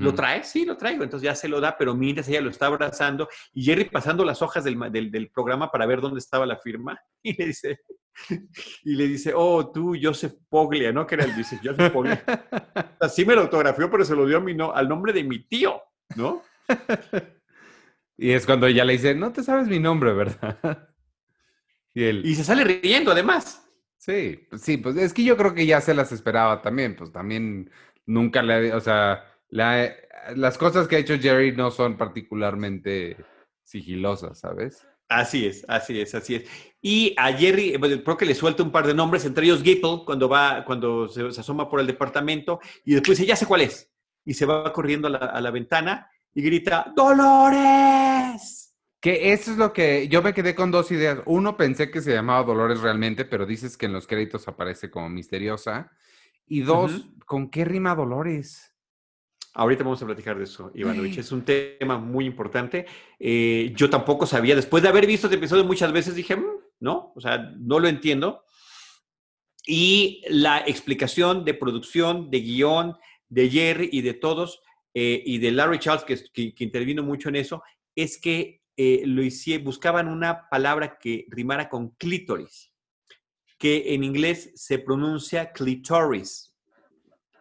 ¿Lo 0.00 0.14
trae? 0.14 0.44
Sí, 0.44 0.64
lo 0.64 0.76
traigo. 0.76 1.04
Entonces 1.04 1.24
ya 1.24 1.34
se 1.34 1.48
lo 1.48 1.60
da, 1.60 1.76
pero 1.78 1.94
mientras 1.94 2.28
ella 2.28 2.40
lo 2.40 2.50
está 2.50 2.66
abrazando 2.66 3.28
y 3.54 3.64
Jerry 3.64 3.84
pasando 3.84 4.24
las 4.24 4.42
hojas 4.42 4.64
del, 4.64 4.78
del, 4.92 5.30
programa 5.30 5.70
para 5.70 5.86
ver 5.86 6.00
dónde 6.00 6.18
estaba 6.18 6.44
la 6.44 6.58
firma 6.58 7.00
y 7.22 7.34
le 7.36 7.46
dice, 7.46 7.80
y 8.84 8.94
le 8.94 9.08
dice, 9.08 9.32
oh, 9.34 9.70
tú, 9.72 9.96
Joseph 10.00 10.34
Poglia, 10.48 10.92
¿no? 10.92 11.06
Que 11.06 11.14
era 11.14 11.24
el, 11.24 11.34
dice, 11.34 11.58
Joseph 11.62 11.92
Poglia. 11.92 12.22
Así 13.00 13.24
me 13.24 13.34
lo 13.34 13.42
autografió, 13.42 13.90
pero 13.90 14.04
se 14.04 14.14
lo 14.14 14.26
dio 14.26 14.38
a 14.38 14.40
mi 14.40 14.54
no, 14.54 14.72
al 14.72 14.88
nombre 14.88 15.12
de 15.12 15.24
mi 15.24 15.44
tío, 15.44 15.82
¿no? 16.16 16.42
y 18.16 18.30
es 18.30 18.46
cuando 18.46 18.66
ella 18.66 18.84
le 18.84 18.92
dice, 18.92 19.14
no 19.14 19.32
te 19.32 19.42
sabes 19.42 19.66
mi 19.66 19.78
nombre, 19.78 20.12
¿verdad? 20.12 20.88
y, 21.94 22.04
él, 22.04 22.22
y 22.24 22.34
se 22.34 22.44
sale 22.44 22.64
riendo, 22.64 23.12
además. 23.12 23.66
Sí, 23.96 24.46
pues 24.48 24.62
sí, 24.62 24.78
pues 24.78 24.96
es 24.96 25.12
que 25.12 25.24
yo 25.24 25.36
creo 25.36 25.54
que 25.54 25.66
ya 25.66 25.80
se 25.80 25.94
las 25.94 26.10
esperaba 26.12 26.62
también, 26.62 26.96
pues 26.96 27.12
también 27.12 27.70
nunca 28.06 28.42
le, 28.42 28.72
o 28.72 28.80
sea, 28.80 29.24
la, 29.50 29.92
las 30.36 30.58
cosas 30.58 30.88
que 30.88 30.96
ha 30.96 31.00
hecho 31.00 31.18
Jerry 31.18 31.52
no 31.52 31.70
son 31.70 31.96
particularmente 31.96 33.16
sigilosas, 33.64 34.40
¿sabes? 34.40 34.86
Así 35.08 35.44
es, 35.44 35.64
así 35.68 36.00
es, 36.00 36.14
así 36.14 36.36
es. 36.36 36.44
Y 36.80 37.14
a 37.18 37.32
Jerry, 37.32 37.72
creo 38.04 38.16
que 38.16 38.26
le 38.26 38.34
suelta 38.34 38.62
un 38.62 38.70
par 38.70 38.86
de 38.86 38.94
nombres, 38.94 39.24
entre 39.24 39.44
ellos 39.44 39.62
Gipple, 39.62 40.02
cuando 40.06 40.28
va, 40.28 40.64
cuando 40.64 41.08
se, 41.08 41.26
asoma 41.26 41.68
por 41.68 41.80
el 41.80 41.86
departamento, 41.86 42.60
y 42.84 42.94
después 42.94 43.18
dice, 43.18 43.28
ya 43.28 43.36
sé 43.36 43.46
cuál 43.46 43.62
es. 43.62 43.90
Y 44.24 44.34
se 44.34 44.46
va 44.46 44.72
corriendo 44.72 45.08
a 45.08 45.10
la, 45.10 45.18
a 45.18 45.40
la 45.40 45.50
ventana 45.50 46.08
y 46.32 46.42
grita, 46.42 46.92
¡Dolores! 46.94 48.68
Que 49.00 49.32
eso 49.32 49.50
es 49.50 49.56
lo 49.56 49.72
que 49.72 50.08
yo 50.08 50.22
me 50.22 50.34
quedé 50.34 50.54
con 50.54 50.70
dos 50.70 50.92
ideas. 50.92 51.20
Uno, 51.24 51.56
pensé 51.56 51.90
que 51.90 52.02
se 52.02 52.12
llamaba 52.12 52.44
Dolores 52.44 52.80
realmente, 52.80 53.24
pero 53.24 53.46
dices 53.46 53.76
que 53.76 53.86
en 53.86 53.94
los 53.94 54.06
créditos 54.06 54.46
aparece 54.46 54.90
como 54.90 55.08
misteriosa. 55.08 55.90
Y 56.46 56.60
dos, 56.60 57.08
¿con 57.24 57.50
qué 57.50 57.64
rima 57.64 57.94
Dolores? 57.94 58.69
Ahorita 59.52 59.82
vamos 59.82 60.00
a 60.02 60.06
platicar 60.06 60.38
de 60.38 60.44
eso, 60.44 60.70
Ivanovich. 60.74 61.18
Es 61.18 61.32
un 61.32 61.44
tema 61.44 61.98
muy 61.98 62.24
importante. 62.24 62.86
Eh, 63.18 63.72
yo 63.74 63.90
tampoco 63.90 64.24
sabía, 64.24 64.54
después 64.54 64.82
de 64.82 64.88
haber 64.88 65.06
visto 65.06 65.26
este 65.26 65.38
episodio 65.38 65.64
muchas 65.64 65.92
veces, 65.92 66.14
dije, 66.14 66.36
mm, 66.36 66.46
no, 66.80 67.12
o 67.16 67.20
sea, 67.20 67.52
no 67.58 67.80
lo 67.80 67.88
entiendo. 67.88 68.44
Y 69.66 70.22
la 70.28 70.58
explicación 70.58 71.44
de 71.44 71.54
producción, 71.54 72.30
de 72.30 72.40
guion, 72.40 72.96
de 73.28 73.50
Jerry 73.50 73.88
y 73.92 74.02
de 74.02 74.14
todos 74.14 74.62
eh, 74.94 75.22
y 75.24 75.38
de 75.38 75.52
Larry 75.52 75.78
Charles, 75.78 76.04
que, 76.32 76.54
intervino 76.58 77.02
mucho 77.02 77.28
en 77.28 77.36
eso, 77.36 77.62
es 77.94 78.18
que 78.18 78.62
eh, 78.76 79.02
lo 79.04 79.22
buscaban 79.62 80.08
una 80.08 80.48
palabra 80.48 80.98
que 80.98 81.26
rimara 81.28 81.68
con 81.68 81.90
clítoris, 81.90 82.72
que 83.58 83.94
en 83.94 84.04
inglés 84.04 84.52
se 84.54 84.78
pronuncia 84.78 85.52
clitoris. 85.52 86.54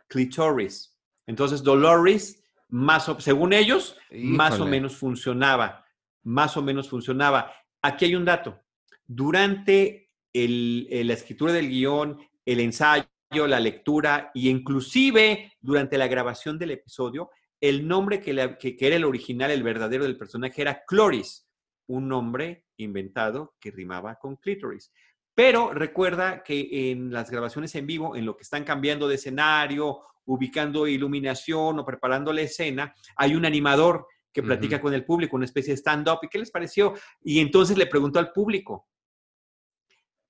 Clitoris. 0.08 0.99
Entonces, 1.30 1.62
Dolores, 1.62 2.44
más 2.70 3.08
según 3.20 3.54
ellos, 3.54 3.96
más 4.12 4.60
o 4.60 4.66
menos 4.66 4.98
funcionaba. 4.98 5.86
Más 6.24 6.58
o 6.58 6.64
menos 6.64 6.90
funcionaba. 6.90 7.54
Aquí 7.84 8.06
hay 8.06 8.16
un 8.16 8.26
dato. 8.26 8.60
Durante 9.06 10.10
la 10.34 11.14
escritura 11.14 11.54
del 11.54 11.70
guion, 11.70 12.18
el 12.44 12.60
ensayo, 12.62 13.06
la 13.30 13.60
lectura 13.60 14.32
y 14.34 14.50
inclusive 14.50 15.54
durante 15.62 16.00
la 16.00 16.08
grabación 16.08 16.58
del 16.58 16.72
episodio, 16.72 17.30
el 17.62 17.88
nombre 17.88 18.20
que, 18.20 18.32
era 18.32 18.96
el 18.96 19.06
original, 19.06 19.52
el 19.52 19.62
verdadero 19.62 20.06
del 20.06 20.18
personaje 20.18 20.64
era 20.64 20.84
Cloris, 20.88 21.48
un 21.90 22.08
nombre 22.08 22.66
inventado 22.78 23.54
que 23.60 23.70
rimaba 23.70 24.16
con 24.16 24.38
clitoris. 24.38 24.92
Pero 25.36 25.76
recuerda 25.76 26.42
que 26.42 26.90
en 26.90 27.14
las 27.14 27.30
grabaciones 27.30 27.76
en 27.76 27.86
vivo, 27.86 28.16
en 28.16 28.26
lo 28.26 28.36
que 28.36 28.44
están 28.44 28.64
cambiando 28.64 29.08
de 29.08 29.16
escenario, 29.16 30.02
ubicando 30.30 30.86
iluminación 30.86 31.80
o 31.80 31.86
preparando 31.86 32.32
la 32.32 32.42
escena, 32.42 32.94
hay 33.16 33.36
un 33.36 33.46
animador 33.46 34.06
que 34.32 34.44
platica 34.44 34.80
con 34.80 34.94
el 34.94 35.04
público, 35.04 35.36
una 35.36 35.46
especie 35.46 35.74
de 35.74 35.78
stand-up. 35.78 36.20
¿Y 36.22 36.28
qué 36.30 36.38
les 36.38 36.52
pareció? 36.52 36.94
Y 37.22 37.40
entonces 37.40 37.78
le 37.78 37.88
preguntó 37.88 38.20
al 38.20 38.32
público, 38.32 38.88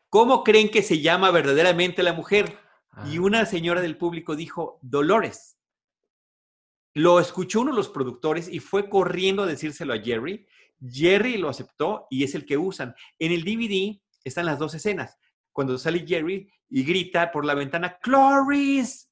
¿cómo 0.10 0.44
creen 0.46 0.70
que 0.70 0.82
se 0.82 1.02
llama 1.02 1.32
verdaderamente 1.32 2.02
la 2.02 2.14
mujer? 2.14 2.58
Y 3.12 3.18
ah. 3.18 3.22
una 3.22 3.46
señora 3.46 3.82
del 3.82 3.98
público 3.98 4.38
dijo, 4.38 4.80
Dolores. 4.82 5.58
Lo 6.96 7.20
escuchó 7.20 7.62
uno 7.62 7.72
de 7.72 7.78
los 7.78 7.90
productores 7.90 8.48
y 8.48 8.60
fue 8.60 8.90
corriendo 8.90 9.44
a 9.44 9.48
decírselo 9.48 9.94
a 9.94 10.00
Jerry. 10.00 10.48
Jerry 10.82 11.38
lo 11.38 11.50
aceptó 11.50 12.08
y 12.10 12.24
es 12.24 12.36
el 12.36 12.46
que 12.46 12.58
usan. 12.58 12.96
En 13.20 13.34
el 13.34 13.44
DVD 13.44 14.00
están 14.24 14.46
las 14.46 14.60
dos 14.60 14.74
escenas. 14.76 15.18
Cuando 15.52 15.78
sale 15.78 16.08
Jerry 16.08 16.50
y 16.70 16.84
grita 16.84 17.32
por 17.32 17.44
la 17.44 17.54
ventana, 17.54 18.00
Cloris. 18.00 19.09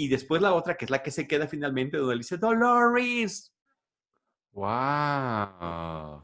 Y 0.00 0.08
después 0.08 0.40
la 0.40 0.54
otra, 0.54 0.78
que 0.78 0.86
es 0.86 0.90
la 0.90 1.02
que 1.02 1.10
se 1.10 1.28
queda 1.28 1.46
finalmente, 1.46 1.98
donde 1.98 2.16
dice, 2.16 2.38
Dolores. 2.38 3.52
¡Wow! 4.52 6.22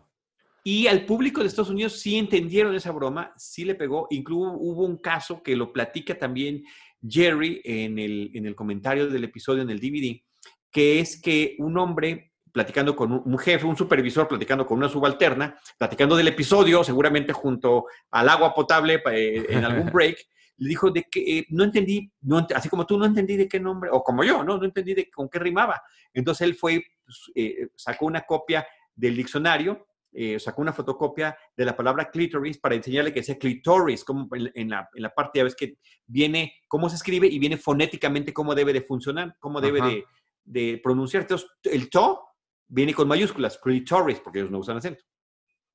Y 0.65 0.87
al 0.87 1.05
público 1.05 1.43
de 1.43 1.49
Estados 1.49 1.69
Unidos 1.69 2.01
sí 2.01 2.17
entendieron 2.17 2.75
esa 2.75 2.91
broma, 2.91 3.35
sí 3.37 3.67
le 3.67 3.75
pegó. 3.75 4.07
Incluso 4.09 4.53
hubo 4.53 4.87
un 4.87 4.97
caso 4.97 5.43
que 5.43 5.55
lo 5.55 5.75
platica 5.75 6.19
también 6.19 6.65
Jerry 7.07 7.61
en 7.65 7.99
el, 7.99 8.31
en 8.33 8.47
el 8.47 8.55
comentario 8.55 9.11
del 9.11 9.25
episodio 9.25 9.61
en 9.61 9.69
el 9.69 9.79
DVD, 9.79 10.23
que 10.71 11.01
es 11.01 11.21
que 11.21 11.55
un 11.59 11.77
hombre 11.77 12.33
platicando 12.51 12.97
con 12.97 13.13
un, 13.13 13.39
jefe, 13.39 13.67
un 13.67 13.77
supervisor 13.77 14.27
platicando 14.27 14.65
con 14.65 14.79
una 14.79 14.89
subalterna, 14.89 15.55
platicando 15.77 16.17
del 16.17 16.29
episodio, 16.29 16.83
seguramente 16.83 17.35
junto 17.35 17.85
al 18.11 18.31
agua 18.31 18.55
potable 18.55 19.03
eh, 19.13 19.45
en 19.51 19.67
algún 19.67 19.91
break, 19.93 20.17
le 20.59 20.69
dijo 20.69 20.91
de 20.91 21.05
que 21.11 21.39
eh, 21.39 21.47
no 21.51 21.65
entendí, 21.65 22.11
no, 22.23 22.47
así 22.55 22.69
como 22.69 22.87
tú 22.87 22.99
no 22.99 23.05
entendí 23.05 23.37
de 23.37 23.49
qué 23.49 23.61
nombre, 23.61 23.91
o 23.93 24.03
como 24.03 24.25
yo, 24.25 24.43
no, 24.43 24.57
no 24.57 24.65
entendí 24.65 24.95
de 24.95 25.11
con 25.11 25.29
qué 25.29 25.39
rimaba. 25.39 25.83
Entonces 26.13 26.47
él 26.47 26.55
fue, 26.55 26.83
pues, 27.05 27.31
eh, 27.35 27.69
sacó 27.77 28.07
una 28.07 28.23
copia 28.23 28.67
del 28.95 29.17
diccionario 29.17 29.87
eh, 30.19 30.41
sacó 30.41 30.63
una 30.63 30.73
fotocopia 30.73 31.37
de 31.55 31.67
la 31.67 31.77
palabra 31.77 32.11
clitoris 32.11 32.57
para 32.57 32.75
enseñarle 32.75 33.13
que 33.13 33.23
sea 33.23 33.37
clitoris, 33.37 34.03
como 34.03 34.27
en, 34.33 34.71
la, 34.71 34.89
en 34.95 35.03
la, 35.03 35.11
parte, 35.15 35.41
ya 35.41 35.45
ves 35.45 35.55
que 35.55 35.77
viene 36.07 36.55
cómo 36.69 36.89
se 36.89 36.97
escribe 36.97 37.27
y 37.27 37.39
viene 37.39 37.59
fonéticamente 37.59 38.33
cómo 38.33 38.55
debe 38.55 38.73
de 38.73 38.81
funcionar, 38.81 39.37
cómo 39.39 39.61
debe 39.61 39.83
de, 39.83 40.05
de, 40.43 40.81
pronunciar. 40.83 41.25
Entonces, 41.25 41.47
el 41.65 41.91
to 41.91 42.23
viene 42.67 42.95
con 42.95 43.09
mayúsculas, 43.09 43.59
clitoris, 43.59 44.21
porque 44.21 44.39
ellos 44.39 44.51
no 44.51 44.61
usan 44.61 44.79
acento. 44.79 45.05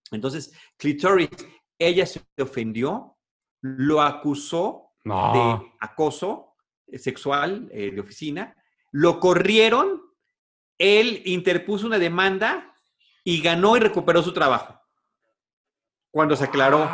Entonces, 0.09 0.51
clitoris, 0.75 1.29
ella 1.77 2.07
se 2.07 2.21
ofendió, 2.39 3.15
lo 3.62 4.01
acusó 4.01 4.91
de 5.03 5.72
acoso 5.80 6.55
sexual 6.93 7.70
eh, 7.72 7.91
de 7.91 8.01
oficina, 8.01 8.55
lo 8.91 9.20
corrieron, 9.20 10.01
él 10.78 11.22
interpuso 11.26 11.88
una 11.88 11.99
demanda 11.99 12.76
y 13.24 13.41
ganó 13.41 13.78
y 13.78 13.80
recuperó 13.80 14.22
su 14.22 14.34
trabajo. 14.34 14.80
Cuando 16.12 16.36
se 16.36 16.43
aclaró 16.43 16.89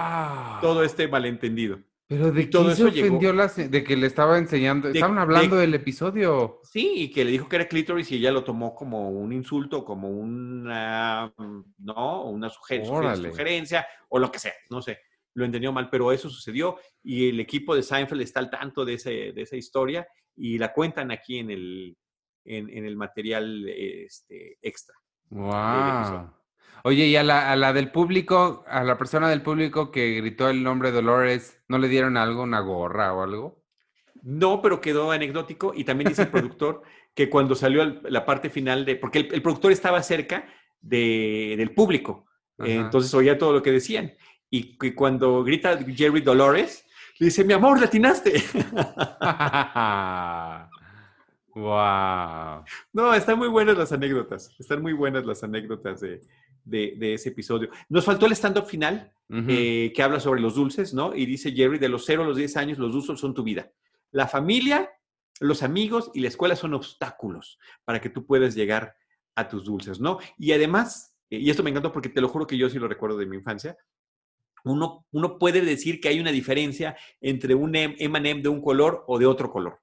todo 0.61 0.83
este 0.83 1.07
malentendido. 1.07 1.79
Pero 2.07 2.31
de 2.31 2.49
qué 2.49 2.75
se 2.75 2.85
ofendió 2.85 3.33
de 3.33 3.83
que 3.83 3.97
le 3.97 4.07
estaba 4.07 4.37
enseñando, 4.37 4.87
estaban 4.87 5.17
hablando 5.17 5.57
del 5.57 5.73
episodio. 5.73 6.61
Sí, 6.63 6.93
y 6.95 7.11
que 7.11 7.25
le 7.25 7.31
dijo 7.31 7.49
que 7.49 7.57
era 7.57 7.67
clítoris 7.67 8.09
y 8.11 8.15
ella 8.15 8.31
lo 8.31 8.45
tomó 8.45 8.73
como 8.73 9.09
un 9.09 9.33
insulto, 9.33 9.83
como 9.83 10.09
una, 10.09 11.33
no, 11.79 12.23
una 12.25 12.49
sugerencia 12.49 13.85
o 14.07 14.19
lo 14.19 14.31
que 14.31 14.39
sea, 14.39 14.53
no 14.69 14.81
sé, 14.81 14.99
lo 15.37 15.45
entendió 15.45 15.71
mal, 15.71 15.89
pero 15.91 16.11
eso 16.11 16.29
sucedió 16.29 16.77
y 17.03 17.29
el 17.29 17.39
equipo 17.39 17.75
de 17.75 17.83
Seinfeld 17.83 18.21
está 18.21 18.39
al 18.39 18.49
tanto 18.49 18.83
de, 18.83 18.95
ese, 18.95 19.33
de 19.33 19.41
esa 19.43 19.55
historia 19.55 20.07
y 20.35 20.57
la 20.57 20.73
cuentan 20.73 21.11
aquí 21.11 21.37
en 21.37 21.51
el, 21.51 21.97
en, 22.43 22.85
el 22.85 22.97
material 22.97 23.69
este, 23.69 24.57
extra. 24.63 24.95
Wow. 25.29 26.33
Oye, 26.83 27.05
y 27.05 27.15
a 27.15 27.23
la, 27.23 27.51
a 27.51 27.55
la, 27.55 27.71
del 27.71 27.91
público, 27.91 28.63
a 28.67 28.83
la 28.83 28.97
persona 28.97 29.29
del 29.29 29.43
público 29.43 29.91
que 29.91 30.15
gritó 30.15 30.49
el 30.49 30.63
nombre 30.63 30.91
Dolores, 30.91 31.61
¿no 31.67 31.77
le 31.77 31.87
dieron 31.87 32.17
algo, 32.17 32.41
una 32.41 32.61
gorra 32.61 33.13
o 33.13 33.21
algo? 33.21 33.63
No, 34.23 34.59
pero 34.63 34.81
quedó 34.81 35.11
anecdótico 35.11 35.71
y 35.75 35.83
también 35.83 36.09
dice 36.09 36.23
el 36.23 36.29
productor 36.29 36.81
que 37.13 37.29
cuando 37.29 37.53
salió 37.53 37.85
la 37.85 38.25
parte 38.25 38.49
final 38.49 38.85
de, 38.85 38.95
porque 38.95 39.19
el, 39.19 39.41
productor 39.43 39.71
estaba 39.71 40.01
cerca 40.01 40.47
de, 40.81 41.53
del 41.57 41.75
público, 41.75 42.25
entonces 42.57 43.13
oía 43.13 43.37
todo 43.37 43.53
lo 43.53 43.61
que 43.61 43.71
decían 43.71 44.15
y 44.49 44.77
que 44.77 44.95
cuando 44.95 45.43
grita 45.43 45.77
Jerry 45.77 46.21
Dolores, 46.21 46.85
le 47.19 47.25
dice, 47.25 47.43
mi 47.43 47.53
amor, 47.53 47.79
latinaste. 47.79 48.33
Wow. 51.57 52.63
No, 52.93 53.15
están 53.15 53.39
muy 53.39 53.47
buenas 53.47 53.75
las 53.75 53.91
anécdotas. 53.91 54.53
Están 54.59 54.79
muy 54.79 54.93
buenas 54.93 55.25
las 55.25 55.43
anécdotas 55.43 56.01
de, 56.01 57.13
ese 57.13 57.29
episodio. 57.29 57.69
Nos 57.89 58.05
faltó 58.05 58.27
el 58.27 58.33
stand-up 58.33 58.67
final 58.67 59.11
eh, 59.29 59.91
que 59.95 60.03
habla 60.03 60.19
sobre 60.19 60.39
los 60.39 60.53
dulces, 60.53 60.93
¿no? 60.93 61.15
Y 61.15 61.25
dice 61.25 61.51
Jerry, 61.51 61.79
de 61.79 61.89
los 61.89 62.05
0 62.05 62.23
a 62.23 62.27
los 62.27 62.37
10 62.37 62.57
años, 62.57 62.77
los 62.77 62.93
dulces 62.93 63.19
son 63.19 63.33
tu 63.33 63.41
vida. 63.41 63.71
La 64.11 64.27
familia, 64.27 64.87
los 65.39 65.63
amigos 65.63 66.11
y 66.13 66.19
la 66.19 66.27
escuela 66.27 66.55
son 66.55 66.75
obstáculos 66.75 67.57
para 67.85 67.99
que 67.99 68.11
tú 68.11 68.27
puedas 68.27 68.53
llegar 68.53 68.95
a 69.33 69.49
tus 69.49 69.65
dulces, 69.65 69.99
¿no? 69.99 70.19
Y 70.37 70.51
además, 70.51 71.15
eh, 71.31 71.39
y 71.39 71.49
esto 71.49 71.63
me 71.63 71.71
encantó 71.71 71.91
porque 71.91 72.09
te 72.09 72.21
lo 72.21 72.29
juro 72.29 72.45
que 72.45 72.57
yo 72.57 72.69
sí 72.69 72.77
lo 72.77 72.87
recuerdo 72.87 73.17
de 73.17 73.25
mi 73.25 73.37
infancia, 73.37 73.75
uno, 74.63 75.05
uno 75.11 75.37
puede 75.37 75.61
decir 75.61 75.99
que 75.99 76.09
hay 76.09 76.19
una 76.19 76.31
diferencia 76.31 76.95
entre 77.21 77.55
un 77.55 77.75
M&M 77.75 78.41
de 78.41 78.49
un 78.49 78.61
color 78.61 79.03
o 79.07 79.17
de 79.17 79.25
otro 79.25 79.51
color. 79.51 79.79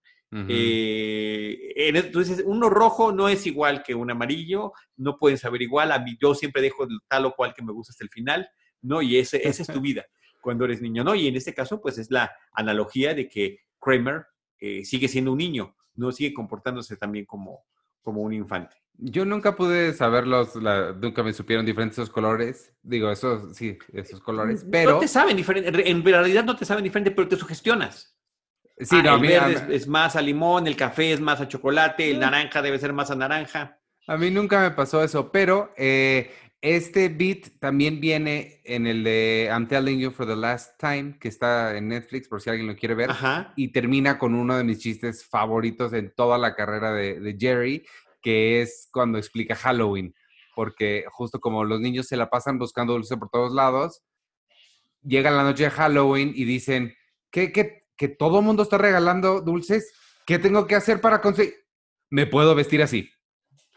Eh, 0.49 1.73
entonces, 1.77 2.43
uno 2.45 2.69
rojo 2.69 3.13
no 3.13 3.29
es 3.29 3.47
igual 3.47 3.85
que 3.85 3.95
un 3.95 4.11
amarillo, 4.11 4.73
no 4.97 5.17
pueden 5.17 5.39
saber 5.39 5.63
igual. 5.63 5.93
A 5.93 6.01
mí, 6.01 6.17
yo 6.21 6.35
siempre 6.35 6.61
dejo 6.61 6.89
tal 7.07 7.27
o 7.27 7.35
cual 7.35 7.55
que 7.55 7.63
me 7.63 7.73
gusta 7.73 7.93
hasta 7.93 8.05
el 8.05 8.11
final, 8.11 8.49
¿no? 8.83 9.01
Y 9.01 9.17
ese, 9.17 9.47
esa 9.47 9.63
es 9.63 9.69
tu 9.69 9.81
vida 9.81 10.05
cuando 10.41 10.67
eres 10.67 10.83
niño, 10.83 11.05
¿no? 11.05 11.15
Y 11.15 11.27
en 11.27 11.37
este 11.37 11.55
caso, 11.55 11.81
pues 11.81 11.99
es 11.99 12.11
la 12.11 12.31
analogía 12.53 13.15
de 13.15 13.29
que 13.29 13.61
Kramer 13.81 14.27
eh, 14.59 14.85
sigue 14.85 15.09
siendo 15.09 15.33
un 15.33 15.39
niño, 15.39 15.75
no 15.95 16.13
sigue 16.13 16.35
comportándose 16.35 16.97
también 16.97 17.25
como, 17.25 17.65
como 18.03 18.21
un 18.21 18.35
infante. 18.35 18.77
Yo 18.97 19.25
nunca 19.25 19.57
pude 19.57 19.93
saberlos, 19.93 20.53
nunca 21.01 21.23
me 21.23 21.33
supieron 21.33 21.67
diferentes 21.67 21.99
esos 21.99 22.11
colores. 22.11 22.73
Digo, 22.83 23.11
esos, 23.11 23.57
sí, 23.57 23.77
esos 23.93 24.21
colores, 24.21 24.65
pero... 24.71 24.93
No 24.93 24.99
te 24.99 25.09
saben 25.09 25.37
diferente, 25.37 25.91
en 25.91 26.05
realidad 26.05 26.45
no 26.45 26.57
te 26.57 26.65
saben 26.65 26.85
diferente, 26.85 27.11
pero 27.11 27.27
te 27.27 27.37
sugestionas. 27.37 28.17
Sí, 28.79 28.97
ah, 29.05 29.15
el 29.15 29.21
verde 29.21 29.77
es, 29.77 29.87
más 29.87 30.17
a 30.17 30.23
limón, 30.23 30.67
el 30.67 30.77
café 30.77 31.13
es 31.13 31.21
más 31.21 31.41
a 31.41 31.49
chocolate, 31.49 32.11
el 32.11 32.19
naranja 32.19 32.61
debe 32.61 32.79
ser 32.79 32.93
más 32.93 33.11
a 33.11 33.15
naranja. 33.15 33.79
A 34.07 34.17
mí 34.17 34.31
nunca 34.31 34.61
me 34.61 34.73
pasó 34.73 35.03
eso, 35.03 35.31
pero 35.31 35.73
eh, 35.77 36.33
este 36.61 37.09
beat 37.09 37.59
también 37.61 38.01
viene 38.01 38.61
en 38.65 38.87
el 38.87 39.05
de 39.05 39.49
I'm 39.49 39.69
Telling 39.69 40.01
You 40.01 40.11
for 40.11 40.27
the 40.27 40.35
Last 40.35 40.79
Time, 40.79 41.17
que 41.21 41.29
está 41.29 41.77
en 41.77 41.89
Netflix 41.89 42.27
por 42.27 42.41
si 42.41 42.51
alguien 42.51 42.67
lo 42.67 42.75
quiere 42.75 42.95
ver, 42.95 43.11
y 43.55 43.69
termina 43.69 44.19
con 44.19 44.35
uno 44.35 44.57
de 44.57 44.65
mis 44.65 44.79
chistes 44.79 45.25
favoritos 45.25 45.93
en 45.93 46.13
toda 46.13 46.37
la 46.37 46.55
carrera 46.55 46.93
de, 46.93 47.21
de 47.21 47.37
Jerry, 47.39 47.87
que 48.25 48.63
es 48.63 48.89
cuando 48.91 49.19
explica 49.19 49.55
Halloween, 49.55 50.15
porque 50.57 51.05
justo 51.11 51.39
como 51.39 51.63
los 51.63 51.79
niños 51.79 52.07
se 52.07 52.17
la 52.17 52.31
pasan 52.31 52.59
buscando 52.59 52.95
dulce 52.95 53.19
por 53.19 53.29
todos 53.29 53.53
lados, 53.53 54.03
llega 55.03 55.31
la 55.31 55.45
noche 55.45 55.65
de 55.65 55.71
Halloween 55.71 56.33
y 56.35 56.45
dicen, 56.45 56.97
¿qué, 57.31 57.53
qué, 57.53 57.85
que 57.97 58.09
todo 58.09 58.39
el 58.39 58.45
mundo 58.47 58.63
está 58.63 58.79
regalando 58.79 59.43
dulces, 59.43 59.93
¿qué 60.27 60.39
tengo 60.39 60.67
que 60.67 60.75
hacer 60.75 61.03
para 61.03 61.21
conseguir? 61.21 61.55
Me 62.09 62.27
puedo 62.27 62.55
vestir 62.55 62.83
así. 62.83 63.11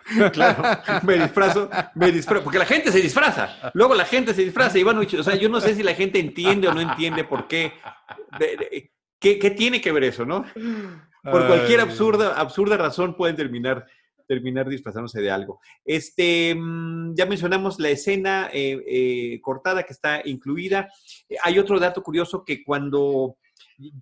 Claro, 0.32 0.64
me 1.04 1.16
disfrazo, 1.16 1.70
me 1.96 2.14
disfrazo, 2.14 2.42
porque 2.42 2.60
la 2.60 2.66
gente 2.66 2.94
se 2.94 3.02
disfraza, 3.02 3.72
luego 3.74 3.94
la 3.94 4.06
gente 4.06 4.34
se 4.34 4.42
disfraza 4.42 4.80
y 4.80 4.84
bueno, 4.84 5.02
o 5.02 5.24
sea, 5.24 5.36
yo 5.36 5.50
no 5.50 5.60
sé 5.60 5.76
si 5.76 5.84
la 5.84 5.94
gente 5.96 6.18
entiende 6.18 6.70
o 6.70 6.74
no 6.74 6.80
entiende 6.80 7.26
por 7.26 7.50
qué, 7.50 7.74
qué, 9.20 9.38
qué 9.38 9.52
tiene 9.52 9.82
que 9.82 9.92
ver 9.92 10.06
eso, 10.06 10.26
¿no? 10.26 10.46
Por 11.24 11.46
cualquier 11.46 11.82
absurda, 11.82 12.40
absurda 12.40 12.78
razón 12.78 13.18
pueden 13.18 13.36
terminar 13.36 13.86
terminar 14.28 14.68
disfrazándose 14.68 15.22
de 15.22 15.32
algo. 15.32 15.60
Este, 15.86 16.54
mm, 16.54 17.16
ya 17.16 17.26
mencionamos 17.26 17.80
la 17.80 17.90
escena 17.90 18.50
eh, 18.54 18.84
eh, 18.88 19.42
cortada 19.42 19.84
que 19.84 19.94
está 19.94 20.22
incluida. 20.26 20.90
Hay 21.44 21.58
otro 21.58 21.80
dato 21.80 22.04
curioso 22.04 22.44
que 22.44 22.64
cuando 22.64 23.38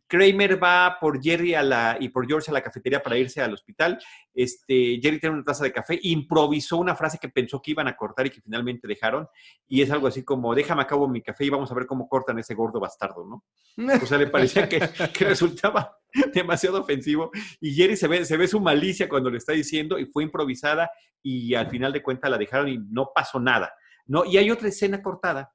Kramer 0.07 0.61
va 0.61 0.97
por 0.99 1.21
Jerry 1.21 1.53
a 1.53 1.61
la, 1.61 1.97
y 1.99 2.09
por 2.09 2.27
George 2.27 2.49
a 2.49 2.53
la 2.53 2.61
cafetería 2.61 3.03
para 3.03 3.17
irse 3.17 3.41
al 3.41 3.53
hospital. 3.53 3.99
Este, 4.33 4.99
Jerry 5.01 5.19
tiene 5.19 5.35
una 5.35 5.43
taza 5.43 5.63
de 5.63 5.73
café, 5.73 5.99
improvisó 6.01 6.77
una 6.77 6.95
frase 6.95 7.17
que 7.19 7.29
pensó 7.29 7.61
que 7.61 7.71
iban 7.71 7.87
a 7.87 7.95
cortar 7.95 8.27
y 8.27 8.29
que 8.29 8.41
finalmente 8.41 8.87
dejaron. 8.87 9.27
Y 9.67 9.81
es 9.81 9.91
algo 9.91 10.07
así 10.07 10.23
como, 10.23 10.55
déjame 10.55 10.81
acabo 10.81 11.07
mi 11.07 11.21
café 11.21 11.45
y 11.45 11.49
vamos 11.49 11.71
a 11.71 11.75
ver 11.75 11.85
cómo 11.85 12.07
cortan 12.07 12.39
ese 12.39 12.53
gordo 12.53 12.79
bastardo, 12.79 13.25
¿no? 13.25 13.43
O 14.01 14.05
sea, 14.05 14.17
le 14.17 14.27
parecía 14.27 14.69
que, 14.69 14.79
resultaba 15.25 15.97
demasiado 16.33 16.81
ofensivo. 16.81 17.31
Y 17.59 17.73
Jerry 17.73 17.97
se 17.97 18.07
ve, 18.07 18.25
se 18.25 18.37
ve 18.37 18.47
su 18.47 18.59
malicia 18.59 19.09
cuando 19.09 19.29
le 19.29 19.37
está 19.37 19.51
diciendo 19.51 19.99
y 19.99 20.05
fue 20.05 20.23
improvisada 20.23 20.89
y 21.21 21.53
al 21.55 21.69
final 21.69 21.91
de 21.91 22.03
cuentas 22.03 22.31
la 22.31 22.37
dejaron 22.37 22.69
y 22.69 22.77
no 22.77 23.11
pasó 23.13 23.39
nada. 23.39 23.73
¿no? 24.05 24.23
Y 24.25 24.37
hay 24.37 24.51
otra 24.51 24.69
escena 24.69 25.01
cortada 25.01 25.51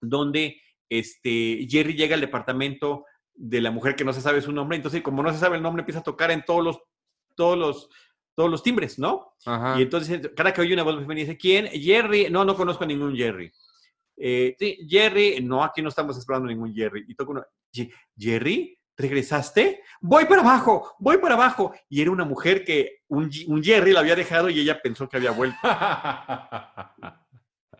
donde 0.00 0.60
este, 0.88 1.66
Jerry 1.68 1.94
llega 1.94 2.14
al 2.14 2.20
departamento 2.20 3.04
de 3.38 3.60
la 3.60 3.70
mujer 3.70 3.94
que 3.94 4.04
no 4.04 4.12
se 4.12 4.20
sabe 4.20 4.42
su 4.42 4.52
nombre. 4.52 4.76
Entonces, 4.76 5.00
como 5.02 5.22
no 5.22 5.32
se 5.32 5.38
sabe 5.38 5.56
el 5.56 5.62
nombre, 5.62 5.82
empieza 5.82 6.00
a 6.00 6.04
tocar 6.04 6.30
en 6.30 6.44
todos 6.44 6.62
los, 6.62 6.82
todos 7.36 7.56
los, 7.56 7.88
todos 8.34 8.50
los 8.50 8.62
timbres, 8.62 8.98
¿no? 8.98 9.34
Y 9.76 9.82
entonces, 9.82 10.30
cada 10.36 10.52
que 10.52 10.60
oye 10.60 10.74
una 10.74 10.82
voz 10.82 11.06
me 11.06 11.14
dice, 11.14 11.36
¿quién? 11.36 11.66
Jerry. 11.68 12.28
No, 12.30 12.44
no 12.44 12.56
conozco 12.56 12.84
a 12.84 12.86
ningún 12.86 13.16
Jerry. 13.16 13.50
Eh, 14.16 14.56
sí, 14.58 14.78
Jerry. 14.88 15.40
No, 15.40 15.62
aquí 15.62 15.80
no 15.80 15.88
estamos 15.88 16.18
esperando 16.18 16.48
ningún 16.48 16.74
Jerry. 16.74 17.04
Y 17.08 17.14
toco 17.14 17.32
uno, 17.32 17.44
¿Jerry? 18.16 18.76
¿Regresaste? 18.96 19.82
Voy 20.00 20.24
para 20.24 20.42
abajo, 20.42 20.96
voy 20.98 21.18
para 21.18 21.34
abajo. 21.34 21.72
Y 21.88 22.02
era 22.02 22.10
una 22.10 22.24
mujer 22.24 22.64
que 22.64 23.02
un, 23.06 23.30
un 23.46 23.62
Jerry 23.62 23.92
la 23.92 24.00
había 24.00 24.16
dejado 24.16 24.50
y 24.50 24.58
ella 24.58 24.80
pensó 24.82 25.08
que 25.08 25.16
había 25.16 25.30
vuelto. 25.30 25.56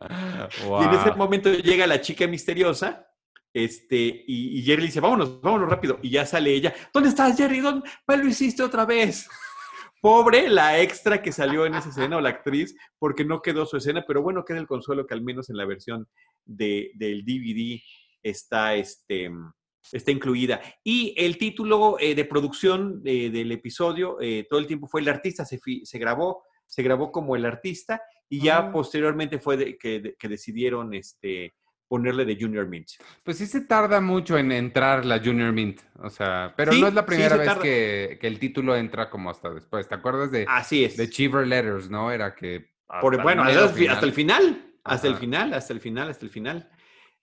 Y 0.01 0.85
en 0.85 0.95
ese 0.95 1.11
momento 1.17 1.53
llega 1.53 1.85
la 1.85 2.01
chica 2.01 2.27
misteriosa 2.29 3.09
este, 3.53 4.25
y, 4.27 4.63
Jerry 4.63 4.83
le 4.83 4.87
dice, 4.87 5.01
vámonos, 5.01 5.41
vámonos 5.41 5.69
rápido. 5.69 5.99
Y 6.03 6.11
ya 6.11 6.27
sale 6.27 6.53
ella, 6.53 6.75
¿dónde 6.93 7.09
estás, 7.09 7.37
Jerry? 7.37 7.61
¿Dónde 7.61 7.89
lo 8.07 8.27
hiciste 8.27 8.63
otra 8.63 8.85
vez? 8.85 9.29
Pobre 10.01 10.49
la 10.49 10.81
extra 10.81 11.21
que 11.23 11.33
salió 11.33 11.67
en 11.67 11.75
esa 11.75 11.89
escena 11.89 12.19
o 12.19 12.21
la 12.21 12.29
actriz, 12.29 12.77
porque 12.99 13.25
no 13.25 13.43
quedó 13.43 13.67
su 13.67 13.79
escena, 13.79 14.05
pero 14.07 14.23
bueno, 14.23 14.45
queda 14.45 14.59
el 14.59 14.69
consuelo 14.69 15.07
que 15.07 15.15
al 15.15 15.23
menos 15.23 15.51
en 15.51 15.57
la 15.57 15.65
versión 15.65 16.07
de, 16.45 16.93
del 16.95 17.25
DVD 17.25 17.81
está, 18.23 18.75
este, 18.77 19.31
está 19.93 20.11
incluida. 20.11 20.61
Y 20.85 21.15
el 21.17 21.39
título 21.39 21.99
eh, 21.99 22.15
de 22.15 22.25
producción 22.25 23.03
eh, 23.05 23.31
del 23.31 23.53
episodio 23.53 24.19
eh, 24.21 24.47
todo 24.49 24.61
el 24.61 24.67
tiempo 24.67 24.87
fue 24.87 25.01
El 25.01 25.09
artista, 25.09 25.45
se, 25.45 25.59
se, 25.83 25.99
grabó, 25.99 26.43
se 26.67 26.83
grabó 26.83 27.11
como 27.11 27.37
El 27.37 27.45
artista 27.45 28.01
y 28.29 28.43
ya 28.43 28.59
ah. 28.59 28.73
posteriormente 28.73 29.39
fue 29.39 29.79
que, 29.79 30.15
que, 30.19 30.29
decidieron 30.29 30.95
este, 30.95 31.55
ponerle 31.89 32.25
de 32.25 32.37
Junior 32.39 32.69
Mint. 32.69 32.89
Pues 33.25 33.39
sí 33.39 33.47
se 33.47 33.63
tarda 33.63 34.01
mucho 34.01 34.39
en 34.39 34.53
entrar 34.53 35.05
la 35.05 35.19
Junior 35.19 35.53
Mint, 35.53 35.81
o 35.99 36.11
sea, 36.11 36.53
pero 36.57 36.73
no 36.73 36.89
es 36.89 36.95
la 36.95 37.07
primera 37.07 37.37
vez 37.37 37.55
que, 37.57 38.19
el 38.21 38.39
título 38.39 38.77
entra 38.77 39.11
como 39.11 39.31
hasta 39.31 39.51
después. 39.51 39.89
¿Te 39.89 39.95
acuerdas 39.95 40.31
de, 40.31 40.45
Así 40.49 40.85
es. 40.85 40.97
de 40.97 41.09
Chiver 41.09 41.47
Letters, 41.47 41.91
no? 41.91 42.13
Era 42.13 42.35
que... 42.35 42.71
Por, 43.01 43.21
bueno, 43.23 43.43
hasta, 43.43 43.65
el 43.65 43.69
final, 43.71 43.93
hasta 43.93 44.07
el 44.07 44.13
final, 45.17 45.53
hasta 45.53 45.73
el 45.75 45.81
final, 45.81 46.09
hasta 46.09 46.25
el 46.25 46.31
final. 46.31 46.71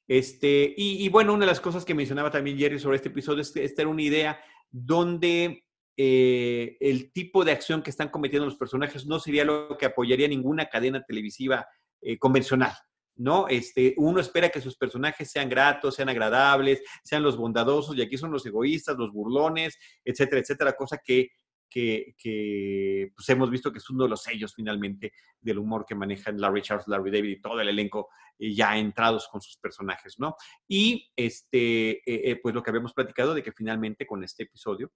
Este, 0.07 0.73
y, 0.77 1.09
bueno, 1.09 1.33
una 1.33 1.45
de 1.45 1.51
las 1.51 1.59
cosas 1.59 1.83
que 1.83 1.95
mencionaba 1.95 2.29
también 2.29 2.57
Jerry 2.57 2.77
sobre 2.79 2.97
este 2.97 3.09
episodio 3.09 3.41
es 3.41 3.51
que 3.51 3.63
esta 3.63 3.81
era 3.81 3.89
una 3.89 4.03
idea 4.03 4.39
donde 4.69 5.65
eh, 5.97 6.77
el 6.79 7.11
tipo 7.11 7.43
de 7.43 7.53
acción 7.53 7.81
que 7.81 7.89
están 7.89 8.09
cometiendo 8.09 8.45
los 8.45 8.57
personajes 8.57 9.07
no 9.07 9.19
sería 9.19 9.43
lo 9.43 9.75
que 9.77 9.87
apoyaría 9.87 10.27
ninguna 10.27 10.67
cadena 10.67 11.03
televisiva 11.03 11.67
eh, 12.01 12.19
convencional. 12.19 12.73
¿No? 13.17 13.47
Este, 13.47 13.93
uno 13.97 14.19
espera 14.19 14.49
que 14.49 14.61
sus 14.61 14.77
personajes 14.77 15.31
sean 15.31 15.49
gratos, 15.49 15.95
sean 15.95 16.09
agradables, 16.09 16.81
sean 17.03 17.23
los 17.23 17.37
bondadosos, 17.37 17.95
y 17.95 18.01
aquí 18.01 18.17
son 18.17 18.31
los 18.31 18.45
egoístas, 18.45 18.97
los 18.97 19.11
burlones, 19.11 19.77
etcétera, 20.03 20.41
etcétera, 20.41 20.73
cosa 20.73 20.99
que, 21.03 21.29
que, 21.69 23.11
pues 23.15 23.27
hemos 23.29 23.49
visto 23.49 23.71
que 23.71 23.79
es 23.79 23.89
uno 23.89 24.03
de 24.03 24.09
los 24.09 24.21
sellos 24.21 24.53
finalmente 24.55 25.11
del 25.41 25.57
humor 25.57 25.85
que 25.85 25.95
manejan 25.95 26.39
Larry 26.39 26.61
Charles, 26.61 26.87
Larry 26.87 27.11
David 27.11 27.29
y 27.31 27.41
todo 27.41 27.59
el 27.59 27.67
elenco 27.67 28.09
eh, 28.39 28.53
ya 28.53 28.77
entrados 28.77 29.27
con 29.27 29.41
sus 29.41 29.57
personajes, 29.57 30.15
¿no? 30.17 30.35
Y 30.67 31.11
este, 31.15 31.91
eh, 31.91 32.31
eh, 32.31 32.39
pues 32.41 32.55
lo 32.55 32.63
que 32.63 32.69
habíamos 32.69 32.93
platicado 32.93 33.33
de 33.33 33.43
que 33.43 33.51
finalmente 33.51 34.05
con 34.05 34.23
este 34.23 34.43
episodio, 34.43 34.91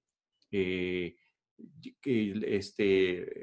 este, 0.52 1.16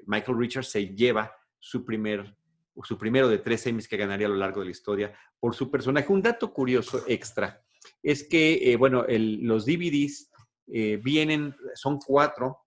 Michael 0.07 0.39
Richards 0.39 0.71
se 0.71 0.95
lleva 0.95 1.33
su 1.59 1.85
primer 1.85 2.37
su 2.85 2.99
primero 2.99 3.29
de 3.29 3.39
tres 3.39 3.67
Emmys 3.67 3.89
que 3.89 3.97
ganaría 3.97 4.27
a 4.27 4.31
lo 4.31 4.37
largo 4.37 4.61
de 4.61 4.67
la 4.67 4.73
historia 4.73 5.15
por 5.39 5.55
su 5.55 5.71
personaje. 5.71 6.13
Un 6.13 6.23
dato 6.23 6.53
curioso 6.53 7.05
extra 7.07 7.63
es 8.03 8.29
que, 8.29 8.73
eh, 8.73 8.77
bueno, 8.77 9.05
los 9.09 9.65
DVDs 9.65 10.31
eh, 10.69 11.01
vienen, 11.03 11.55
son 11.75 11.99
cuatro 11.99 12.67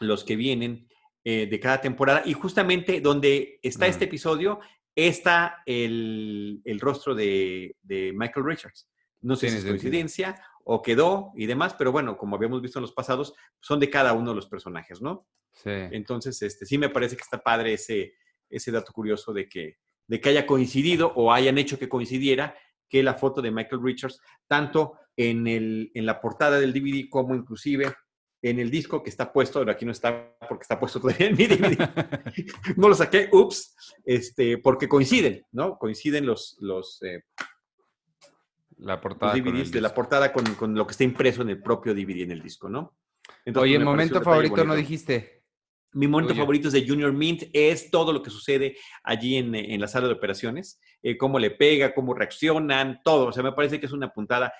los 0.00 0.24
que 0.24 0.36
vienen 0.36 0.88
eh, 1.24 1.46
de 1.46 1.60
cada 1.60 1.80
temporada 1.80 2.22
y 2.24 2.32
justamente 2.32 3.00
donde 3.00 3.58
está 3.62 3.86
este 3.86 4.06
episodio 4.06 4.60
está 4.94 5.62
el, 5.64 6.60
rostro 6.80 7.14
de, 7.14 7.74
Michael 8.14 8.46
Richards. 8.46 8.88
No 9.20 9.36
sé 9.36 9.48
si 9.48 9.58
es 9.58 9.64
coincidencia 9.64 10.40
o 10.64 10.82
quedó 10.82 11.32
y 11.36 11.46
demás, 11.46 11.74
pero 11.74 11.92
bueno, 11.92 12.16
como 12.16 12.36
habíamos 12.36 12.60
visto 12.60 12.78
en 12.78 12.82
los 12.82 12.92
pasados, 12.92 13.34
son 13.60 13.80
de 13.80 13.90
cada 13.90 14.12
uno 14.12 14.30
de 14.30 14.36
los 14.36 14.46
personajes, 14.46 15.00
¿no? 15.00 15.26
Sí. 15.52 15.70
Entonces, 15.70 16.40
este, 16.42 16.66
sí 16.66 16.78
me 16.78 16.88
parece 16.88 17.16
que 17.16 17.22
está 17.22 17.42
padre 17.42 17.74
ese, 17.74 18.14
ese 18.54 18.70
dato 18.70 18.92
curioso 18.92 19.32
de 19.32 19.48
que, 19.48 19.76
de 20.06 20.20
que 20.20 20.28
haya 20.28 20.46
coincidido 20.46 21.12
o 21.16 21.32
hayan 21.32 21.58
hecho 21.58 21.78
que 21.78 21.88
coincidiera 21.88 22.56
que 22.88 23.02
la 23.02 23.14
foto 23.14 23.42
de 23.42 23.50
Michael 23.50 23.82
Richards, 23.82 24.20
tanto 24.46 24.94
en, 25.16 25.46
el, 25.46 25.90
en 25.94 26.06
la 26.06 26.20
portada 26.20 26.60
del 26.60 26.72
DVD 26.72 27.08
como 27.08 27.34
inclusive 27.34 27.94
en 28.42 28.58
el 28.58 28.70
disco 28.70 29.02
que 29.02 29.08
está 29.08 29.32
puesto, 29.32 29.60
pero 29.60 29.72
aquí 29.72 29.86
no 29.86 29.92
está 29.92 30.36
porque 30.46 30.62
está 30.62 30.78
puesto 30.78 31.00
todavía 31.00 31.28
en 31.28 31.36
mi 31.36 31.46
DVD. 31.46 31.78
no 32.76 32.88
lo 32.88 32.94
saqué, 32.94 33.30
ups, 33.32 33.74
este, 34.04 34.58
porque 34.58 34.86
coinciden, 34.86 35.46
¿no? 35.52 35.78
Coinciden 35.78 36.26
los, 36.26 36.58
los, 36.60 37.02
eh, 37.02 37.22
la 38.76 39.00
portada 39.00 39.34
DVDs 39.34 39.72
de 39.72 39.80
la 39.80 39.94
portada 39.94 40.30
con, 40.32 40.44
con, 40.56 40.74
lo 40.74 40.86
que 40.86 40.90
está 40.90 41.04
impreso 41.04 41.40
en 41.40 41.50
el 41.50 41.62
propio 41.62 41.94
DVD 41.94 42.22
en 42.22 42.32
el 42.32 42.42
disco, 42.42 42.68
¿no? 42.68 42.98
Oye, 43.56 43.76
el 43.76 43.84
momento 43.84 44.20
favorito 44.20 44.62
no 44.64 44.74
dijiste. 44.74 45.43
Mi 45.94 46.08
momento 46.08 46.34
favorito 46.34 46.68
es 46.68 46.74
de 46.74 46.86
Junior 46.86 47.12
Mint, 47.12 47.44
es 47.52 47.90
todo 47.90 48.12
lo 48.12 48.20
que 48.22 48.30
sucede 48.30 48.76
allí 49.04 49.36
en, 49.36 49.80
la 49.80 49.86
sala 49.86 50.08
de 50.08 50.14
operaciones, 50.14 50.80
eh, 51.02 51.16
cómo 51.16 51.38
le 51.38 51.52
pega, 51.52 51.94
cómo 51.94 52.14
reaccionan, 52.14 53.00
todo. 53.04 53.26
O 53.26 53.32
sea, 53.32 53.44
me 53.44 53.52
parece 53.52 53.78
que 53.78 53.86
es 53.86 53.92
una 53.92 54.12
puntada 54.12 54.52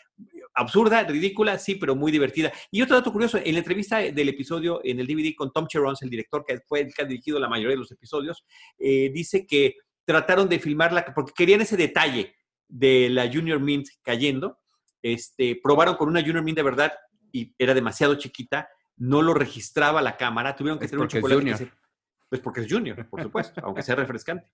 absurda, 0.54 1.02
ridícula, 1.02 1.58
sí, 1.58 1.74
pero 1.74 1.96
muy 1.96 2.12
divertida. 2.12 2.52
Y 2.70 2.82
otro 2.82 2.96
dato 2.96 3.12
curioso, 3.12 3.38
en 3.42 3.52
la 3.52 3.58
entrevista 3.58 3.98
del 3.98 4.28
episodio 4.28 4.80
en 4.84 5.00
el 5.00 5.06
DVD 5.08 5.34
con 5.34 5.52
Tom 5.52 5.66
Cherons, 5.66 6.02
el 6.02 6.10
director 6.10 6.44
que 6.46 6.60
fue 6.60 6.82
el 6.82 6.94
que 6.94 7.02
ha 7.02 7.06
dirigido 7.06 7.40
la 7.40 7.48
mayoría 7.48 7.74
de 7.74 7.80
los 7.80 7.90
episodios, 7.90 8.44
eh, 8.78 9.10
dice 9.12 9.44
que 9.44 9.74
trataron 10.04 10.48
de 10.48 10.60
filmarla 10.60 11.12
porque 11.14 11.32
querían 11.34 11.62
ese 11.62 11.76
detalle 11.76 12.34
de 12.68 13.08
la 13.10 13.30
Junior 13.30 13.58
Mint 13.58 13.88
cayendo. 14.02 14.60
Este, 15.02 15.58
probaron 15.62 15.96
con 15.96 16.08
una 16.08 16.20
Junior 16.20 16.44
Mint 16.44 16.58
de 16.58 16.62
verdad 16.62 16.92
y 17.32 17.52
era 17.58 17.74
demasiado 17.74 18.14
chiquita 18.14 18.68
no 18.96 19.22
lo 19.22 19.34
registraba 19.34 20.02
la 20.02 20.16
cámara, 20.16 20.54
tuvieron 20.54 20.78
que 20.78 20.88
tener 20.88 21.02
un 21.02 21.08
chocolate. 21.08 21.66
Que 21.66 21.72
pues 22.28 22.40
porque 22.40 22.60
es 22.62 22.72
Junior, 22.72 23.08
por 23.08 23.22
supuesto, 23.22 23.60
aunque 23.64 23.82
sea 23.82 23.94
refrescante. 23.94 24.50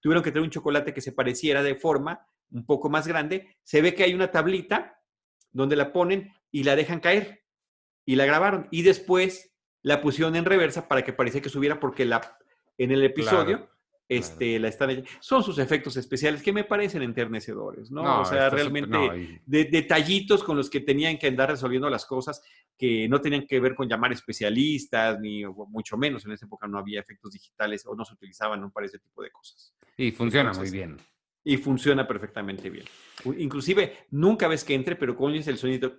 Tuvieron 0.00 0.22
que 0.22 0.30
tener 0.30 0.44
un 0.44 0.50
chocolate 0.50 0.92
que 0.92 1.00
se 1.00 1.12
pareciera 1.12 1.62
de 1.62 1.74
forma 1.74 2.26
un 2.50 2.66
poco 2.66 2.90
más 2.90 3.06
grande. 3.06 3.56
Se 3.62 3.80
ve 3.80 3.94
que 3.94 4.04
hay 4.04 4.14
una 4.14 4.30
tablita 4.30 5.00
donde 5.50 5.76
la 5.76 5.92
ponen 5.92 6.32
y 6.50 6.64
la 6.64 6.76
dejan 6.76 7.00
caer. 7.00 7.44
Y 8.04 8.16
la 8.16 8.26
grabaron. 8.26 8.68
Y 8.70 8.82
después 8.82 9.54
la 9.82 10.00
pusieron 10.00 10.36
en 10.36 10.44
reversa 10.44 10.88
para 10.88 11.02
que 11.02 11.12
pareciera 11.12 11.42
que 11.42 11.48
subiera 11.48 11.80
porque 11.80 12.04
la, 12.04 12.36
en 12.76 12.90
el 12.90 13.02
episodio 13.04 13.70
este, 14.08 14.58
la 14.58 14.68
están, 14.68 15.04
son 15.20 15.42
sus 15.42 15.58
efectos 15.58 15.96
especiales 15.96 16.42
que 16.42 16.52
me 16.52 16.64
parecen 16.64 17.02
enternecedores, 17.02 17.90
¿no? 17.90 18.20
o 18.20 18.24
sea, 18.24 18.50
realmente 18.50 19.40
de, 19.46 19.64
detallitos 19.64 20.44
con 20.44 20.56
los 20.56 20.68
que 20.68 20.80
tenían 20.80 21.18
que 21.18 21.28
andar 21.28 21.50
resolviendo 21.50 21.88
las 21.88 22.04
cosas 22.04 22.42
que 22.76 23.08
no 23.08 23.20
tenían 23.20 23.46
que 23.46 23.60
ver 23.60 23.74
con 23.74 23.88
llamar 23.88 24.12
especialistas, 24.12 25.18
ni 25.20 25.44
mucho 25.44 25.96
menos. 25.96 26.24
En 26.24 26.32
esa 26.32 26.46
época 26.46 26.66
no 26.66 26.78
había 26.78 27.00
efectos 27.00 27.32
digitales 27.32 27.86
o 27.86 27.94
no 27.94 28.04
se 28.04 28.14
utilizaban 28.14 28.70
para 28.70 28.86
ese 28.86 28.98
tipo 28.98 29.22
de 29.22 29.30
cosas. 29.30 29.74
Y 29.96 30.10
funciona 30.10 30.52
muy 30.52 30.70
bien. 30.70 30.96
Y 31.44 31.56
funciona 31.56 32.06
perfectamente 32.06 32.70
bien. 32.70 32.84
Inclusive, 33.38 34.06
nunca 34.10 34.48
ves 34.48 34.64
que 34.64 34.74
entre, 34.74 34.96
pero 34.96 35.16
cuando 35.16 35.38
es 35.38 35.46
el 35.48 35.58
sonido, 35.58 35.96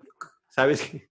sabes 0.47 0.81
que, 0.81 1.09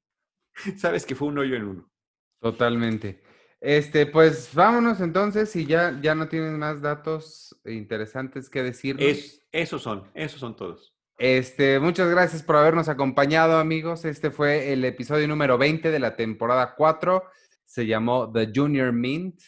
sabes 0.79 1.07
que 1.07 1.15
fue 1.15 1.29
un 1.29 1.39
hoyo 1.39 1.57
en 1.57 1.65
uno. 1.65 1.93
Totalmente. 2.41 3.23
Este, 3.65 4.07
pues 4.07 4.53
vámonos 4.55 5.01
entonces, 5.01 5.49
si 5.49 5.67
ya, 5.67 5.97
ya 6.03 6.17
no 6.17 6.27
tienen 6.27 6.59
más 6.59 6.83
datos 6.83 7.57
interesantes 7.65 8.51
que 8.51 8.61
decirnos. 8.61 9.05
Es, 9.05 9.47
esos 9.53 9.81
son, 9.81 10.11
esos 10.15 10.41
son 10.41 10.57
todos. 10.57 10.93
Este, 11.17 11.79
muchas 11.79 12.11
gracias 12.11 12.43
por 12.43 12.57
habernos 12.57 12.89
acompañado, 12.89 13.59
amigos. 13.59 14.05
Este 14.05 14.33
fue 14.33 14.73
el 14.73 14.85
episodio 14.85 15.29
número 15.29 15.59
20 15.59 15.93
de 15.93 15.99
la 16.01 16.17
temporada 16.17 16.75
4. 16.77 17.23
Se 17.65 17.87
llamó 17.87 18.33
The 18.33 18.51
Junior 18.53 18.93
Mint. 18.93 19.41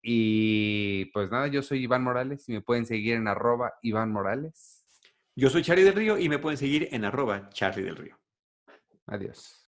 Y 0.00 1.04
pues 1.12 1.30
nada, 1.30 1.46
yo 1.48 1.60
soy 1.60 1.82
Iván 1.82 2.04
Morales 2.04 2.48
y 2.48 2.52
me 2.52 2.62
pueden 2.62 2.86
seguir 2.86 3.16
en 3.16 3.28
arroba 3.28 3.74
Iván 3.82 4.12
Morales. 4.12 4.82
Yo 5.36 5.50
soy 5.50 5.62
Charlie 5.62 5.84
del 5.84 5.94
Río 5.94 6.18
y 6.18 6.30
me 6.30 6.38
pueden 6.38 6.56
seguir 6.56 6.88
en 6.90 7.04
arroba 7.04 7.50
Charlie 7.50 7.82
del 7.82 7.96
Río. 7.96 8.18
Adiós. 9.06 9.61